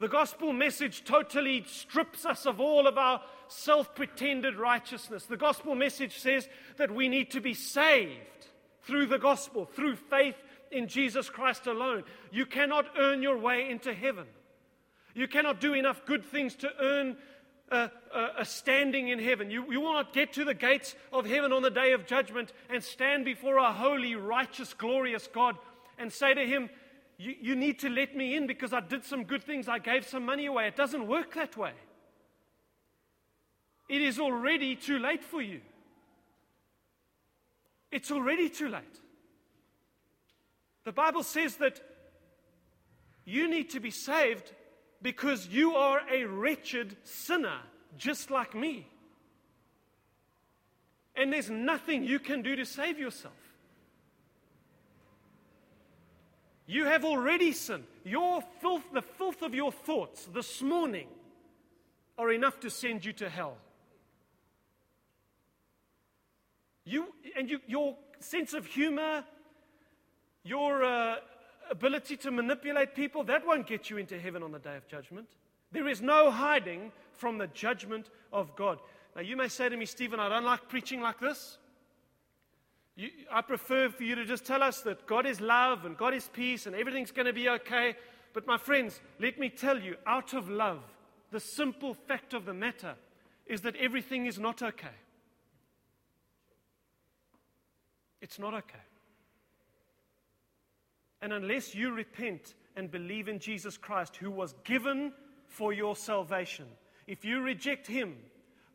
The 0.00 0.08
gospel 0.08 0.52
message 0.52 1.04
totally 1.04 1.64
strips 1.68 2.24
us 2.24 2.44
of 2.44 2.60
all 2.60 2.88
of 2.88 2.98
our 2.98 3.20
self 3.46 3.94
pretended 3.94 4.56
righteousness. 4.56 5.26
The 5.26 5.36
gospel 5.36 5.76
message 5.76 6.18
says 6.18 6.48
that 6.76 6.92
we 6.92 7.08
need 7.08 7.30
to 7.32 7.40
be 7.40 7.54
saved 7.54 8.48
through 8.82 9.06
the 9.06 9.18
gospel, 9.18 9.64
through 9.64 9.94
faith 9.96 10.34
in 10.72 10.88
Jesus 10.88 11.28
Christ 11.28 11.66
alone. 11.66 12.04
You 12.30 12.46
cannot 12.46 12.86
earn 12.98 13.22
your 13.22 13.38
way 13.38 13.70
into 13.70 13.94
heaven. 13.94 14.26
You 15.14 15.28
cannot 15.28 15.60
do 15.60 15.74
enough 15.74 16.04
good 16.06 16.24
things 16.24 16.54
to 16.56 16.70
earn 16.80 17.16
a, 17.70 17.90
a, 18.14 18.28
a, 18.38 18.44
standing 18.44 19.08
in 19.08 19.18
heaven. 19.18 19.50
You, 19.50 19.70
you 19.70 19.80
will 19.80 19.92
not 19.92 20.12
get 20.12 20.32
to 20.34 20.44
the 20.44 20.54
gates 20.54 20.94
of 21.12 21.26
heaven 21.26 21.52
on 21.52 21.62
the 21.62 21.70
day 21.70 21.92
of 21.92 22.06
judgment 22.06 22.52
and 22.70 22.82
stand 22.82 23.24
before 23.24 23.58
a 23.58 23.72
holy, 23.72 24.14
righteous, 24.14 24.74
glorious 24.74 25.28
God 25.32 25.56
and 25.98 26.12
say 26.12 26.34
to 26.34 26.46
Him, 26.46 26.70
you, 27.18 27.34
you 27.40 27.56
need 27.56 27.78
to 27.80 27.88
let 27.88 28.16
me 28.16 28.34
in 28.34 28.46
because 28.46 28.72
I 28.72 28.80
did 28.80 29.04
some 29.04 29.24
good 29.24 29.44
things. 29.44 29.68
I 29.68 29.78
gave 29.78 30.06
some 30.06 30.24
money 30.24 30.46
away. 30.46 30.66
It 30.66 30.76
doesn't 30.76 31.06
work 31.06 31.34
that 31.34 31.56
way. 31.56 31.72
It 33.88 34.00
is 34.00 34.18
already 34.18 34.76
too 34.76 34.98
late 34.98 35.22
for 35.22 35.42
you. 35.42 35.60
It's 37.90 38.10
already 38.10 38.48
too 38.48 38.68
late. 38.68 39.01
The 40.84 40.92
Bible 40.92 41.22
says 41.22 41.56
that 41.56 41.80
you 43.24 43.48
need 43.48 43.70
to 43.70 43.80
be 43.80 43.90
saved 43.90 44.52
because 45.00 45.46
you 45.48 45.76
are 45.76 46.00
a 46.10 46.24
wretched 46.24 46.96
sinner 47.04 47.58
just 47.96 48.30
like 48.30 48.54
me. 48.54 48.86
And 51.14 51.32
there's 51.32 51.50
nothing 51.50 52.04
you 52.04 52.18
can 52.18 52.42
do 52.42 52.56
to 52.56 52.64
save 52.64 52.98
yourself. 52.98 53.34
You 56.66 56.86
have 56.86 57.04
already 57.04 57.52
sinned. 57.52 57.84
Your 58.04 58.42
filth, 58.60 58.84
the 58.92 59.02
filth 59.02 59.42
of 59.42 59.54
your 59.54 59.72
thoughts 59.72 60.26
this 60.32 60.62
morning 60.62 61.08
are 62.16 62.32
enough 62.32 62.60
to 62.60 62.70
send 62.70 63.04
you 63.04 63.12
to 63.14 63.28
hell. 63.28 63.56
You, 66.84 67.08
and 67.36 67.50
you, 67.50 67.60
your 67.66 67.96
sense 68.20 68.54
of 68.54 68.66
humor, 68.66 69.24
your 70.44 70.84
uh, 70.84 71.16
ability 71.70 72.16
to 72.18 72.30
manipulate 72.30 72.94
people, 72.94 73.24
that 73.24 73.46
won't 73.46 73.66
get 73.66 73.90
you 73.90 73.96
into 73.96 74.18
heaven 74.18 74.42
on 74.42 74.52
the 74.52 74.58
day 74.58 74.76
of 74.76 74.86
judgment. 74.88 75.28
There 75.70 75.88
is 75.88 76.02
no 76.02 76.30
hiding 76.30 76.92
from 77.12 77.38
the 77.38 77.46
judgment 77.48 78.10
of 78.32 78.54
God. 78.56 78.78
Now, 79.14 79.22
you 79.22 79.36
may 79.36 79.48
say 79.48 79.68
to 79.68 79.76
me, 79.76 79.86
Stephen, 79.86 80.20
I 80.20 80.28
don't 80.28 80.44
like 80.44 80.68
preaching 80.68 81.00
like 81.00 81.20
this. 81.20 81.58
You, 82.94 83.08
I 83.30 83.40
prefer 83.40 83.88
for 83.88 84.02
you 84.02 84.14
to 84.14 84.24
just 84.24 84.44
tell 84.44 84.62
us 84.62 84.80
that 84.82 85.06
God 85.06 85.24
is 85.24 85.40
love 85.40 85.84
and 85.84 85.96
God 85.96 86.14
is 86.14 86.28
peace 86.32 86.66
and 86.66 86.76
everything's 86.76 87.10
going 87.10 87.26
to 87.26 87.32
be 87.32 87.48
okay. 87.48 87.94
But, 88.34 88.46
my 88.46 88.58
friends, 88.58 89.00
let 89.18 89.38
me 89.38 89.48
tell 89.48 89.78
you, 89.78 89.96
out 90.06 90.34
of 90.34 90.48
love, 90.48 90.82
the 91.30 91.40
simple 91.40 91.94
fact 91.94 92.34
of 92.34 92.44
the 92.44 92.54
matter 92.54 92.94
is 93.46 93.62
that 93.62 93.76
everything 93.76 94.26
is 94.26 94.38
not 94.38 94.62
okay. 94.62 94.88
It's 98.20 98.38
not 98.38 98.54
okay. 98.54 98.78
And 101.22 101.32
unless 101.32 101.74
you 101.74 101.92
repent 101.92 102.54
and 102.76 102.90
believe 102.90 103.28
in 103.28 103.38
Jesus 103.38 103.78
Christ, 103.78 104.16
who 104.16 104.30
was 104.30 104.54
given 104.64 105.12
for 105.46 105.72
your 105.72 105.94
salvation, 105.94 106.66
if 107.06 107.24
you 107.24 107.40
reject 107.40 107.86
him, 107.86 108.16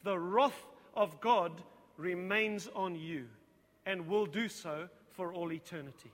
the 0.03 0.17
wrath 0.17 0.65
of 0.95 1.19
God 1.19 1.51
remains 1.97 2.69
on 2.73 2.95
you 2.95 3.27
and 3.85 4.07
will 4.07 4.25
do 4.25 4.47
so 4.47 4.87
for 5.11 5.33
all 5.33 5.51
eternity. 5.51 6.11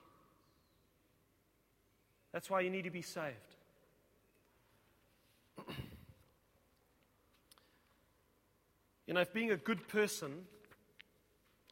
That's 2.31 2.49
why 2.49 2.61
you 2.61 2.71
need 2.71 2.85
to 2.85 2.89
be 2.89 3.03
saved. 3.03 3.35
you 9.05 9.13
know, 9.13 9.21
if 9.21 9.31
being 9.33 9.51
a 9.51 9.57
good 9.57 9.87
person 9.87 10.45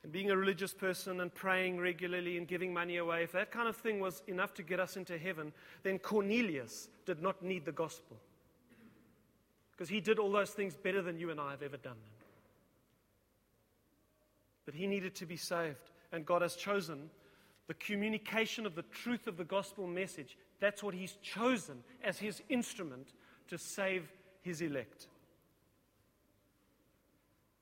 and 0.04 0.12
being 0.12 0.32
a 0.32 0.38
religious 0.38 0.74
person 0.74 1.22
and 1.22 1.34
praying 1.34 1.80
regularly 1.80 2.38
and 2.38 2.47
giving 2.47 2.74
money 2.74 2.97
away, 2.97 3.24
if 3.24 3.32
that 3.34 3.52
kind 3.52 3.68
of 3.68 3.76
thing 3.76 3.99
was 3.99 4.24
enough 4.28 4.54
to 4.56 4.64
get 4.64 4.80
us 4.80 4.97
into 4.97 5.18
heaven, 5.18 5.54
then 5.84 5.99
Cornelius 5.99 6.89
did 7.06 7.22
not 7.22 7.41
need 7.43 7.66
the 7.66 7.72
gospel. 7.72 8.18
Because 9.72 9.89
he 9.89 10.02
did 10.02 10.18
all 10.18 10.32
those 10.32 10.52
things 10.52 10.76
better 10.76 11.02
than 11.02 11.20
you 11.20 11.30
and 11.30 11.39
I 11.39 11.52
have 11.52 11.62
ever 11.62 11.78
done 11.78 11.93
them. 11.93 12.28
But 14.66 14.74
he 14.76 14.88
needed 14.88 15.16
to 15.16 15.26
be 15.26 15.38
saved. 15.38 15.91
And 16.12 16.26
God 16.26 16.41
has 16.41 16.56
chosen 16.56 17.10
the 17.68 17.74
communication 17.76 18.66
of 18.66 18.76
the 18.76 18.84
truth 18.84 19.28
of 19.28 19.38
the 19.38 19.43
gospel 19.43 19.88
message. 19.88 20.38
That's 20.60 20.84
what 20.84 20.93
he's 20.93 21.18
chosen 21.22 21.84
as 22.04 22.20
his 22.20 22.41
instrument 22.49 23.14
to 23.47 23.58
save 23.58 24.12
his 24.41 24.62
elect. 24.62 25.08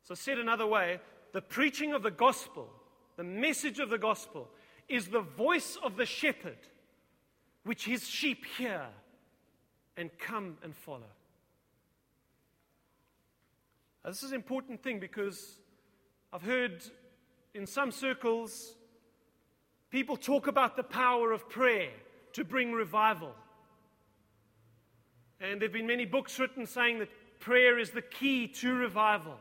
So, 0.03 0.15
said 0.15 0.39
another 0.39 0.65
way, 0.65 0.99
the 1.33 1.41
preaching 1.41 1.93
of 1.93 2.03
the 2.03 2.11
gospel, 2.11 2.69
the 3.17 3.23
message 3.23 3.79
of 3.79 3.89
the 3.89 3.97
gospel, 3.97 4.49
is 4.87 5.07
the 5.07 5.21
voice 5.21 5.77
of 5.83 5.97
the 5.97 6.05
shepherd, 6.05 6.57
which 7.63 7.85
his 7.85 8.07
sheep 8.07 8.45
hear 8.57 8.87
and 9.97 10.09
come 10.17 10.57
and 10.63 10.75
follow. 10.75 11.11
Now, 14.03 14.11
this 14.11 14.23
is 14.23 14.31
an 14.31 14.35
important 14.35 14.81
thing 14.81 14.99
because 14.99 15.59
I've 16.31 16.41
heard 16.41 16.83
in 17.53 17.67
some 17.67 17.91
circles 17.91 18.73
people 19.89 20.15
talk 20.15 20.47
about 20.47 20.75
the 20.75 20.83
power 20.83 21.31
of 21.31 21.49
prayer 21.49 21.89
to 22.33 22.43
bring 22.43 22.71
revival. 22.71 23.33
And 25.41 25.61
there 25.61 25.67
have 25.67 25.73
been 25.73 25.87
many 25.87 26.05
books 26.05 26.39
written 26.39 26.65
saying 26.65 26.99
that 26.99 27.09
prayer 27.39 27.77
is 27.79 27.91
the 27.91 28.01
key 28.01 28.47
to 28.47 28.73
revival. 28.73 29.37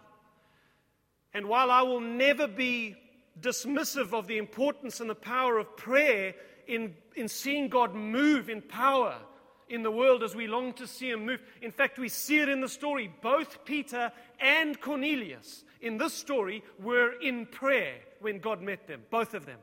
And 1.38 1.48
while 1.48 1.70
I 1.70 1.82
will 1.82 2.00
never 2.00 2.48
be 2.48 2.96
dismissive 3.40 4.12
of 4.12 4.26
the 4.26 4.38
importance 4.38 4.98
and 4.98 5.08
the 5.08 5.14
power 5.14 5.56
of 5.56 5.76
prayer 5.76 6.34
in, 6.66 6.96
in 7.14 7.28
seeing 7.28 7.68
God 7.68 7.94
move 7.94 8.50
in 8.50 8.60
power 8.60 9.14
in 9.68 9.84
the 9.84 9.90
world 9.92 10.24
as 10.24 10.34
we 10.34 10.48
long 10.48 10.72
to 10.72 10.86
see 10.88 11.10
Him 11.10 11.26
move, 11.26 11.40
in 11.62 11.70
fact, 11.70 11.96
we 11.96 12.08
see 12.08 12.40
it 12.40 12.48
in 12.48 12.60
the 12.60 12.68
story. 12.68 13.08
Both 13.22 13.64
Peter 13.64 14.10
and 14.40 14.80
Cornelius 14.80 15.62
in 15.80 15.96
this 15.96 16.12
story 16.12 16.64
were 16.80 17.12
in 17.22 17.46
prayer 17.46 17.94
when 18.18 18.40
God 18.40 18.60
met 18.60 18.88
them, 18.88 19.02
both 19.08 19.32
of 19.32 19.46
them. 19.46 19.60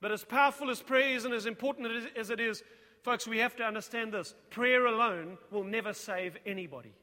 But 0.00 0.12
as 0.12 0.24
powerful 0.24 0.70
as 0.70 0.80
prayer 0.80 1.16
is 1.16 1.24
and 1.24 1.34
as 1.34 1.46
important 1.46 2.06
as 2.16 2.30
it 2.30 2.38
is, 2.38 2.62
folks, 3.02 3.26
we 3.26 3.38
have 3.38 3.56
to 3.56 3.64
understand 3.64 4.12
this 4.12 4.32
prayer 4.50 4.86
alone 4.86 5.38
will 5.50 5.64
never 5.64 5.92
save 5.92 6.36
anybody. 6.46 6.94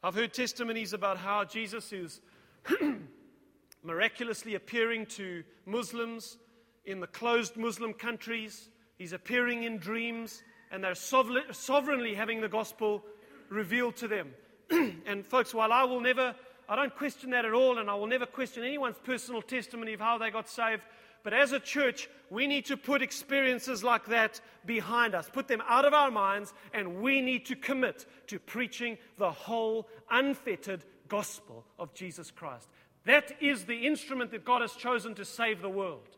I've 0.00 0.14
heard 0.14 0.32
testimonies 0.32 0.92
about 0.92 1.16
how 1.16 1.44
Jesus 1.44 1.92
is 1.92 2.20
miraculously 3.82 4.54
appearing 4.54 5.06
to 5.06 5.42
Muslims 5.66 6.38
in 6.84 7.00
the 7.00 7.08
closed 7.08 7.56
Muslim 7.56 7.92
countries. 7.92 8.70
He's 8.96 9.12
appearing 9.12 9.64
in 9.64 9.78
dreams, 9.78 10.44
and 10.70 10.84
they're 10.84 10.94
sovereignly 10.94 12.14
having 12.14 12.40
the 12.40 12.48
gospel 12.48 13.02
revealed 13.48 13.96
to 13.96 14.06
them. 14.06 14.30
and, 14.70 15.26
folks, 15.26 15.52
while 15.52 15.72
I 15.72 15.82
will 15.82 16.00
never, 16.00 16.32
I 16.68 16.76
don't 16.76 16.94
question 16.94 17.30
that 17.30 17.44
at 17.44 17.52
all, 17.52 17.78
and 17.78 17.90
I 17.90 17.94
will 17.94 18.06
never 18.06 18.26
question 18.26 18.62
anyone's 18.62 18.98
personal 19.02 19.42
testimony 19.42 19.94
of 19.94 20.00
how 20.00 20.16
they 20.16 20.30
got 20.30 20.48
saved. 20.48 20.82
But 21.28 21.38
as 21.38 21.52
a 21.52 21.60
church, 21.60 22.08
we 22.30 22.46
need 22.46 22.64
to 22.64 22.76
put 22.78 23.02
experiences 23.02 23.84
like 23.84 24.06
that 24.06 24.40
behind 24.64 25.14
us, 25.14 25.28
put 25.30 25.46
them 25.46 25.62
out 25.68 25.84
of 25.84 25.92
our 25.92 26.10
minds, 26.10 26.54
and 26.72 27.02
we 27.02 27.20
need 27.20 27.44
to 27.48 27.54
commit 27.54 28.06
to 28.28 28.38
preaching 28.38 28.96
the 29.18 29.30
whole 29.30 29.86
unfettered 30.10 30.86
gospel 31.06 31.66
of 31.78 31.92
Jesus 31.92 32.30
Christ. 32.30 32.66
That 33.04 33.30
is 33.42 33.66
the 33.66 33.86
instrument 33.86 34.30
that 34.30 34.46
God 34.46 34.62
has 34.62 34.72
chosen 34.72 35.14
to 35.16 35.24
save 35.26 35.60
the 35.60 35.68
world 35.68 36.08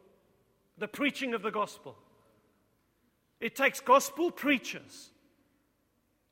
the 0.79 0.87
preaching 0.87 1.35
of 1.35 1.43
the 1.43 1.51
gospel. 1.51 1.97
It 3.41 3.57
takes 3.57 3.81
gospel 3.81 4.31
preachers 4.31 5.11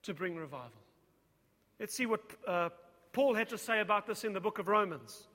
to 0.04 0.14
bring 0.14 0.36
revival. 0.36 0.70
Let's 1.80 1.96
see 1.96 2.06
what 2.06 2.20
uh, 2.46 2.68
Paul 3.12 3.34
had 3.34 3.48
to 3.48 3.58
say 3.58 3.80
about 3.80 4.06
this 4.06 4.22
in 4.22 4.34
the 4.34 4.40
book 4.40 4.60
of 4.60 4.68
Romans. 4.68 5.26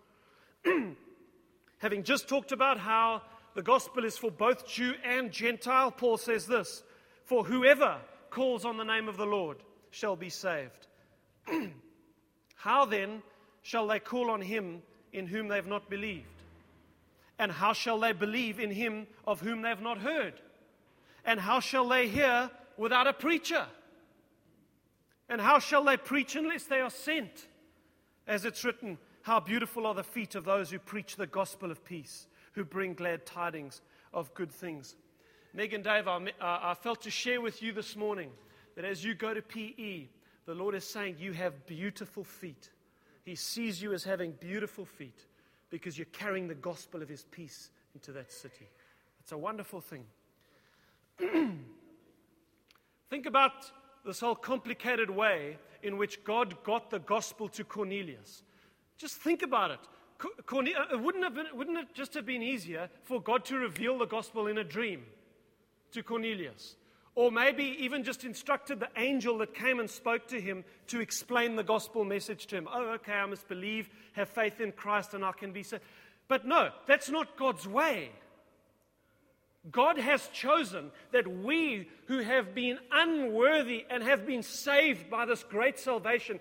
Having 1.80 2.04
just 2.04 2.30
talked 2.30 2.54
about 2.54 2.78
how 2.78 3.22
the 3.56 3.62
gospel 3.62 4.06
is 4.06 4.18
for 4.18 4.32
both 4.32 4.68
Jew 4.68 4.94
and 5.04 5.32
Gentile, 5.32 5.92
Paul 5.92 6.18
says 6.18 6.48
this 6.48 6.84
For 7.26 7.44
whoever 7.44 7.98
calls 8.30 8.66
on 8.66 8.78
the 8.78 8.84
name 8.84 9.08
of 9.08 9.18
the 9.18 9.26
Lord 9.26 9.58
shall 9.92 10.16
be 10.16 10.30
saved. 10.30 10.88
how 12.56 12.86
then 12.86 13.22
shall 13.62 13.88
they 13.88 14.00
call 14.00 14.32
on 14.32 14.42
him 14.42 14.82
in 15.12 15.28
whom 15.28 15.48
they 15.48 15.56
have 15.56 15.68
not 15.68 15.90
believed? 15.90 16.26
And 17.38 17.52
how 17.52 17.74
shall 17.74 18.00
they 18.00 18.14
believe 18.14 18.60
in 18.60 18.72
him 18.72 19.08
of 19.26 19.42
whom 19.42 19.62
they 19.62 19.70
have 19.70 19.82
not 19.82 19.98
heard? 19.98 20.34
And 21.26 21.40
how 21.40 21.60
shall 21.60 21.88
they 21.88 22.08
hear 22.08 22.50
without 22.78 23.08
a 23.08 23.14
preacher? 23.14 23.66
And 25.30 25.40
how 25.40 25.60
shall 25.60 25.84
they 25.84 25.98
preach 25.98 26.36
unless 26.36 26.66
they 26.66 26.80
are 26.80 26.90
sent? 26.90 27.48
As 28.28 28.46
it's 28.46 28.64
written, 28.64 28.98
how 29.24 29.40
beautiful 29.40 29.88
are 29.88 29.94
the 29.94 30.04
feet 30.04 30.36
of 30.36 30.46
those 30.46 30.70
who 30.70 30.80
preach 30.80 31.16
the 31.16 31.28
gospel 31.28 31.72
of 31.72 31.84
peace, 31.84 32.28
who 32.54 32.64
bring 32.64 32.94
glad 32.94 33.26
tidings 33.26 33.82
of 34.14 34.34
good 34.34 34.52
things. 34.52 34.96
Megan 35.54 35.82
Dave, 35.82 36.08
I, 36.08 36.20
I 36.42 36.74
felt 36.74 37.02
to 37.04 37.12
share 37.12 37.42
with 37.42 37.62
you 37.62 37.74
this 37.74 37.96
morning 37.96 38.32
that 38.76 38.86
as 38.86 39.04
you 39.04 39.14
go 39.14 39.34
to 39.34 39.42
PE, 39.42 40.08
the 40.46 40.54
Lord 40.54 40.76
is 40.76 40.84
saying 40.84 41.18
you 41.20 41.34
have 41.34 41.66
beautiful 41.66 42.24
feet. 42.24 42.70
He 43.24 43.36
sees 43.36 43.82
you 43.82 43.94
as 43.94 44.04
having 44.04 44.32
beautiful 44.34 44.86
feet 44.86 45.26
because 45.70 45.98
you're 45.98 46.06
carrying 46.06 46.48
the 46.48 46.56
gospel 46.56 47.02
of 47.02 47.10
His 47.10 47.24
peace 47.32 47.70
into 47.94 48.12
that 48.14 48.32
city. 48.32 48.68
It's 49.20 49.32
a 49.32 49.38
wonderful 49.38 49.82
thing. 49.82 50.06
Think 53.10 53.26
about 53.26 53.72
this 54.06 54.20
whole 54.20 54.36
complicated 54.36 55.10
way 55.10 55.58
in 55.82 55.98
which 55.98 56.24
God 56.24 56.62
got 56.64 56.90
the 56.90 57.00
gospel 57.00 57.48
to 57.50 57.64
Cornelius. 57.64 58.44
Just 58.98 59.16
think 59.16 59.44
about 59.44 59.72
it. 59.72 59.80
Cornelius, 60.46 60.80
uh, 60.94 60.98
wouldn't, 60.98 61.24
have 61.24 61.36
been, 61.36 61.48
wouldn't 61.54 61.78
it 61.78 61.94
just 61.94 62.14
have 62.14 62.26
been 62.26 62.42
easier 62.42 62.90
for 63.04 63.22
God 63.22 63.46
to 63.46 63.58
reveal 63.58 63.98
the 63.98 64.06
gospel 64.06 64.48
in 64.48 64.58
a 64.58 64.64
dream 64.64 65.04
to 65.92 66.04
Cornelius? 66.04 66.76
Or 67.16 67.32
maybe 67.32 67.78
even 67.80 68.04
just 68.04 68.24
instructed 68.24 68.80
the 68.80 68.90
angel 68.98 69.38
that 69.40 69.54
came 69.54 69.80
and 69.80 69.90
spoke 69.90 70.28
to 70.30 70.42
him 70.42 70.64
to 70.88 71.00
explain 71.00 71.56
the 71.56 71.64
gospel 71.64 72.04
message 72.06 72.48
to 72.48 72.58
him. 72.58 72.68
Oh, 72.72 72.94
okay, 72.94 73.14
I 73.14 73.26
must 73.26 73.48
believe, 73.48 73.90
have 74.14 74.30
faith 74.30 74.60
in 74.60 74.72
Christ, 74.72 75.14
and 75.14 75.24
I 75.24 75.32
can 75.32 75.52
be 75.52 75.62
saved. 75.62 75.84
But 76.28 76.48
no, 76.48 76.70
that's 76.88 77.10
not 77.10 77.38
God's 77.38 77.68
way. 77.68 78.10
God 79.72 79.98
has 79.98 80.28
chosen 80.30 80.92
that 81.12 81.28
we 81.28 81.88
who 82.08 82.20
have 82.20 82.54
been 82.54 82.80
unworthy 82.92 83.86
and 83.90 84.04
have 84.04 84.26
been 84.26 84.44
saved 84.44 85.10
by 85.10 85.26
this 85.26 85.44
great 85.44 85.80
salvation, 85.80 86.40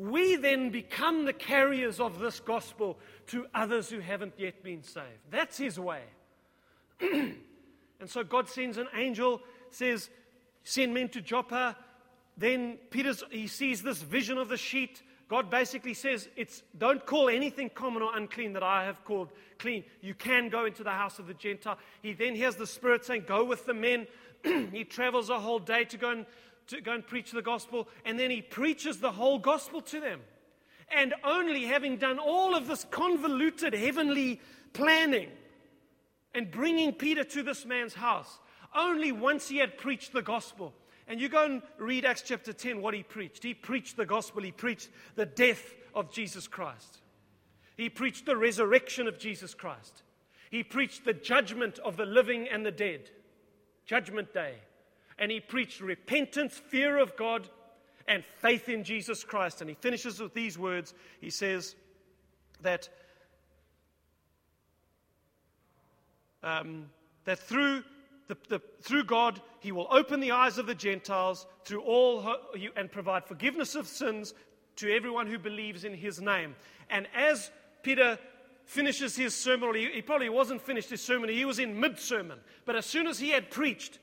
we 0.00 0.36
then 0.36 0.70
become 0.70 1.26
the 1.26 1.32
carriers 1.32 2.00
of 2.00 2.20
this 2.20 2.40
gospel 2.40 2.98
to 3.26 3.46
others 3.54 3.90
who 3.90 4.00
haven't 4.00 4.32
yet 4.38 4.62
been 4.62 4.82
saved. 4.82 5.06
That's 5.30 5.58
his 5.58 5.78
way. 5.78 6.00
and 7.00 7.36
so 8.06 8.24
God 8.24 8.48
sends 8.48 8.78
an 8.78 8.88
angel, 8.96 9.42
says, 9.70 10.08
Send 10.64 10.94
men 10.94 11.10
to 11.10 11.20
Joppa. 11.20 11.76
Then 12.36 12.78
Peter 12.90 13.12
he 13.30 13.46
sees 13.46 13.82
this 13.82 14.00
vision 14.00 14.38
of 14.38 14.48
the 14.48 14.56
sheet. 14.56 15.02
God 15.28 15.50
basically 15.50 15.94
says, 15.94 16.30
it's, 16.34 16.62
Don't 16.78 17.04
call 17.04 17.28
anything 17.28 17.68
common 17.68 18.02
or 18.02 18.16
unclean 18.16 18.54
that 18.54 18.62
I 18.62 18.84
have 18.86 19.04
called 19.04 19.30
clean. 19.58 19.84
You 20.00 20.14
can 20.14 20.48
go 20.48 20.64
into 20.64 20.82
the 20.82 20.90
house 20.90 21.18
of 21.18 21.26
the 21.26 21.34
Gentile. 21.34 21.78
He 22.02 22.14
then 22.14 22.34
hears 22.34 22.56
the 22.56 22.66
Spirit 22.66 23.04
saying, 23.04 23.24
Go 23.26 23.44
with 23.44 23.66
the 23.66 23.74
men. 23.74 24.06
he 24.72 24.84
travels 24.84 25.28
a 25.28 25.38
whole 25.38 25.58
day 25.58 25.84
to 25.84 25.98
go 25.98 26.10
and 26.10 26.26
to 26.70 26.80
go 26.80 26.92
and 26.92 27.06
preach 27.06 27.32
the 27.32 27.42
gospel, 27.42 27.88
and 28.04 28.18
then 28.18 28.30
he 28.30 28.42
preaches 28.42 28.98
the 28.98 29.12
whole 29.12 29.38
gospel 29.38 29.80
to 29.82 30.00
them. 30.00 30.20
And 30.92 31.14
only 31.22 31.64
having 31.64 31.98
done 31.98 32.18
all 32.18 32.54
of 32.54 32.66
this 32.66 32.84
convoluted 32.90 33.74
heavenly 33.74 34.40
planning 34.72 35.28
and 36.34 36.50
bringing 36.50 36.92
Peter 36.92 37.24
to 37.24 37.42
this 37.42 37.64
man's 37.64 37.94
house, 37.94 38.40
only 38.74 39.12
once 39.12 39.48
he 39.48 39.58
had 39.58 39.78
preached 39.78 40.12
the 40.12 40.22
gospel. 40.22 40.72
And 41.06 41.20
you 41.20 41.28
go 41.28 41.44
and 41.44 41.62
read 41.78 42.04
Acts 42.04 42.22
chapter 42.22 42.52
10, 42.52 42.80
what 42.80 42.94
he 42.94 43.02
preached. 43.02 43.42
He 43.42 43.54
preached 43.54 43.96
the 43.96 44.06
gospel, 44.06 44.42
he 44.42 44.52
preached 44.52 44.90
the 45.16 45.26
death 45.26 45.74
of 45.94 46.12
Jesus 46.12 46.46
Christ, 46.46 47.02
he 47.76 47.88
preached 47.88 48.26
the 48.26 48.36
resurrection 48.36 49.08
of 49.08 49.18
Jesus 49.18 49.54
Christ, 49.54 50.02
he 50.50 50.62
preached 50.62 51.04
the 51.04 51.14
judgment 51.14 51.80
of 51.80 51.96
the 51.96 52.06
living 52.06 52.48
and 52.48 52.64
the 52.64 52.70
dead, 52.70 53.10
Judgment 53.86 54.32
Day 54.32 54.54
and 55.20 55.30
he 55.30 55.38
preached 55.38 55.80
repentance, 55.80 56.54
fear 56.54 56.98
of 56.98 57.14
God, 57.14 57.46
and 58.08 58.24
faith 58.24 58.68
in 58.70 58.82
Jesus 58.82 59.22
Christ. 59.22 59.60
And 59.60 59.68
he 59.68 59.76
finishes 59.76 60.18
with 60.18 60.32
these 60.32 60.58
words. 60.58 60.94
He 61.20 61.28
says 61.28 61.76
that, 62.62 62.88
um, 66.42 66.86
that 67.26 67.38
through, 67.38 67.84
the, 68.28 68.36
the, 68.48 68.60
through 68.80 69.04
God, 69.04 69.40
he 69.60 69.72
will 69.72 69.86
open 69.90 70.20
the 70.20 70.32
eyes 70.32 70.56
of 70.56 70.66
the 70.66 70.74
Gentiles 70.74 71.46
through 71.66 71.82
all 71.82 72.36
and 72.74 72.90
provide 72.90 73.26
forgiveness 73.26 73.74
of 73.74 73.86
sins 73.86 74.32
to 74.76 74.90
everyone 74.90 75.26
who 75.26 75.38
believes 75.38 75.84
in 75.84 75.92
his 75.92 76.18
name. 76.20 76.56
And 76.88 77.06
as 77.14 77.50
Peter 77.82 78.18
finishes 78.64 79.16
his 79.16 79.34
sermon, 79.34 79.74
he, 79.74 79.90
he 79.92 80.00
probably 80.00 80.30
wasn't 80.30 80.62
finished 80.62 80.88
his 80.88 81.02
sermon, 81.02 81.28
he 81.28 81.44
was 81.44 81.58
in 81.58 81.78
mid 81.78 81.98
sermon. 81.98 82.38
But 82.64 82.76
as 82.76 82.86
soon 82.86 83.06
as 83.06 83.18
he 83.18 83.30
had 83.30 83.50
preached, 83.50 83.98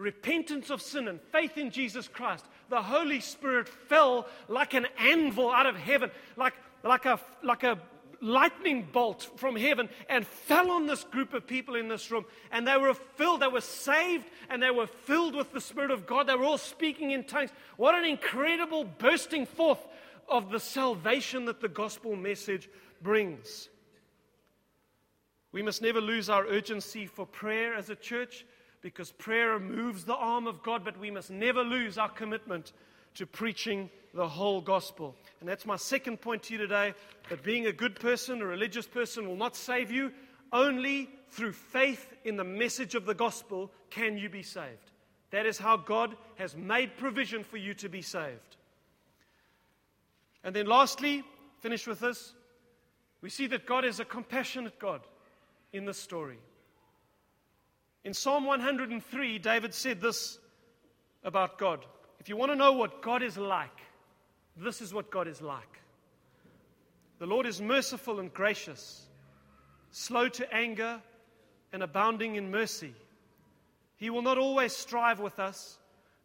repentance 0.00 0.70
of 0.70 0.80
sin 0.82 1.06
and 1.06 1.20
faith 1.30 1.58
in 1.58 1.70
Jesus 1.70 2.08
Christ, 2.08 2.44
the 2.68 2.82
Holy 2.82 3.20
Spirit 3.20 3.68
fell 3.68 4.26
like 4.48 4.74
an 4.74 4.86
anvil 4.98 5.50
out 5.50 5.66
of 5.66 5.76
heaven, 5.76 6.10
like, 6.36 6.54
like, 6.82 7.04
a, 7.04 7.20
like 7.44 7.62
a 7.62 7.78
lightning 8.20 8.88
bolt 8.92 9.30
from 9.36 9.56
heaven, 9.56 9.88
and 10.08 10.26
fell 10.26 10.70
on 10.70 10.86
this 10.86 11.04
group 11.04 11.34
of 11.34 11.46
people 11.46 11.74
in 11.74 11.88
this 11.88 12.10
room. 12.10 12.24
And 12.50 12.66
they 12.66 12.76
were 12.76 12.94
filled, 12.94 13.40
they 13.40 13.48
were 13.48 13.60
saved, 13.60 14.26
and 14.48 14.62
they 14.62 14.70
were 14.70 14.86
filled 14.86 15.34
with 15.34 15.52
the 15.52 15.60
Spirit 15.60 15.90
of 15.90 16.06
God. 16.06 16.26
They 16.26 16.34
were 16.34 16.44
all 16.44 16.58
speaking 16.58 17.10
in 17.10 17.24
tongues. 17.24 17.50
What 17.76 17.94
an 17.94 18.04
incredible 18.04 18.84
bursting 18.84 19.46
forth 19.46 19.86
of 20.28 20.50
the 20.50 20.60
salvation 20.60 21.44
that 21.46 21.60
the 21.60 21.68
gospel 21.68 22.16
message 22.16 22.68
brings. 23.02 23.68
We 25.52 25.62
must 25.62 25.82
never 25.82 26.00
lose 26.00 26.30
our 26.30 26.46
urgency 26.46 27.06
for 27.06 27.26
prayer 27.26 27.74
as 27.74 27.90
a 27.90 27.96
church 27.96 28.46
because 28.82 29.12
prayer 29.12 29.58
moves 29.58 30.04
the 30.04 30.14
arm 30.14 30.46
of 30.46 30.62
God, 30.62 30.84
but 30.84 30.98
we 30.98 31.10
must 31.10 31.30
never 31.30 31.62
lose 31.62 31.98
our 31.98 32.08
commitment 32.08 32.72
to 33.14 33.26
preaching 33.26 33.90
the 34.14 34.28
whole 34.28 34.60
gospel. 34.60 35.14
And 35.40 35.48
that's 35.48 35.66
my 35.66 35.76
second 35.76 36.20
point 36.20 36.44
to 36.44 36.54
you 36.54 36.58
today 36.58 36.94
that 37.28 37.42
being 37.42 37.66
a 37.66 37.72
good 37.72 37.98
person, 37.98 38.40
a 38.40 38.46
religious 38.46 38.86
person, 38.86 39.28
will 39.28 39.36
not 39.36 39.56
save 39.56 39.90
you. 39.90 40.12
Only 40.52 41.08
through 41.30 41.52
faith 41.52 42.12
in 42.24 42.36
the 42.36 42.44
message 42.44 42.94
of 42.94 43.04
the 43.04 43.14
gospel 43.14 43.70
can 43.90 44.18
you 44.18 44.28
be 44.28 44.42
saved. 44.42 44.90
That 45.30 45.46
is 45.46 45.58
how 45.58 45.76
God 45.76 46.16
has 46.36 46.56
made 46.56 46.96
provision 46.96 47.44
for 47.44 47.56
you 47.56 47.74
to 47.74 47.88
be 47.88 48.02
saved. 48.02 48.56
And 50.42 50.56
then, 50.56 50.66
lastly, 50.66 51.22
finish 51.60 51.86
with 51.86 52.00
this. 52.00 52.32
We 53.20 53.28
see 53.28 53.46
that 53.48 53.66
God 53.66 53.84
is 53.84 54.00
a 54.00 54.04
compassionate 54.04 54.78
God 54.78 55.02
in 55.72 55.84
this 55.84 55.98
story. 55.98 56.38
In 58.04 58.14
Psalm 58.14 58.46
103, 58.46 59.38
David 59.38 59.74
said 59.74 60.00
this 60.00 60.38
about 61.22 61.58
God. 61.58 61.84
If 62.18 62.28
you 62.28 62.36
want 62.36 62.52
to 62.52 62.56
know 62.56 62.72
what 62.72 63.02
God 63.02 63.22
is 63.22 63.36
like, 63.36 63.80
this 64.56 64.80
is 64.80 64.94
what 64.94 65.10
God 65.10 65.28
is 65.28 65.42
like. 65.42 65.80
The 67.18 67.26
Lord 67.26 67.46
is 67.46 67.60
merciful 67.60 68.20
and 68.20 68.32
gracious, 68.32 69.06
slow 69.90 70.28
to 70.28 70.54
anger, 70.54 71.00
and 71.72 71.82
abounding 71.82 72.36
in 72.36 72.50
mercy. 72.50 72.94
He 73.96 74.08
will 74.08 74.22
not 74.22 74.38
always 74.38 74.74
strive 74.74 75.20
with 75.20 75.38
us, 75.38 75.78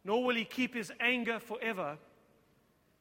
nor 0.04 0.24
will 0.24 0.34
he 0.34 0.44
keep 0.44 0.74
his 0.74 0.90
anger 0.98 1.38
forever. 1.38 1.98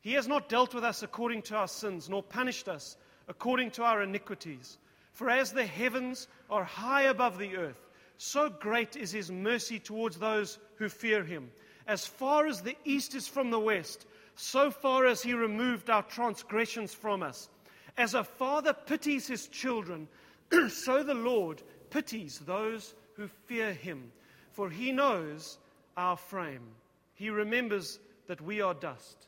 He 0.01 0.13
has 0.13 0.27
not 0.27 0.49
dealt 0.49 0.73
with 0.73 0.83
us 0.83 1.01
according 1.01 1.43
to 1.43 1.55
our 1.55 1.67
sins, 1.67 2.09
nor 2.09 2.21
punished 2.21 2.67
us 2.67 2.97
according 3.29 3.71
to 3.71 3.83
our 3.83 4.03
iniquities. 4.03 4.77
For 5.13 5.29
as 5.29 5.53
the 5.53 5.65
heavens 5.65 6.27
are 6.49 6.65
high 6.65 7.03
above 7.03 7.37
the 7.37 7.55
earth, 7.55 7.84
so 8.17 8.49
great 8.49 8.95
is 8.95 9.11
his 9.11 9.31
mercy 9.31 9.79
towards 9.79 10.17
those 10.17 10.57
who 10.75 10.89
fear 10.89 11.23
him. 11.23 11.51
As 11.87 12.05
far 12.05 12.47
as 12.47 12.61
the 12.61 12.77
east 12.85 13.15
is 13.15 13.27
from 13.27 13.51
the 13.51 13.59
west, 13.59 14.05
so 14.35 14.71
far 14.71 15.05
as 15.05 15.21
he 15.21 15.33
removed 15.33 15.89
our 15.89 16.03
transgressions 16.03 16.93
from 16.93 17.23
us. 17.23 17.49
As 17.97 18.13
a 18.13 18.23
father 18.23 18.73
pities 18.73 19.27
his 19.27 19.47
children, 19.47 20.07
so 20.69 21.03
the 21.03 21.13
Lord 21.13 21.61
pities 21.89 22.39
those 22.39 22.93
who 23.13 23.27
fear 23.45 23.73
him. 23.73 24.11
For 24.51 24.69
he 24.69 24.91
knows 24.91 25.57
our 25.95 26.17
frame. 26.17 26.67
He 27.13 27.29
remembers 27.29 27.99
that 28.27 28.41
we 28.41 28.61
are 28.61 28.73
dust. 28.73 29.27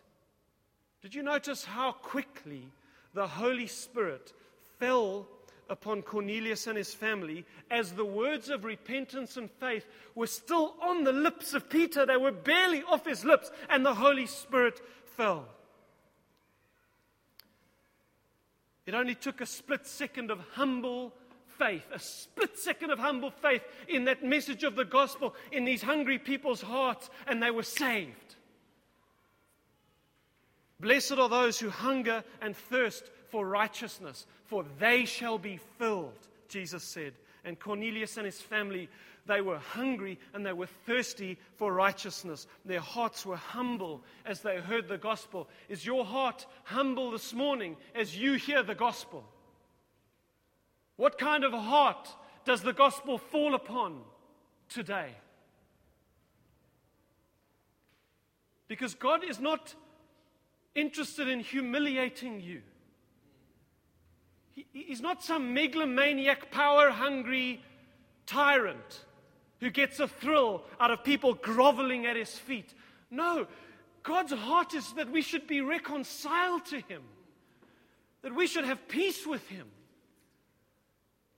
Did 1.02 1.16
you 1.16 1.24
notice 1.24 1.64
how 1.64 1.92
quickly 1.92 2.64
the 3.14 3.28
Holy 3.28 3.68
Spirit 3.68 4.34
fell 4.80 5.28
upon 5.70 6.02
Cornelius 6.02 6.68
and 6.68 6.78
his 6.78 6.94
family 6.94 7.46
as 7.70 7.94
the 7.94 8.06
words 8.06 8.50
of 8.50 8.64
repentance 8.64 9.38
and 9.38 9.50
faith 9.50 9.86
were 10.16 10.28
still 10.28 10.76
on 10.82 11.04
the 11.04 11.12
lips 11.12 11.54
of 11.54 11.70
Peter? 11.70 12.06
They 12.06 12.18
were 12.18 12.32
barely 12.32 12.84
off 12.84 13.06
his 13.06 13.26
lips, 13.26 13.52
and 13.70 13.86
the 13.86 13.96
Holy 13.96 14.26
Spirit 14.26 14.82
fell. 15.16 15.48
It 18.86 18.94
only 18.94 19.16
took 19.16 19.42
a 19.42 19.46
split 19.46 19.86
second 19.86 20.32
of 20.32 20.40
humble 20.54 21.14
faith, 21.58 21.84
a 21.92 22.00
split 22.00 22.58
second 22.58 22.92
of 22.92 23.00
humble 23.00 23.32
faith 23.32 23.64
in 23.88 24.06
that 24.06 24.24
message 24.24 24.64
of 24.64 24.76
the 24.76 24.86
gospel 24.86 25.36
in 25.52 25.66
these 25.66 25.82
hungry 25.82 26.20
people's 26.20 26.62
hearts, 26.62 27.10
and 27.28 27.44
they 27.44 27.52
were 27.52 27.64
saved. 27.64 28.36
Blessed 30.80 31.14
are 31.14 31.30
those 31.30 31.60
who 31.60 31.70
hunger 31.70 32.24
and 32.42 32.56
thirst 32.56 33.10
for 33.30 33.48
righteousness, 33.48 34.26
for 34.46 34.66
they 34.80 35.06
shall 35.06 35.38
be 35.38 35.60
filled, 35.78 36.28
Jesus 36.50 36.84
said. 36.84 37.14
And 37.44 37.60
Cornelius 37.60 38.18
and 38.18 38.26
his 38.26 38.42
family, 38.42 38.90
they 39.26 39.42
were 39.42 39.60
hungry 39.60 40.20
and 40.34 40.46
they 40.46 40.54
were 40.54 40.68
thirsty 40.86 41.38
for 41.56 41.72
righteousness. 41.72 42.48
Their 42.66 42.80
hearts 42.80 43.26
were 43.26 43.38
humble 43.38 44.02
as 44.26 44.42
they 44.42 44.58
heard 44.58 44.88
the 44.88 44.98
gospel. 44.98 45.48
Is 45.70 45.86
your 45.86 46.06
heart 46.06 46.46
humble 46.64 47.12
this 47.12 47.34
morning 47.34 47.78
as 47.96 48.18
you 48.18 48.34
hear 48.34 48.64
the 48.64 48.76
gospel? 48.76 49.24
What 50.96 51.18
kind 51.18 51.44
of 51.44 51.54
heart 51.54 52.10
does 52.44 52.62
the 52.62 52.74
gospel 52.74 53.18
fall 53.18 53.54
upon 53.54 54.02
today? 54.70 55.12
Because 58.68 58.96
God 58.96 59.24
is 59.24 59.40
not 59.40 59.76
interested 60.76 61.28
in 61.28 61.40
humiliating 61.40 62.42
you. 62.42 62.62
He, 64.58 64.66
he's 64.74 65.02
not 65.02 65.24
some 65.24 65.54
megalomaniac, 65.54 66.50
power 66.50 66.90
hungry 66.90 67.62
tyrant 68.26 69.06
who 69.60 69.70
gets 69.70 70.00
a 70.00 70.08
thrill 70.08 70.64
out 70.80 70.90
of 70.90 71.04
people 71.04 71.36
groveling 71.36 72.08
at 72.08 72.16
his 72.16 72.32
feet. 72.32 72.74
No, 73.12 73.46
God's 74.02 74.34
heart 74.34 74.74
is 74.74 74.94
that 74.94 75.12
we 75.12 75.22
should 75.22 75.46
be 75.46 75.62
reconciled 75.62 76.66
to 76.68 76.80
him, 76.80 77.04
that 78.24 78.36
we 78.36 78.48
should 78.48 78.66
have 78.66 78.88
peace 78.88 79.28
with 79.28 79.48
him. 79.48 79.68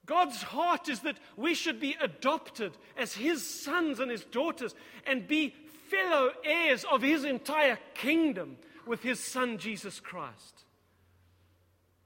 God's 0.05 0.41
heart 0.41 0.88
is 0.88 1.01
that 1.01 1.17
we 1.36 1.53
should 1.53 1.80
be 1.80 1.97
adopted 2.01 2.72
as 2.97 3.13
his 3.13 3.45
sons 3.45 3.99
and 3.99 4.09
his 4.09 4.24
daughters 4.24 4.74
and 5.05 5.28
be 5.28 5.53
fellow 5.89 6.32
heirs 6.45 6.86
of 6.89 7.01
his 7.01 7.26
entire 7.26 7.78
kingdom 7.95 8.57
with 8.88 9.03
his 9.03 9.20
son 9.20 9.57
Jesus 9.57 9.99
Christ. 9.99 10.63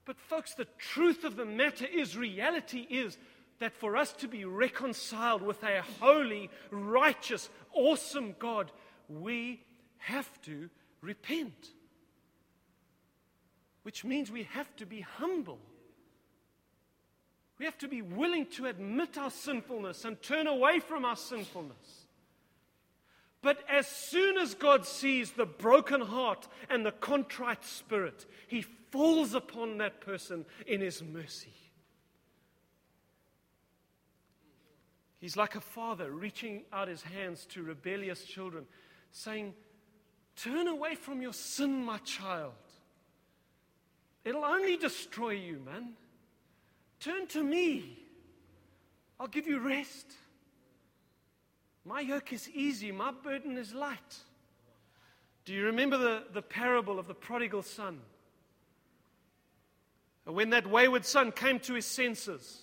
But, 0.04 0.18
folks, 0.18 0.54
the 0.54 0.66
truth 0.78 1.24
of 1.24 1.36
the 1.36 1.46
matter 1.46 1.86
is, 1.86 2.16
reality 2.16 2.86
is 2.90 3.16
that 3.58 3.72
for 3.72 3.96
us 3.96 4.12
to 4.14 4.28
be 4.28 4.44
reconciled 4.44 5.42
with 5.42 5.62
a 5.62 5.82
holy, 6.00 6.50
righteous, 6.70 7.48
awesome 7.72 8.34
God, 8.38 8.70
we 9.08 9.62
have 9.98 10.28
to 10.42 10.68
repent. 11.00 11.70
Which 13.82 14.04
means 14.04 14.30
we 14.30 14.44
have 14.44 14.74
to 14.76 14.86
be 14.86 15.00
humble. 15.00 15.58
We 17.58 17.64
have 17.64 17.78
to 17.78 17.88
be 17.88 18.02
willing 18.02 18.46
to 18.52 18.66
admit 18.66 19.16
our 19.16 19.30
sinfulness 19.30 20.04
and 20.04 20.20
turn 20.20 20.46
away 20.46 20.80
from 20.80 21.04
our 21.04 21.16
sinfulness. 21.16 22.06
But 23.40 23.62
as 23.70 23.86
soon 23.86 24.38
as 24.38 24.54
God 24.54 24.86
sees 24.86 25.32
the 25.32 25.44
broken 25.44 26.00
heart 26.00 26.48
and 26.70 26.84
the 26.84 26.92
contrite 26.92 27.64
spirit, 27.64 28.24
He 28.48 28.64
falls 28.94 29.34
upon 29.34 29.78
that 29.78 30.00
person 30.00 30.46
in 30.68 30.80
His 30.80 31.02
mercy. 31.02 31.52
He's 35.18 35.36
like 35.36 35.56
a 35.56 35.60
father 35.60 36.12
reaching 36.12 36.62
out 36.72 36.86
his 36.86 37.02
hands 37.02 37.44
to 37.46 37.62
rebellious 37.62 38.24
children, 38.24 38.66
saying, 39.10 39.54
Turn 40.36 40.68
away 40.68 40.94
from 40.94 41.22
your 41.22 41.32
sin, 41.32 41.84
my 41.84 41.98
child. 41.98 42.52
It'll 44.24 44.44
only 44.44 44.76
destroy 44.76 45.30
you, 45.30 45.60
man. 45.64 45.94
Turn 47.00 47.26
to 47.28 47.42
me. 47.42 47.98
I'll 49.18 49.26
give 49.26 49.48
you 49.48 49.58
rest. 49.58 50.12
My 51.84 52.00
yoke 52.00 52.32
is 52.32 52.48
easy, 52.50 52.92
my 52.92 53.10
burden 53.10 53.56
is 53.56 53.74
light. 53.74 54.18
Do 55.46 55.52
you 55.52 55.64
remember 55.64 55.98
the, 55.98 56.24
the 56.32 56.42
parable 56.42 56.98
of 56.98 57.08
the 57.08 57.14
prodigal 57.14 57.62
son? 57.62 57.98
When 60.24 60.50
that 60.50 60.66
wayward 60.66 61.04
son 61.04 61.32
came 61.32 61.60
to 61.60 61.74
his 61.74 61.86
senses 61.86 62.62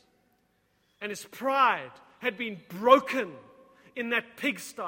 and 1.00 1.10
his 1.10 1.24
pride 1.26 1.92
had 2.20 2.38
been 2.38 2.60
broken 2.70 3.32
in 3.96 4.10
that 4.10 4.38
pigsty, 4.38 4.84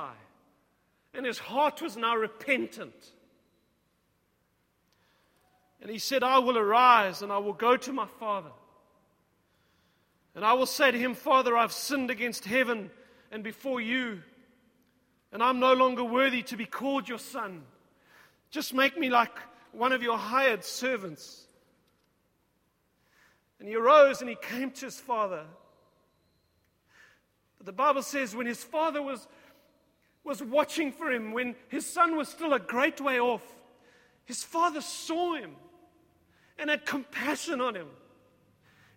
and 1.13 1.25
his 1.25 1.37
heart 1.37 1.81
was 1.81 1.97
now 1.97 2.15
repentant. 2.15 3.11
And 5.81 5.91
he 5.91 5.99
said, 5.99 6.23
I 6.23 6.39
will 6.39 6.57
arise 6.57 7.21
and 7.21 7.31
I 7.31 7.39
will 7.39 7.53
go 7.53 7.75
to 7.75 7.91
my 7.91 8.07
father. 8.19 8.51
And 10.35 10.45
I 10.45 10.53
will 10.53 10.65
say 10.65 10.89
to 10.89 10.97
him, 10.97 11.13
Father, 11.13 11.55
I've 11.55 11.73
sinned 11.73 12.09
against 12.09 12.45
heaven 12.45 12.89
and 13.31 13.43
before 13.43 13.81
you, 13.81 14.21
and 15.31 15.43
I'm 15.43 15.59
no 15.59 15.73
longer 15.73 16.03
worthy 16.03 16.43
to 16.43 16.57
be 16.57 16.65
called 16.65 17.09
your 17.09 17.19
son. 17.19 17.63
Just 18.49 18.73
make 18.73 18.97
me 18.97 19.09
like 19.09 19.35
one 19.71 19.91
of 19.91 20.01
your 20.01 20.17
hired 20.17 20.63
servants. 20.63 21.42
And 23.63 23.69
he 23.69 23.77
arose 23.77 24.19
and 24.19 24.29
he 24.29 24.35
came 24.35 24.71
to 24.71 24.85
his 24.87 24.99
father. 24.99 25.45
But 27.57 27.65
the 27.65 27.71
Bible 27.71 28.01
says 28.01 28.35
when 28.35 28.45
his 28.45 28.61
father 28.61 29.01
was, 29.01 29.25
was 30.25 30.43
watching 30.43 30.91
for 30.91 31.09
him, 31.09 31.31
when 31.31 31.55
his 31.69 31.85
son 31.85 32.17
was 32.17 32.27
still 32.27 32.51
a 32.51 32.59
great 32.59 32.99
way 32.99 33.21
off, 33.21 33.41
his 34.25 34.43
father 34.43 34.81
saw 34.81 35.35
him 35.35 35.51
and 36.59 36.69
had 36.69 36.85
compassion 36.85 37.61
on 37.61 37.73
him. 37.73 37.87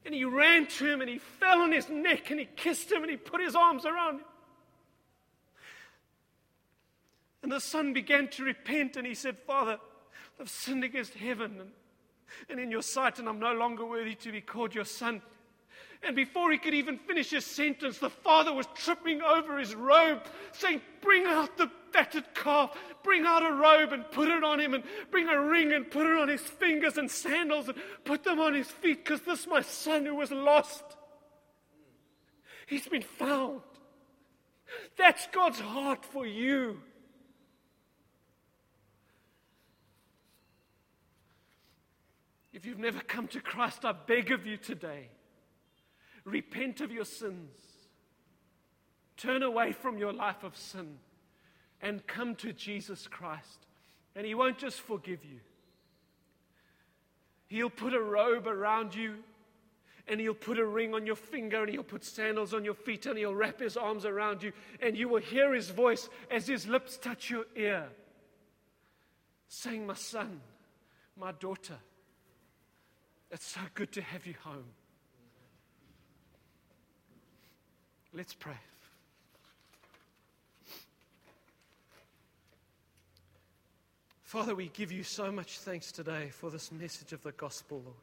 And 0.04 0.12
he 0.12 0.24
ran 0.24 0.66
to 0.66 0.84
him 0.84 1.00
and 1.00 1.08
he 1.08 1.18
fell 1.18 1.60
on 1.60 1.70
his 1.70 1.88
neck 1.88 2.32
and 2.32 2.40
he 2.40 2.48
kissed 2.56 2.90
him 2.90 3.02
and 3.02 3.10
he 3.12 3.16
put 3.16 3.40
his 3.40 3.54
arms 3.54 3.86
around 3.86 4.16
him. 4.16 4.26
And 7.44 7.52
the 7.52 7.60
son 7.60 7.92
began 7.92 8.26
to 8.30 8.42
repent 8.42 8.96
and 8.96 9.06
he 9.06 9.14
said, 9.14 9.38
Father, 9.38 9.78
I've 10.40 10.50
sinned 10.50 10.82
against 10.82 11.14
heaven 11.14 11.70
and 12.48 12.60
in 12.60 12.70
your 12.70 12.82
sight, 12.82 13.18
and 13.18 13.28
I'm 13.28 13.38
no 13.38 13.52
longer 13.52 13.84
worthy 13.84 14.14
to 14.16 14.32
be 14.32 14.40
called 14.40 14.74
your 14.74 14.84
son. 14.84 15.22
And 16.02 16.14
before 16.14 16.52
he 16.52 16.58
could 16.58 16.74
even 16.74 16.98
finish 16.98 17.30
his 17.30 17.44
sentence, 17.44 17.98
the 17.98 18.10
father 18.10 18.52
was 18.52 18.66
tripping 18.74 19.22
over 19.22 19.58
his 19.58 19.74
robe, 19.74 20.22
saying, 20.52 20.80
Bring 21.00 21.24
out 21.26 21.56
the 21.56 21.70
fatted 21.92 22.24
calf, 22.34 22.76
bring 23.02 23.24
out 23.24 23.44
a 23.44 23.52
robe 23.52 23.92
and 23.92 24.08
put 24.10 24.28
it 24.28 24.44
on 24.44 24.60
him, 24.60 24.74
and 24.74 24.84
bring 25.10 25.28
a 25.28 25.40
ring 25.40 25.72
and 25.72 25.90
put 25.90 26.06
it 26.06 26.16
on 26.16 26.28
his 26.28 26.42
fingers, 26.42 26.98
and 26.98 27.10
sandals 27.10 27.68
and 27.68 27.78
put 28.04 28.24
them 28.24 28.38
on 28.40 28.54
his 28.54 28.68
feet, 28.68 29.04
because 29.04 29.22
this 29.22 29.46
my 29.46 29.62
son 29.62 30.04
who 30.04 30.14
was 30.14 30.30
lost. 30.30 30.84
He's 32.66 32.86
been 32.86 33.02
found. 33.02 33.62
That's 34.96 35.26
God's 35.28 35.60
heart 35.60 36.04
for 36.04 36.26
you. 36.26 36.82
If 42.56 42.64
you've 42.64 42.78
never 42.78 43.00
come 43.00 43.28
to 43.28 43.40
Christ, 43.40 43.84
I 43.84 43.92
beg 43.92 44.32
of 44.32 44.46
you 44.46 44.56
today 44.56 45.10
repent 46.24 46.80
of 46.80 46.90
your 46.90 47.04
sins, 47.04 47.54
turn 49.18 49.42
away 49.42 49.72
from 49.72 49.98
your 49.98 50.14
life 50.14 50.42
of 50.42 50.56
sin, 50.56 50.96
and 51.82 52.04
come 52.06 52.34
to 52.36 52.54
Jesus 52.54 53.06
Christ. 53.08 53.66
And 54.16 54.26
He 54.26 54.34
won't 54.34 54.56
just 54.56 54.80
forgive 54.80 55.22
you, 55.22 55.40
He'll 57.48 57.68
put 57.68 57.92
a 57.92 58.00
robe 58.00 58.48
around 58.48 58.94
you. 58.94 59.16
And 60.08 60.20
he'll 60.20 60.34
put 60.34 60.60
a 60.60 60.64
ring 60.64 60.94
on 60.94 61.04
your 61.04 61.16
finger, 61.16 61.62
and 61.64 61.68
he'll 61.68 61.82
put 61.82 62.04
sandals 62.04 62.54
on 62.54 62.64
your 62.64 62.74
feet, 62.74 63.06
and 63.06 63.18
he'll 63.18 63.34
wrap 63.34 63.58
his 63.58 63.76
arms 63.76 64.04
around 64.04 64.40
you, 64.40 64.52
and 64.80 64.96
you 64.96 65.08
will 65.08 65.20
hear 65.20 65.52
his 65.52 65.70
voice 65.70 66.08
as 66.30 66.46
his 66.46 66.68
lips 66.68 66.96
touch 66.96 67.28
your 67.28 67.44
ear, 67.56 67.88
saying, 69.48 69.84
My 69.84 69.94
son, 69.94 70.40
my 71.16 71.32
daughter, 71.32 71.78
it's 73.30 73.46
so 73.46 73.60
good 73.74 73.92
to 73.92 74.02
have 74.02 74.26
you 74.26 74.34
home. 74.42 74.64
Let's 78.12 78.34
pray. 78.34 78.54
Father, 84.22 84.54
we 84.54 84.68
give 84.68 84.90
you 84.90 85.02
so 85.02 85.30
much 85.30 85.58
thanks 85.58 85.92
today 85.92 86.30
for 86.30 86.50
this 86.50 86.72
message 86.72 87.12
of 87.12 87.22
the 87.22 87.32
gospel, 87.32 87.82
Lord. 87.84 87.96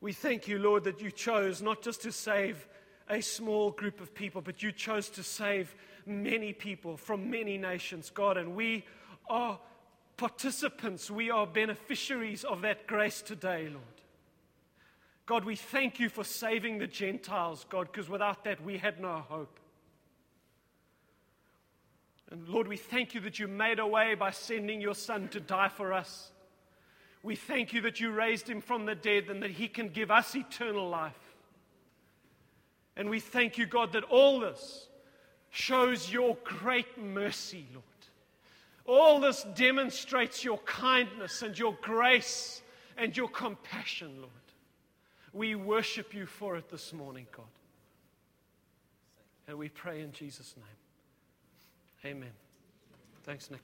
We 0.00 0.12
thank 0.12 0.48
you, 0.48 0.58
Lord, 0.58 0.84
that 0.84 1.00
you 1.00 1.10
chose 1.10 1.62
not 1.62 1.82
just 1.82 2.02
to 2.02 2.12
save 2.12 2.68
a 3.08 3.20
small 3.20 3.70
group 3.70 4.00
of 4.00 4.14
people, 4.14 4.40
but 4.40 4.62
you 4.62 4.72
chose 4.72 5.08
to 5.10 5.22
save 5.22 5.74
many 6.06 6.52
people 6.52 6.96
from 6.96 7.30
many 7.30 7.58
nations, 7.58 8.10
God. 8.10 8.36
And 8.36 8.54
we 8.54 8.84
are 9.28 9.58
participants, 10.22 11.10
we 11.10 11.32
are 11.32 11.48
beneficiaries 11.48 12.44
of 12.44 12.62
that 12.62 12.86
grace 12.86 13.22
today, 13.22 13.64
Lord. 13.64 14.00
God, 15.26 15.44
we 15.44 15.56
thank 15.56 15.98
you 15.98 16.08
for 16.08 16.22
saving 16.22 16.78
the 16.78 16.86
Gentiles, 16.86 17.66
God, 17.68 17.88
because 17.90 18.08
without 18.08 18.44
that 18.44 18.62
we 18.62 18.78
had 18.78 19.00
no 19.00 19.24
hope. 19.28 19.58
And 22.30 22.48
Lord, 22.48 22.68
we 22.68 22.76
thank 22.76 23.14
you 23.14 23.20
that 23.22 23.40
you 23.40 23.48
made 23.48 23.80
a 23.80 23.86
way 23.86 24.14
by 24.14 24.30
sending 24.30 24.80
your 24.80 24.94
Son 24.94 25.26
to 25.30 25.40
die 25.40 25.70
for 25.70 25.92
us. 25.92 26.30
We 27.24 27.34
thank 27.34 27.72
you 27.72 27.80
that 27.80 27.98
you 27.98 28.12
raised 28.12 28.48
him 28.48 28.60
from 28.60 28.86
the 28.86 28.94
dead 28.94 29.24
and 29.28 29.42
that 29.42 29.50
he 29.50 29.66
can 29.66 29.88
give 29.88 30.12
us 30.12 30.36
eternal 30.36 30.88
life. 30.88 31.34
And 32.96 33.10
we 33.10 33.18
thank 33.18 33.58
you, 33.58 33.66
God, 33.66 33.94
that 33.94 34.04
all 34.04 34.38
this 34.38 34.86
shows 35.50 36.12
your 36.12 36.36
great 36.44 36.96
mercy, 36.96 37.66
Lord. 37.72 37.82
All 38.84 39.20
this 39.20 39.46
demonstrates 39.54 40.44
your 40.44 40.58
kindness 40.58 41.42
and 41.42 41.58
your 41.58 41.76
grace 41.82 42.62
and 42.96 43.16
your 43.16 43.28
compassion, 43.28 44.16
Lord. 44.18 44.30
We 45.32 45.54
worship 45.54 46.14
you 46.14 46.26
for 46.26 46.56
it 46.56 46.68
this 46.68 46.92
morning, 46.92 47.26
God. 47.34 47.46
And 49.48 49.56
we 49.56 49.68
pray 49.68 50.02
in 50.02 50.12
Jesus' 50.12 50.54
name. 50.56 52.12
Amen. 52.12 52.32
Thanks, 53.24 53.50
Nick. 53.50 53.62